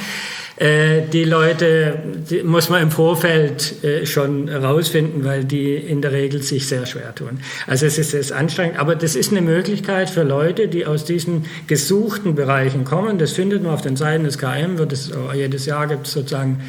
Äh, 0.57 1.02
die 1.12 1.24
Leute 1.24 1.98
die 2.30 2.42
muss 2.42 2.70
man 2.70 2.82
im 2.82 2.90
Vorfeld 2.90 3.84
äh, 3.84 4.07
schon 4.07 4.48
rausfinden, 4.48 5.24
weil 5.24 5.44
die 5.44 5.74
in 5.74 6.00
der 6.00 6.12
Regel 6.12 6.42
sich 6.42 6.66
sehr 6.66 6.86
schwer 6.86 7.14
tun. 7.14 7.40
Also 7.66 7.84
es 7.84 7.98
ist, 7.98 8.14
es 8.14 8.32
anstrengend, 8.32 8.78
aber 8.78 8.96
das 8.96 9.16
ist 9.16 9.32
eine 9.32 9.42
Möglichkeit 9.42 10.09
für 10.09 10.22
Leute, 10.22 10.68
die 10.68 10.86
aus 10.86 11.04
diesen 11.04 11.44
gesuchten 11.66 12.34
Bereichen 12.34 12.84
kommen. 12.84 13.18
Das 13.18 13.32
findet 13.32 13.62
man 13.62 13.74
auf 13.74 13.82
den 13.82 13.96
Seiten 13.96 14.24
des 14.24 14.38
KM, 14.38 14.78
wird 14.78 14.92
es 14.92 15.11
jedes 15.34 15.66
Jahr 15.66 15.86
gibt 15.86 16.07
es 16.07 16.14
sozusagen 16.14 16.62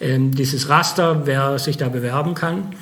ähm, 0.00 0.34
dieses 0.34 0.68
Raster, 0.70 1.22
wer 1.26 1.58
sich 1.58 1.76
da 1.76 1.88
bewerben 1.88 2.34
kann. 2.34 2.74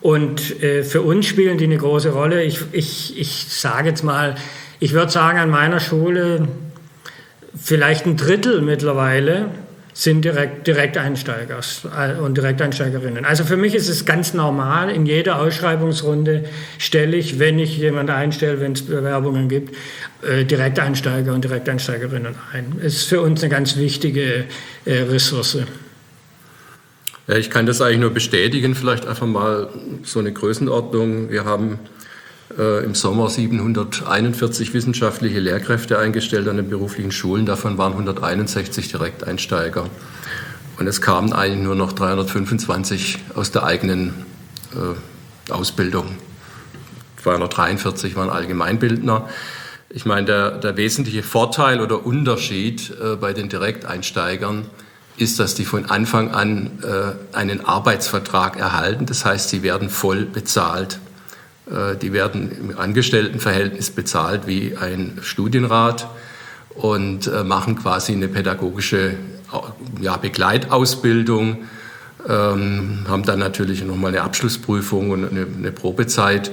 Und 0.00 0.62
äh, 0.62 0.84
für 0.84 1.02
uns 1.02 1.26
spielen 1.26 1.58
die 1.58 1.64
eine 1.64 1.76
große 1.76 2.10
Rolle. 2.10 2.44
Ich, 2.44 2.60
ich, 2.72 3.18
ich 3.18 3.46
sage 3.48 3.90
jetzt 3.90 4.04
mal, 4.04 4.36
ich 4.80 4.94
würde 4.94 5.10
sagen, 5.10 5.38
an 5.38 5.50
meiner 5.50 5.80
Schule 5.80 6.48
vielleicht 7.60 8.06
ein 8.06 8.16
Drittel 8.16 8.62
mittlerweile 8.62 9.50
sind 9.98 10.24
direkt, 10.24 10.64
Direkteinsteiger 10.68 11.58
äh, 11.98 12.20
und 12.20 12.36
Direkteinsteigerinnen. 12.36 13.24
Also 13.24 13.42
für 13.42 13.56
mich 13.56 13.74
ist 13.74 13.88
es 13.88 14.04
ganz 14.04 14.32
normal, 14.32 14.90
in 14.90 15.06
jeder 15.06 15.40
Ausschreibungsrunde 15.40 16.44
stelle 16.78 17.16
ich, 17.16 17.40
wenn 17.40 17.58
ich 17.58 17.76
jemanden 17.78 18.12
einstelle, 18.12 18.60
wenn 18.60 18.72
es 18.72 18.82
Bewerbungen 18.82 19.48
gibt, 19.48 19.74
äh, 20.22 20.44
Direkteinsteiger 20.44 21.34
und 21.34 21.42
Direkteinsteigerinnen 21.42 22.36
ein. 22.52 22.78
Ist 22.80 23.08
für 23.08 23.20
uns 23.20 23.42
eine 23.42 23.50
ganz 23.50 23.76
wichtige 23.76 24.44
äh, 24.84 25.00
Ressource. 25.00 25.58
Ja, 27.26 27.34
ich 27.34 27.50
kann 27.50 27.66
das 27.66 27.80
eigentlich 27.80 27.98
nur 27.98 28.10
bestätigen, 28.10 28.76
vielleicht 28.76 29.04
einfach 29.04 29.26
mal 29.26 29.68
so 30.04 30.20
eine 30.20 30.32
Größenordnung. 30.32 31.28
Wir 31.28 31.44
haben 31.44 31.80
äh, 32.56 32.84
im 32.84 32.94
Sommer 32.94 33.28
741 33.28 34.72
wissenschaftliche 34.72 35.40
Lehrkräfte 35.40 35.98
eingestellt 35.98 36.48
an 36.48 36.56
den 36.56 36.68
beruflichen 36.68 37.12
Schulen, 37.12 37.46
davon 37.46 37.78
waren 37.78 37.92
161 37.92 38.88
Direkteinsteiger. 38.88 39.86
Und 40.78 40.86
es 40.86 41.00
kamen 41.00 41.32
eigentlich 41.32 41.64
nur 41.64 41.74
noch 41.74 41.92
325 41.92 43.18
aus 43.34 43.50
der 43.50 43.64
eigenen 43.64 44.14
äh, 44.74 45.52
Ausbildung. 45.52 46.06
243 47.22 48.14
waren 48.16 48.30
Allgemeinbildner. 48.30 49.28
Ich 49.90 50.06
meine, 50.06 50.26
der, 50.26 50.50
der 50.52 50.76
wesentliche 50.76 51.22
Vorteil 51.22 51.80
oder 51.80 52.06
Unterschied 52.06 52.90
äh, 52.90 53.16
bei 53.16 53.32
den 53.32 53.48
Direkteinsteigern 53.48 54.66
ist, 55.16 55.40
dass 55.40 55.54
die 55.54 55.64
von 55.64 55.86
Anfang 55.86 56.30
an 56.30 56.78
äh, 56.82 57.36
einen 57.36 57.64
Arbeitsvertrag 57.64 58.56
erhalten. 58.56 59.06
Das 59.06 59.24
heißt, 59.24 59.48
sie 59.48 59.62
werden 59.62 59.90
voll 59.90 60.24
bezahlt. 60.24 61.00
Äh, 61.70 61.96
die 61.96 62.12
werden 62.12 62.50
im 62.52 62.78
Angestelltenverhältnis 62.78 63.90
bezahlt 63.90 64.46
wie 64.46 64.76
ein 64.76 65.18
Studienrat 65.22 66.08
und 66.74 67.26
äh, 67.26 67.44
machen 67.44 67.76
quasi 67.76 68.12
eine 68.12 68.28
pädagogische 68.28 69.14
ja, 70.00 70.16
Begleitausbildung, 70.16 71.64
ähm, 72.28 73.06
haben 73.08 73.22
dann 73.22 73.38
natürlich 73.38 73.84
nochmal 73.84 74.10
eine 74.10 74.22
Abschlussprüfung 74.22 75.10
und 75.10 75.30
eine, 75.30 75.46
eine 75.46 75.72
Probezeit 75.72 76.50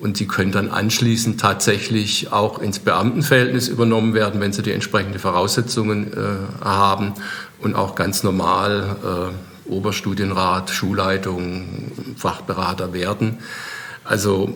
und 0.00 0.16
sie 0.16 0.26
können 0.26 0.50
dann 0.50 0.68
anschließend 0.68 1.40
tatsächlich 1.40 2.32
auch 2.32 2.58
ins 2.58 2.80
Beamtenverhältnis 2.80 3.68
übernommen 3.68 4.14
werden, 4.14 4.40
wenn 4.40 4.52
sie 4.52 4.62
die 4.62 4.72
entsprechenden 4.72 5.20
Voraussetzungen 5.20 6.12
äh, 6.12 6.64
haben 6.64 7.14
und 7.60 7.76
auch 7.76 7.94
ganz 7.94 8.24
normal 8.24 8.96
äh, 9.04 9.70
Oberstudienrat, 9.70 10.70
Schulleitung, 10.70 11.92
Fachberater 12.16 12.92
werden. 12.92 13.38
Also 14.04 14.54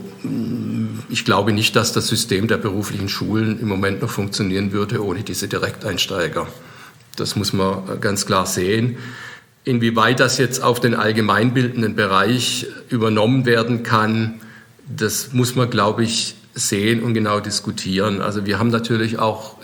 ich 1.08 1.24
glaube 1.24 1.52
nicht, 1.52 1.76
dass 1.76 1.92
das 1.92 2.08
System 2.08 2.48
der 2.48 2.56
beruflichen 2.56 3.08
Schulen 3.08 3.60
im 3.60 3.68
Moment 3.68 4.02
noch 4.02 4.10
funktionieren 4.10 4.72
würde 4.72 5.04
ohne 5.04 5.22
diese 5.22 5.48
Direkteinsteiger. 5.48 6.46
Das 7.16 7.36
muss 7.36 7.52
man 7.52 8.00
ganz 8.00 8.26
klar 8.26 8.46
sehen. 8.46 8.98
Inwieweit 9.64 10.20
das 10.20 10.38
jetzt 10.38 10.62
auf 10.62 10.80
den 10.80 10.94
allgemeinbildenden 10.94 11.96
Bereich 11.96 12.66
übernommen 12.88 13.46
werden 13.46 13.82
kann, 13.82 14.40
das 14.88 15.32
muss 15.32 15.56
man, 15.56 15.70
glaube 15.70 16.04
ich, 16.04 16.36
sehen 16.54 17.02
und 17.02 17.14
genau 17.14 17.40
diskutieren. 17.40 18.20
Also 18.20 18.46
wir 18.46 18.58
haben 18.58 18.70
natürlich 18.70 19.18
auch 19.18 19.56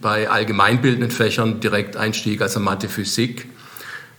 bei 0.00 0.28
allgemeinbildenden 0.30 1.10
Fächern 1.10 1.60
Direkteinstieg, 1.60 2.40
also 2.42 2.60
Mathe, 2.60 2.88
Physik. 2.88 3.46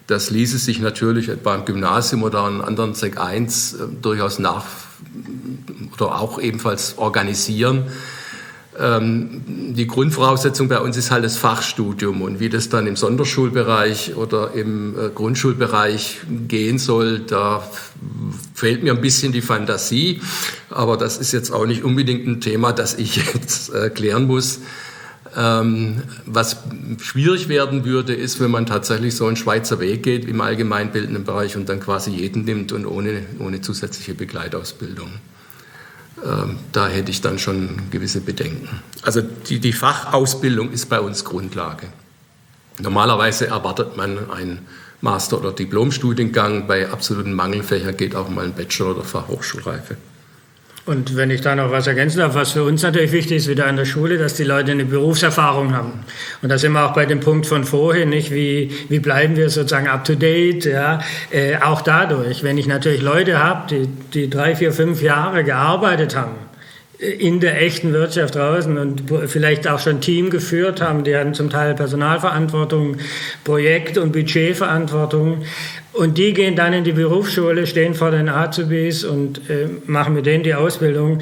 Das 0.08 0.30
ließe 0.30 0.60
sich 0.60 0.80
natürlich 0.80 1.30
etwa 1.30 1.56
im 1.56 1.66
Gymnasium 1.66 2.24
oder 2.24 2.43
an 2.43 2.62
anderen 2.62 2.93
Sek 2.93 3.20
1 3.20 3.74
äh, 3.74 3.78
durchaus 4.01 4.38
nach 4.38 4.66
oder 5.93 6.20
auch 6.20 6.39
ebenfalls 6.39 6.98
organisieren. 6.98 7.86
Ähm, 8.78 9.41
die 9.74 9.88
Grundvoraussetzung 9.88 10.68
bei 10.68 10.80
uns 10.80 10.98
ist 10.98 11.10
halt 11.10 11.24
das 11.24 11.38
Fachstudium 11.38 12.22
und 12.22 12.41
wie 12.41 12.50
das 12.50 12.68
dann 12.68 12.88
im 12.88 12.98
Sonderschulbereich 12.98 14.16
oder 14.18 14.52
im 14.54 14.96
äh, 15.00 15.10
Grundschulbereich 15.10 16.20
gehen 16.48 16.78
soll, 16.78 17.20
da 17.20 17.66
fehlt 18.54 18.84
mir 18.84 18.93
ein 18.93 19.00
bisschen 19.00 19.32
die 19.32 19.41
Fantasie, 19.41 20.20
aber 20.70 20.98
das 20.98 21.18
ist 21.18 21.32
jetzt 21.32 21.52
auch 21.52 21.66
nicht 21.66 21.86
unbedingt 21.86 22.28
ein 22.28 22.41
Thema, 22.41 22.74
das 22.74 22.96
ich 22.96 23.16
jetzt 23.34 23.74
äh, 23.74 23.89
klären 23.89 24.28
muss. 24.28 24.60
Ähm, 25.38 26.02
was 26.26 26.58
schwierig 27.02 27.50
werden 27.50 27.84
würde, 27.84 28.14
ist, 28.14 28.40
wenn 28.40 28.52
man 28.52 28.66
tatsächlich 28.66 29.16
so 29.16 29.28
einen 29.28 29.36
Schweizer 29.36 29.80
Weg 29.80 30.04
geht 30.04 30.26
im 30.26 30.40
allgemeinbildenden 30.40 31.26
Bereich 31.26 31.58
und 31.58 31.68
dann 31.68 31.80
quasi 31.80 32.12
jeden 32.12 32.46
nimmt 32.46 32.72
und 32.72 32.86
ohne, 32.86 33.24
ohne 33.40 33.60
zusätzliche 33.62 34.14
Begleitausbildung. 34.14 35.10
Ähm, 36.24 36.58
da 36.72 36.88
hätte 36.88 37.12
ich 37.12 37.20
dann 37.20 37.38
schon 37.38 37.90
gewisse 37.92 38.22
Bedenken. 38.22 38.70
Also 39.02 39.22
die, 39.22 39.60
die 39.60 39.74
Fachausbildung 39.74 40.72
ist 40.72 40.88
bei 40.88 41.02
uns 41.02 41.26
Grundlage. 41.26 41.88
Normalerweise 42.80 43.48
erwartet 43.48 43.98
man 43.98 44.32
einen 44.32 44.60
Master- 45.02 45.40
oder 45.40 45.52
Diplomstudiengang. 45.52 46.68
Bei 46.68 46.90
absoluten 46.90 47.34
Mangelfächern 47.34 47.98
geht 47.98 48.16
auch 48.16 48.30
mal 48.30 48.46
ein 48.46 48.54
Bachelor- 48.54 48.96
oder 48.96 49.04
Fachhochschulreife. 49.04 49.98
Und 50.86 51.16
wenn 51.16 51.32
ich 51.32 51.42
da 51.42 51.56
noch 51.56 51.72
was 51.72 51.88
ergänzen 51.88 52.20
darf, 52.20 52.36
was 52.36 52.52
für 52.52 52.64
uns 52.64 52.84
natürlich 52.84 53.12
wichtig 53.12 53.38
ist, 53.38 53.48
wieder 53.48 53.66
an 53.66 53.76
der 53.76 53.86
Schule, 53.86 54.20
dass 54.20 54.36
die 54.36 54.44
Leute 54.44 54.72
eine 54.72 54.86
Berufserfahrung 54.86 55.74
haben. 55.74 56.04
Und 56.44 56.50
da 56.50 56.60
sind 56.60 56.74
wir 56.74 56.86
auch 56.86 56.94
bei 56.94 57.08
dem 57.08 57.22
Punkt 57.22 57.48
von 57.48 57.64
vorhin, 57.64 58.10
nicht? 58.10 58.32
Wie, 58.32 58.72
wie 58.90 59.00
bleiben 59.00 59.36
wir 59.36 59.50
sozusagen 59.50 59.88
up 59.88 60.06
to 60.06 60.14
date? 60.14 60.66
Ja? 60.66 61.00
Äh, 61.32 61.58
auch 61.58 61.82
dadurch, 61.82 62.44
wenn 62.44 62.60
ich 62.60 62.68
natürlich 62.68 63.02
Leute 63.02 63.44
habe, 63.44 63.68
die, 63.68 63.88
die 64.14 64.30
drei, 64.30 64.56
vier, 64.56 64.72
fünf 64.72 65.02
Jahre 65.02 65.44
gearbeitet 65.44 66.16
haben, 66.16 66.36
in 67.00 67.40
der 67.40 67.62
echten 67.62 67.92
Wirtschaft 67.92 68.36
draußen 68.36 68.78
und 68.78 69.04
vielleicht 69.28 69.68
auch 69.68 69.80
schon 69.80 70.00
Team 70.00 70.30
geführt 70.30 70.82
haben. 70.82 71.04
Die 71.04 71.16
hatten 71.16 71.34
zum 71.34 71.50
Teil 71.50 71.76
Personalverantwortung, 71.76 72.98
Projekt- 73.44 73.98
und 73.98 74.14
Budgetverantwortung. 74.14 75.44
Und 75.96 76.18
die 76.18 76.34
gehen 76.34 76.56
dann 76.56 76.74
in 76.74 76.84
die 76.84 76.91
Berufsschule, 76.91 77.66
stehen 77.68 77.93
vor 77.93 78.12
den 78.12 78.28
Azubis 78.28 79.06
und 79.06 79.50
äh, 79.50 79.70
machen 79.86 80.14
mit 80.14 80.26
denen 80.26 80.43
die 80.43 80.54
Ausbildung. 80.54 81.22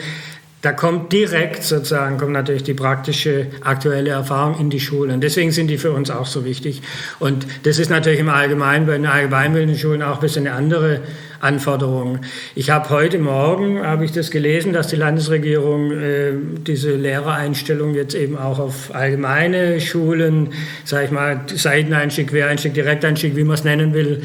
da 0.64 0.72
kommt 0.72 1.12
direkt 1.12 1.62
sozusagen, 1.62 2.18
kommt 2.18 2.32
natürlich 2.32 2.64
die 2.64 2.74
praktische 2.74 3.48
aktuelle 3.62 4.12
Erfahrung 4.12 4.58
in 4.58 4.70
die 4.70 4.80
Schule. 4.80 5.14
Und 5.14 5.22
deswegen 5.22 5.52
sind 5.52 5.68
die 5.68 5.78
für 5.78 5.92
uns 5.92 6.10
auch 6.10 6.26
so 6.26 6.46
wichtig. 6.46 6.82
Und 7.20 7.46
das 7.64 7.80
ist 7.80 7.90
natürlich 7.90 8.22
im 8.22 8.30
Allgemeinen 8.30 8.88
bei 8.88 8.94
den 8.94 9.06
allgemeinbildenden 9.06 9.78
Schulen 9.78 10.02
auch 10.02 10.16
ein 10.16 10.22
bisschen 10.22 10.48
eine 10.48 10.56
andere 10.56 11.02
Anforderung. 11.42 12.20
Ich 12.56 12.70
habe 12.70 12.90
heute 12.90 13.20
Morgen, 13.20 13.86
habe 13.86 14.06
ich 14.06 14.14
das 14.14 14.32
gelesen, 14.32 14.72
dass 14.72 14.88
die 14.88 14.96
Landesregierung 14.96 15.92
äh, 15.92 16.32
diese 16.66 16.96
Lehrereinstellung 16.96 17.94
jetzt 17.94 18.16
eben 18.16 18.38
auch 18.38 18.60
auf 18.60 18.96
allgemeine 18.96 19.82
Schulen, 19.82 20.54
sage 20.86 21.06
ich 21.06 21.12
mal, 21.12 21.42
Seiteneinstieg, 21.54 22.30
Quereinstieg, 22.30 22.74
Direkteinstieg, 22.74 23.36
wie 23.36 23.44
man 23.44 23.56
es 23.56 23.66
nennen 23.66 23.94
will, 23.94 24.24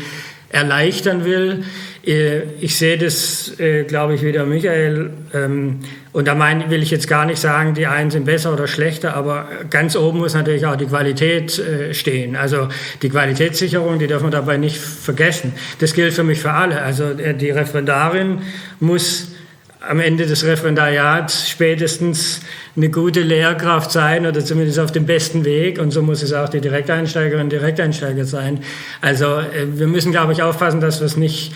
erleichtern 0.51 1.24
will. 1.24 1.64
Äh, 2.07 2.42
ich 2.61 2.76
sehe 2.76 2.96
das, 2.96 3.59
äh, 3.61 3.84
glaube 3.84 4.14
ich, 4.14 4.22
wieder 4.22 4.46
Michael. 4.46 5.11
Ähm, 5.34 5.80
und 6.12 6.26
da 6.26 6.34
mein, 6.34 6.70
will 6.70 6.82
ich 6.82 6.90
jetzt 6.90 7.07
gar 7.07 7.26
nicht 7.26 7.38
sagen, 7.38 7.74
die 7.74 7.86
einen 7.86 8.11
sind 8.11 8.24
besser 8.24 8.53
oder 8.53 8.66
schlechter, 8.66 9.14
aber 9.14 9.49
ganz 9.70 9.94
oben 9.94 10.18
muss 10.18 10.34
natürlich 10.34 10.64
auch 10.66 10.76
die 10.76 10.86
Qualität 10.86 11.59
äh, 11.59 11.92
stehen. 11.92 12.34
Also 12.34 12.68
die 13.03 13.11
Qualitätssicherung, 13.11 13.99
die 13.99 14.07
dürfen 14.07 14.26
wir 14.26 14.30
dabei 14.30 14.57
nicht 14.57 14.78
vergessen. 14.78 15.53
Das 15.80 15.92
gilt 15.92 16.14
für 16.14 16.24
mich 16.24 16.40
für 16.40 16.53
alle. 16.53 16.80
Also 16.82 17.12
die 17.14 17.51
Referendarin 17.51 18.40
muss 18.80 19.32
am 19.80 20.00
Ende 20.00 20.26
des 20.26 20.44
Referendariats 20.44 21.48
spätestens 21.48 22.40
eine 22.76 22.90
gute 22.90 23.20
Lehrkraft 23.20 23.92
sein 23.92 24.26
oder 24.26 24.44
zumindest 24.44 24.78
auf 24.78 24.90
dem 24.90 25.06
besten 25.06 25.44
Weg. 25.44 25.78
Und 25.78 25.92
so 25.92 26.02
muss 26.02 26.22
es 26.22 26.32
auch 26.32 26.48
die 26.48 26.60
Direkteinsteigerin 26.60 27.48
Direkteinsteiger 27.48 28.24
sein. 28.24 28.60
Also 29.00 29.40
wir 29.74 29.86
müssen, 29.86 30.10
glaube 30.10 30.32
ich, 30.32 30.42
aufpassen, 30.42 30.80
dass 30.80 31.00
wir 31.00 31.06
es 31.06 31.16
nicht 31.16 31.52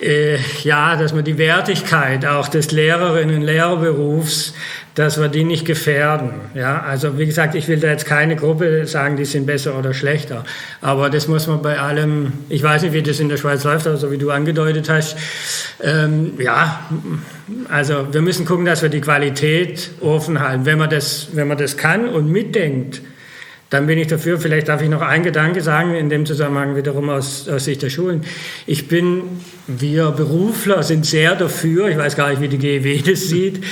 äh, 0.00 0.38
ja, 0.62 0.96
dass 0.96 1.12
man 1.12 1.24
die 1.24 1.38
Wertigkeit 1.38 2.24
auch 2.24 2.48
des 2.48 2.72
Lehrerinnen 2.72 3.36
und 3.36 3.42
Lehrerberufs, 3.42 4.54
dass 4.94 5.20
wir 5.20 5.28
die 5.28 5.44
nicht 5.44 5.64
gefährden. 5.64 6.32
Ja, 6.54 6.82
also 6.82 7.18
wie 7.18 7.26
gesagt, 7.26 7.54
ich 7.54 7.68
will 7.68 7.78
da 7.78 7.88
jetzt 7.88 8.06
keine 8.06 8.36
Gruppe 8.36 8.86
sagen, 8.86 9.16
die 9.16 9.24
sind 9.24 9.46
besser 9.46 9.78
oder 9.78 9.94
schlechter. 9.94 10.44
Aber 10.80 11.10
das 11.10 11.28
muss 11.28 11.46
man 11.46 11.62
bei 11.62 11.78
allem, 11.78 12.32
ich 12.48 12.62
weiß 12.62 12.82
nicht, 12.82 12.92
wie 12.92 13.02
das 13.02 13.20
in 13.20 13.28
der 13.28 13.36
Schweiz 13.36 13.64
läuft, 13.64 13.86
aber 13.86 13.96
so 13.96 14.10
wie 14.10 14.18
du 14.18 14.30
angedeutet 14.30 14.88
hast, 14.88 15.16
ähm, 15.82 16.32
ja, 16.38 16.80
also 17.68 18.12
wir 18.12 18.22
müssen 18.22 18.46
gucken, 18.46 18.64
dass 18.64 18.82
wir 18.82 18.88
die 18.88 19.00
Qualität 19.00 19.90
offen 20.00 20.40
halten. 20.40 20.66
Wenn 20.66 20.78
man 20.78 20.90
das, 20.90 21.28
wenn 21.32 21.48
man 21.48 21.58
das 21.58 21.76
kann 21.76 22.08
und 22.08 22.30
mitdenkt, 22.30 23.00
dann 23.70 23.86
bin 23.86 23.98
ich 23.98 24.08
dafür. 24.08 24.38
Vielleicht 24.38 24.68
darf 24.68 24.82
ich 24.82 24.88
noch 24.88 25.00
einen 25.00 25.24
Gedanke 25.24 25.62
sagen, 25.62 25.94
in 25.94 26.10
dem 26.10 26.26
Zusammenhang 26.26 26.76
wiederum 26.76 27.08
aus, 27.08 27.48
aus 27.48 27.64
Sicht 27.64 27.82
der 27.82 27.90
Schulen. 27.90 28.24
Ich 28.66 28.88
bin, 28.88 29.22
wir 29.66 30.10
Berufler 30.10 30.82
sind 30.82 31.06
sehr 31.06 31.36
dafür, 31.36 31.88
ich 31.88 31.96
weiß 31.96 32.16
gar 32.16 32.30
nicht, 32.30 32.42
wie 32.42 32.48
die 32.48 32.58
GEW 32.58 33.00
das 33.10 33.28
sieht, 33.28 33.64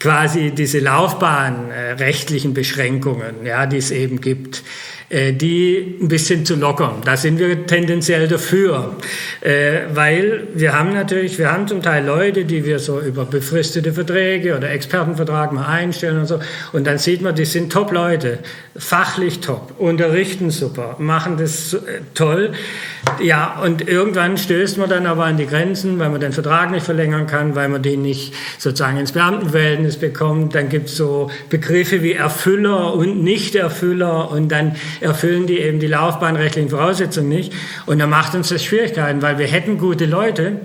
quasi 0.00 0.50
diese 0.50 0.80
laufbahnrechtlichen 0.80 2.54
Beschränkungen, 2.54 3.44
ja, 3.44 3.66
die 3.66 3.76
es 3.76 3.90
eben 3.90 4.20
gibt. 4.20 4.62
Äh, 5.10 5.34
die 5.34 5.98
ein 6.00 6.08
bisschen 6.08 6.46
zu 6.46 6.56
lockern. 6.56 7.02
Da 7.04 7.16
sind 7.18 7.38
wir 7.38 7.66
tendenziell 7.66 8.26
dafür, 8.26 8.96
äh, 9.42 9.80
weil 9.92 10.48
wir 10.54 10.72
haben 10.72 10.94
natürlich, 10.94 11.38
wir 11.38 11.52
haben 11.52 11.68
zum 11.68 11.82
Teil 11.82 12.06
Leute, 12.06 12.46
die 12.46 12.64
wir 12.64 12.78
so 12.78 13.00
über 13.00 13.26
befristete 13.26 13.92
Verträge 13.92 14.56
oder 14.56 14.70
Expertenvertrag 14.70 15.52
mal 15.52 15.66
einstellen 15.66 16.20
und 16.20 16.26
so. 16.26 16.40
Und 16.72 16.86
dann 16.86 16.96
sieht 16.96 17.20
man, 17.20 17.34
die 17.34 17.44
sind 17.44 17.70
Top-Leute, 17.70 18.38
fachlich 18.76 19.40
top, 19.40 19.74
unterrichten 19.78 20.50
super, 20.50 20.96
machen 20.98 21.36
das 21.36 21.74
äh, 21.74 22.00
toll. 22.14 22.52
Ja, 23.22 23.60
und 23.62 23.86
irgendwann 23.86 24.38
stößt 24.38 24.78
man 24.78 24.88
dann 24.88 25.04
aber 25.04 25.26
an 25.26 25.36
die 25.36 25.46
Grenzen, 25.46 25.98
weil 25.98 26.08
man 26.08 26.20
den 26.20 26.32
Vertrag 26.32 26.70
nicht 26.70 26.84
verlängern 26.84 27.26
kann, 27.26 27.54
weil 27.54 27.68
man 27.68 27.82
den 27.82 28.00
nicht 28.00 28.32
sozusagen 28.58 28.98
ins 28.98 29.12
Beamtenverhältnis 29.12 29.98
bekommt. 29.98 30.54
Dann 30.54 30.70
gibt 30.70 30.88
es 30.88 30.96
so 30.96 31.30
Begriffe 31.50 32.02
wie 32.02 32.14
Erfüller 32.14 32.94
und 32.94 33.22
Nicht-Erfüller 33.22 34.30
und 34.30 34.48
dann 34.48 34.76
erfüllen 35.00 35.46
die 35.46 35.58
eben 35.58 35.80
die 35.80 35.86
laufbahnrechtlichen 35.86 36.70
Voraussetzungen 36.70 37.28
nicht. 37.28 37.52
Und 37.86 37.98
da 37.98 38.06
macht 38.06 38.34
uns 38.34 38.48
das 38.48 38.64
Schwierigkeiten, 38.64 39.22
weil 39.22 39.38
wir 39.38 39.46
hätten 39.46 39.78
gute 39.78 40.06
Leute, 40.06 40.60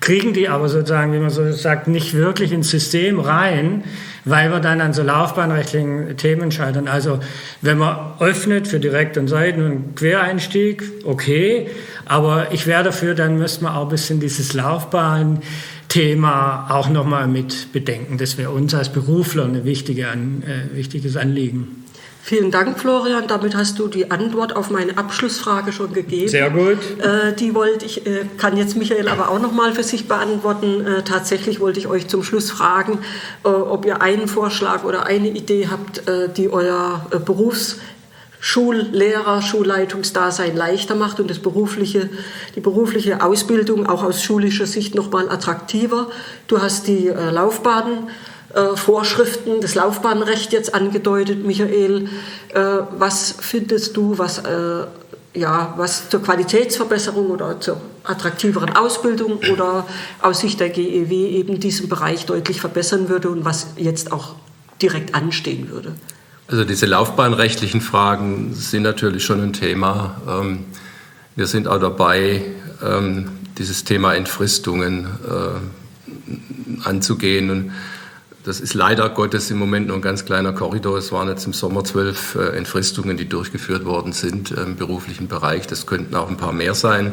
kriegen 0.00 0.32
die 0.32 0.48
aber 0.48 0.68
sozusagen, 0.68 1.12
wie 1.12 1.18
man 1.18 1.30
so 1.30 1.50
sagt, 1.52 1.88
nicht 1.88 2.14
wirklich 2.14 2.52
ins 2.52 2.70
System 2.70 3.18
rein, 3.18 3.82
weil 4.24 4.50
wir 4.50 4.60
dann 4.60 4.80
an 4.80 4.92
so 4.92 5.02
laufbahnrechtlichen 5.02 6.16
Themen 6.16 6.52
scheitern. 6.52 6.88
Also 6.88 7.18
wenn 7.62 7.78
man 7.78 7.96
öffnet 8.20 8.68
für 8.68 8.78
Direkt- 8.78 9.16
und 9.16 9.28
Seiten- 9.28 9.64
und 9.64 9.96
Quereinstieg, 9.96 10.82
okay, 11.04 11.68
aber 12.04 12.52
ich 12.52 12.66
wäre 12.66 12.84
dafür, 12.84 13.14
dann 13.14 13.38
müsste 13.38 13.64
man 13.64 13.74
auch 13.74 13.82
ein 13.82 13.88
bisschen 13.88 14.20
dieses 14.20 14.54
Laufbahn 14.54 15.40
Thema 15.88 16.66
auch 16.70 16.90
nochmal 16.90 17.26
mit 17.26 17.72
bedenken. 17.72 18.18
Das 18.18 18.36
wäre 18.36 18.50
uns 18.50 18.74
als 18.74 18.90
Berufler 18.90 19.44
ein 19.44 19.64
wichtige, 19.64 20.02
äh, 20.02 20.76
wichtiges 20.76 21.16
Anliegen. 21.16 21.84
Vielen 22.22 22.50
Dank, 22.50 22.78
Florian. 22.78 23.26
Damit 23.26 23.56
hast 23.56 23.78
du 23.78 23.88
die 23.88 24.10
Antwort 24.10 24.54
auf 24.54 24.68
meine 24.68 24.98
Abschlussfrage 24.98 25.72
schon 25.72 25.94
gegeben. 25.94 26.28
Sehr 26.28 26.50
gut. 26.50 26.76
Äh, 26.98 27.32
die 27.32 27.54
wollte 27.54 27.86
ich, 27.86 28.06
äh, 28.06 28.26
kann 28.36 28.56
jetzt 28.56 28.76
Michael 28.76 29.08
aber 29.08 29.30
auch 29.30 29.38
noch 29.38 29.52
mal 29.52 29.72
für 29.72 29.82
sich 29.82 30.08
beantworten. 30.08 30.84
Äh, 30.84 31.04
tatsächlich 31.04 31.58
wollte 31.58 31.78
ich 31.78 31.86
euch 31.86 32.06
zum 32.08 32.22
Schluss 32.22 32.50
fragen, 32.50 32.98
äh, 33.44 33.48
ob 33.48 33.86
ihr 33.86 34.02
einen 34.02 34.28
Vorschlag 34.28 34.84
oder 34.84 35.06
eine 35.06 35.28
Idee 35.28 35.68
habt, 35.70 36.06
äh, 36.06 36.28
die 36.28 36.50
euer 36.50 37.06
äh, 37.10 37.18
Berufs 37.18 37.78
Schullehrer, 38.40 39.42
Schulleitungsdasein 39.42 40.54
leichter 40.54 40.94
macht 40.94 41.18
und 41.18 41.28
das 41.28 41.40
berufliche, 41.40 42.08
die 42.54 42.60
berufliche 42.60 43.20
Ausbildung 43.20 43.86
auch 43.86 44.04
aus 44.04 44.22
schulischer 44.22 44.66
Sicht 44.66 44.94
noch 44.94 45.10
mal 45.10 45.28
attraktiver. 45.28 46.08
Du 46.46 46.62
hast 46.62 46.86
die 46.86 47.08
Laufbahnen 47.08 48.08
Vorschriften, 48.76 49.60
das 49.60 49.74
Laufbahnrecht 49.74 50.52
jetzt 50.52 50.74
angedeutet, 50.74 51.44
Michael. 51.44 52.08
Äh, 52.54 52.60
was 52.96 53.34
findest 53.38 53.96
du, 53.96 54.16
was, 54.16 54.38
äh, 54.38 54.84
ja, 55.34 55.74
was 55.76 56.08
zur 56.08 56.22
Qualitätsverbesserung 56.22 57.30
oder 57.30 57.60
zur 57.60 57.80
attraktiveren 58.04 58.74
Ausbildung 58.74 59.38
oder 59.52 59.86
aus 60.22 60.40
Sicht 60.40 60.60
der 60.60 60.70
GEW 60.70 61.12
eben 61.12 61.60
diesen 61.60 61.90
Bereich 61.90 62.24
deutlich 62.24 62.60
verbessern 62.60 63.10
würde 63.10 63.28
und 63.28 63.44
was 63.44 63.68
jetzt 63.76 64.12
auch 64.12 64.34
direkt 64.80 65.14
anstehen 65.14 65.70
würde? 65.70 65.94
Also 66.46 66.64
diese 66.64 66.86
laufbahnrechtlichen 66.86 67.82
Fragen 67.82 68.54
sind 68.54 68.82
natürlich 68.82 69.24
schon 69.24 69.42
ein 69.42 69.52
Thema. 69.52 70.22
Ähm, 70.26 70.64
wir 71.36 71.46
sind 71.46 71.68
auch 71.68 71.78
dabei, 71.78 72.46
ähm, 72.82 73.32
dieses 73.58 73.84
Thema 73.84 74.14
Entfristungen 74.14 75.08
anzugehen. 76.84 77.50
Und 77.50 77.72
das 78.48 78.60
ist 78.60 78.72
leider 78.72 79.10
Gottes 79.10 79.50
im 79.50 79.58
Moment 79.58 79.88
nur 79.88 79.96
ein 79.96 80.02
ganz 80.02 80.24
kleiner 80.24 80.54
Korridor. 80.54 80.96
Es 80.96 81.12
waren 81.12 81.28
jetzt 81.28 81.44
im 81.44 81.52
Sommer 81.52 81.84
zwölf 81.84 82.34
äh, 82.34 82.56
Entfristungen, 82.56 83.18
die 83.18 83.28
durchgeführt 83.28 83.84
worden 83.84 84.12
sind 84.12 84.52
im 84.52 84.76
beruflichen 84.76 85.28
Bereich. 85.28 85.66
Das 85.66 85.84
könnten 85.84 86.14
auch 86.14 86.30
ein 86.30 86.38
paar 86.38 86.54
mehr 86.54 86.72
sein. 86.72 87.12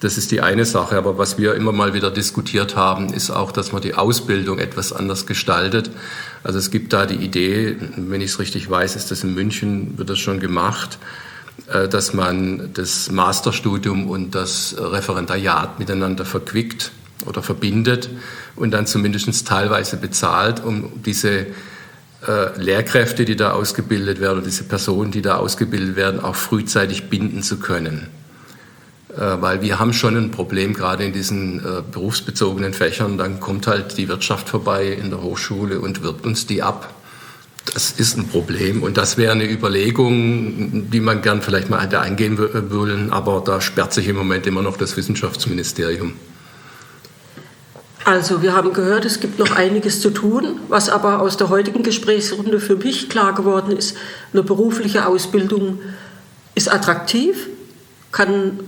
Das 0.00 0.18
ist 0.18 0.32
die 0.32 0.40
eine 0.40 0.64
Sache. 0.64 0.96
Aber 0.96 1.16
was 1.16 1.38
wir 1.38 1.54
immer 1.54 1.70
mal 1.70 1.94
wieder 1.94 2.10
diskutiert 2.10 2.74
haben, 2.74 3.12
ist 3.12 3.30
auch, 3.30 3.52
dass 3.52 3.70
man 3.70 3.82
die 3.82 3.94
Ausbildung 3.94 4.58
etwas 4.58 4.92
anders 4.92 5.26
gestaltet. 5.26 5.92
Also 6.42 6.58
es 6.58 6.72
gibt 6.72 6.92
da 6.92 7.06
die 7.06 7.24
Idee, 7.24 7.76
wenn 7.96 8.20
ich 8.20 8.32
es 8.32 8.40
richtig 8.40 8.68
weiß, 8.68 8.96
ist 8.96 9.12
das 9.12 9.22
in 9.22 9.34
München, 9.34 9.96
wird 9.96 10.10
das 10.10 10.18
schon 10.18 10.40
gemacht, 10.40 10.98
äh, 11.72 11.86
dass 11.86 12.14
man 12.14 12.70
das 12.74 13.12
Masterstudium 13.12 14.10
und 14.10 14.34
das 14.34 14.74
Referendariat 14.76 15.78
miteinander 15.78 16.24
verquickt 16.24 16.90
oder 17.26 17.44
verbindet 17.44 18.10
und 18.58 18.72
dann 18.72 18.86
zumindest 18.86 19.46
teilweise 19.46 19.96
bezahlt, 19.96 20.62
um 20.64 21.02
diese 21.04 21.46
äh, 22.26 22.60
Lehrkräfte, 22.60 23.24
die 23.24 23.36
da 23.36 23.52
ausgebildet 23.52 24.20
werden, 24.20 24.38
oder 24.38 24.46
diese 24.46 24.64
Personen, 24.64 25.12
die 25.12 25.22
da 25.22 25.36
ausgebildet 25.36 25.96
werden, 25.96 26.20
auch 26.20 26.34
frühzeitig 26.34 27.08
binden 27.08 27.42
zu 27.42 27.58
können. 27.58 28.08
Äh, 29.16 29.40
weil 29.40 29.62
wir 29.62 29.78
haben 29.78 29.92
schon 29.92 30.16
ein 30.16 30.30
Problem, 30.30 30.74
gerade 30.74 31.04
in 31.04 31.12
diesen 31.12 31.60
äh, 31.60 31.82
berufsbezogenen 31.90 32.74
Fächern, 32.74 33.18
dann 33.18 33.40
kommt 33.40 33.66
halt 33.66 33.96
die 33.98 34.08
Wirtschaft 34.08 34.48
vorbei 34.48 34.88
in 34.88 35.10
der 35.10 35.22
Hochschule 35.22 35.80
und 35.80 36.02
wirbt 36.02 36.26
uns 36.26 36.46
die 36.46 36.62
ab. 36.62 36.92
Das 37.72 37.92
ist 37.92 38.16
ein 38.16 38.28
Problem 38.28 38.82
und 38.82 38.96
das 38.96 39.18
wäre 39.18 39.32
eine 39.32 39.48
Überlegung, 39.48 40.90
die 40.90 41.00
man 41.00 41.20
gern 41.20 41.42
vielleicht 41.42 41.68
mal 41.68 41.82
hätte 41.82 42.00
eingehen 42.00 42.38
wollen, 42.70 43.12
aber 43.12 43.42
da 43.44 43.60
sperrt 43.60 43.92
sich 43.92 44.08
im 44.08 44.16
Moment 44.16 44.46
immer 44.46 44.62
noch 44.62 44.78
das 44.78 44.96
Wissenschaftsministerium. 44.96 46.14
Also 48.08 48.40
wir 48.40 48.54
haben 48.54 48.72
gehört, 48.72 49.04
es 49.04 49.20
gibt 49.20 49.38
noch 49.38 49.50
einiges 49.50 50.00
zu 50.00 50.08
tun, 50.08 50.60
was 50.68 50.88
aber 50.88 51.20
aus 51.20 51.36
der 51.36 51.50
heutigen 51.50 51.82
Gesprächsrunde 51.82 52.58
für 52.58 52.76
mich 52.76 53.10
klar 53.10 53.34
geworden 53.34 53.70
ist, 53.76 53.98
eine 54.32 54.42
berufliche 54.42 55.06
Ausbildung 55.06 55.78
ist 56.54 56.72
attraktiv, 56.72 57.48
kann 58.10 58.60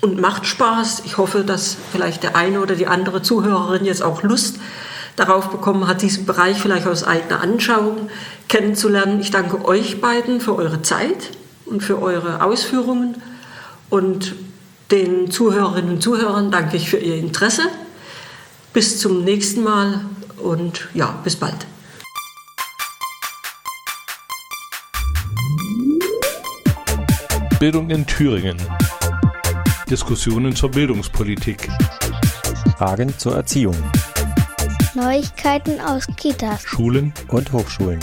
und 0.00 0.20
macht 0.20 0.46
Spaß. 0.46 1.02
Ich 1.04 1.16
hoffe, 1.16 1.44
dass 1.44 1.76
vielleicht 1.92 2.24
der 2.24 2.34
eine 2.34 2.60
oder 2.60 2.74
die 2.74 2.88
andere 2.88 3.22
Zuhörerin 3.22 3.84
jetzt 3.84 4.02
auch 4.02 4.24
Lust 4.24 4.56
darauf 5.14 5.50
bekommen 5.50 5.86
hat, 5.86 6.02
diesen 6.02 6.26
Bereich 6.26 6.60
vielleicht 6.60 6.88
aus 6.88 7.04
eigener 7.04 7.40
Anschauung 7.40 8.10
kennenzulernen. 8.48 9.20
Ich 9.20 9.30
danke 9.30 9.64
euch 9.64 10.00
beiden 10.00 10.40
für 10.40 10.56
eure 10.56 10.82
Zeit 10.82 11.30
und 11.66 11.84
für 11.84 12.02
eure 12.02 12.42
Ausführungen 12.42 13.14
und 13.90 14.34
den 14.90 15.30
Zuhörerinnen 15.30 15.92
und 15.92 16.02
Zuhörern 16.02 16.50
danke 16.50 16.76
ich 16.76 16.90
für 16.90 16.96
ihr 16.98 17.14
Interesse. 17.14 17.62
Bis 18.72 18.98
zum 18.98 19.22
nächsten 19.22 19.62
Mal 19.62 20.00
und 20.38 20.88
ja, 20.94 21.20
bis 21.22 21.36
bald. 21.36 21.66
Bildung 27.60 27.90
in 27.90 28.06
Thüringen. 28.06 28.56
Diskussionen 29.90 30.56
zur 30.56 30.70
Bildungspolitik. 30.70 31.68
Fragen 32.78 33.16
zur 33.18 33.36
Erziehung. 33.36 33.76
Neuigkeiten 34.94 35.78
aus 35.78 36.06
Kitas. 36.16 36.62
Schulen 36.62 37.12
und 37.28 37.52
Hochschulen. 37.52 38.00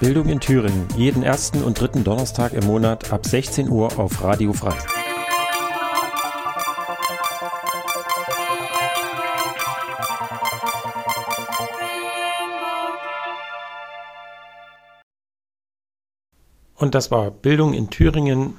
Bildung 0.00 0.28
in 0.28 0.40
Thüringen, 0.40 0.88
jeden 0.96 1.22
ersten 1.22 1.62
und 1.62 1.80
dritten 1.80 2.02
Donnerstag 2.02 2.52
im 2.52 2.66
Monat 2.66 3.12
ab 3.12 3.24
16 3.24 3.68
Uhr 3.68 3.96
auf 3.96 4.22
Radio 4.24 4.52
Frei. 4.52 4.76
Und 16.76 16.94
das 16.94 17.10
war 17.10 17.30
Bildung 17.30 17.72
in 17.72 17.88
Thüringen, 17.88 18.54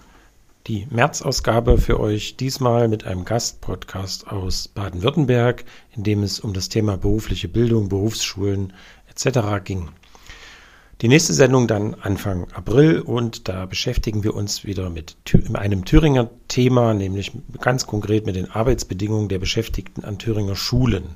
die 0.66 0.88
März-Ausgabe 0.90 1.78
für 1.78 2.00
euch, 2.00 2.36
diesmal 2.36 2.88
mit 2.88 3.06
einem 3.06 3.24
Gastpodcast 3.24 4.28
aus 4.28 4.68
Baden-Württemberg, 4.68 5.64
in 5.96 6.04
dem 6.04 6.24
es 6.24 6.40
um 6.40 6.54
das 6.54 6.68
Thema 6.68 6.98
berufliche 6.98 7.48
Bildung, 7.48 7.90
Berufsschulen 7.90 8.74
etc. 9.10 9.64
ging. 9.64 9.90
Die 11.02 11.08
nächste 11.08 11.34
Sendung 11.34 11.68
dann 11.68 11.94
Anfang 11.94 12.52
April 12.54 13.02
und 13.02 13.48
da 13.48 13.68
beschäftigen 13.68 14.24
wir 14.24 14.34
uns 14.34 14.64
wieder 14.66 14.90
mit 14.90 15.16
einem 15.54 15.86
Thüringer 15.86 16.28
Thema, 16.48 16.96
nämlich 16.96 17.34
ganz 17.62 17.86
konkret 17.86 18.26
mit 18.26 18.36
den 18.36 18.50
Arbeitsbedingungen 18.50 19.30
der 19.30 19.38
Beschäftigten 19.38 20.04
an 20.04 20.18
Thüringer 20.18 20.56
Schulen. 20.56 21.16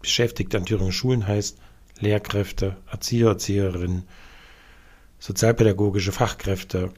Beschäftigte 0.00 0.56
an 0.56 0.64
Thüringer 0.64 0.92
Schulen 0.92 1.26
heißt 1.26 1.58
Lehrkräfte, 1.98 2.76
Erzieher, 2.90 3.28
Erzieherinnen, 3.28 4.04
sozialpädagogische 5.20 6.10
Fachkräfte, 6.10 6.90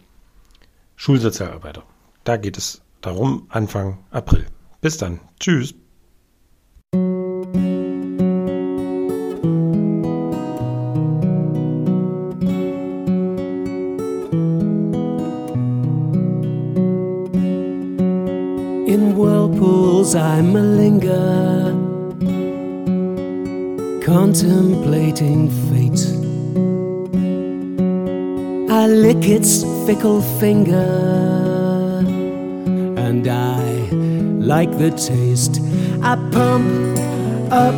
Schulsozialarbeiter. 0.97 1.83
Da 2.25 2.37
geht 2.39 2.57
es 2.57 2.81
darum 3.01 3.47
Anfang 3.51 3.99
April. 4.11 4.47
Bis 4.81 4.97
dann. 4.97 5.20
Tschüss. 5.39 5.75
In 18.87 19.16
whirlpools 19.16 20.14
I 20.14 20.43
malinger, 20.43 21.73
contemplating 24.05 25.51
fate. 25.68 26.22
I 28.75 28.87
lick 28.87 29.29
its 29.29 29.64
fickle 29.85 30.23
finger, 30.41 32.03
and 32.97 33.29
I 33.29 33.64
like 34.41 34.70
the 34.79 34.91
taste. 34.93 35.61
I 36.03 36.16
pump 36.33 36.99
up 37.53 37.75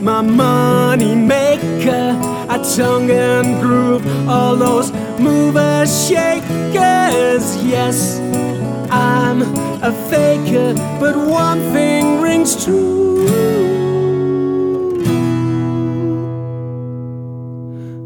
my 0.00 0.22
money 0.22 1.16
maker. 1.16 2.16
I 2.48 2.58
tongue 2.76 3.10
and 3.10 3.60
groove 3.60 4.06
all 4.28 4.54
those 4.54 4.92
movers, 5.18 5.90
shakers. 6.06 7.44
Yes, 7.64 8.20
I'm 8.88 9.42
a 9.82 9.92
faker, 10.10 10.74
but 11.00 11.16
one 11.16 11.58
thing 11.72 12.20
rings 12.20 12.64
true. 12.64 13.26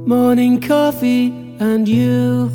Morning 0.06 0.58
coffee 0.58 1.43
and 1.60 1.88
you. 1.88 2.50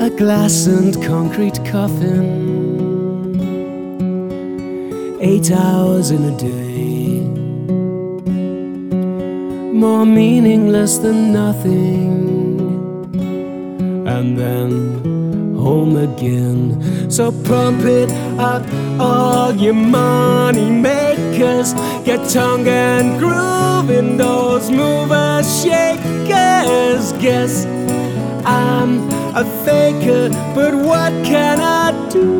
A 0.00 0.10
glass 0.10 0.66
and 0.66 0.94
concrete 1.04 1.64
coffin. 1.64 2.50
Eight 5.20 5.50
hours 5.50 6.10
in 6.10 6.24
a 6.24 6.36
day. 6.36 7.20
More 9.72 10.06
meaningless 10.06 10.98
than 10.98 11.32
nothing. 11.32 12.10
And 14.06 14.36
then 14.38 15.02
home 15.56 15.96
again. 15.96 17.10
So 17.10 17.30
pump 17.30 17.84
it 17.84 18.10
up, 18.38 18.62
all 19.00 19.52
your 19.54 19.74
money 19.74 20.70
makers. 20.70 21.74
Get 22.04 22.28
tongue 22.30 22.66
and 22.66 23.18
groove 23.20 23.88
in 23.90 24.16
those 24.16 24.70
movers, 24.72 25.62
shakers. 25.62 27.12
Guess 27.22 27.64
I'm 28.44 29.08
a 29.36 29.44
faker, 29.64 30.28
but 30.52 30.74
what 30.74 31.12
can 31.24 31.60
I 31.60 31.92
do? 32.10 32.32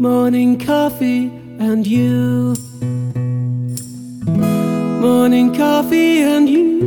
Morning 0.00 0.58
coffee 0.58 1.30
and 1.60 1.86
you. 1.86 2.56
Morning 4.26 4.26
coffee 4.26 4.32
and 4.32 4.88
you. 4.88 5.00
Morning 5.00 5.54
coffee 5.54 6.20
and 6.20 6.48
you. 6.48 6.81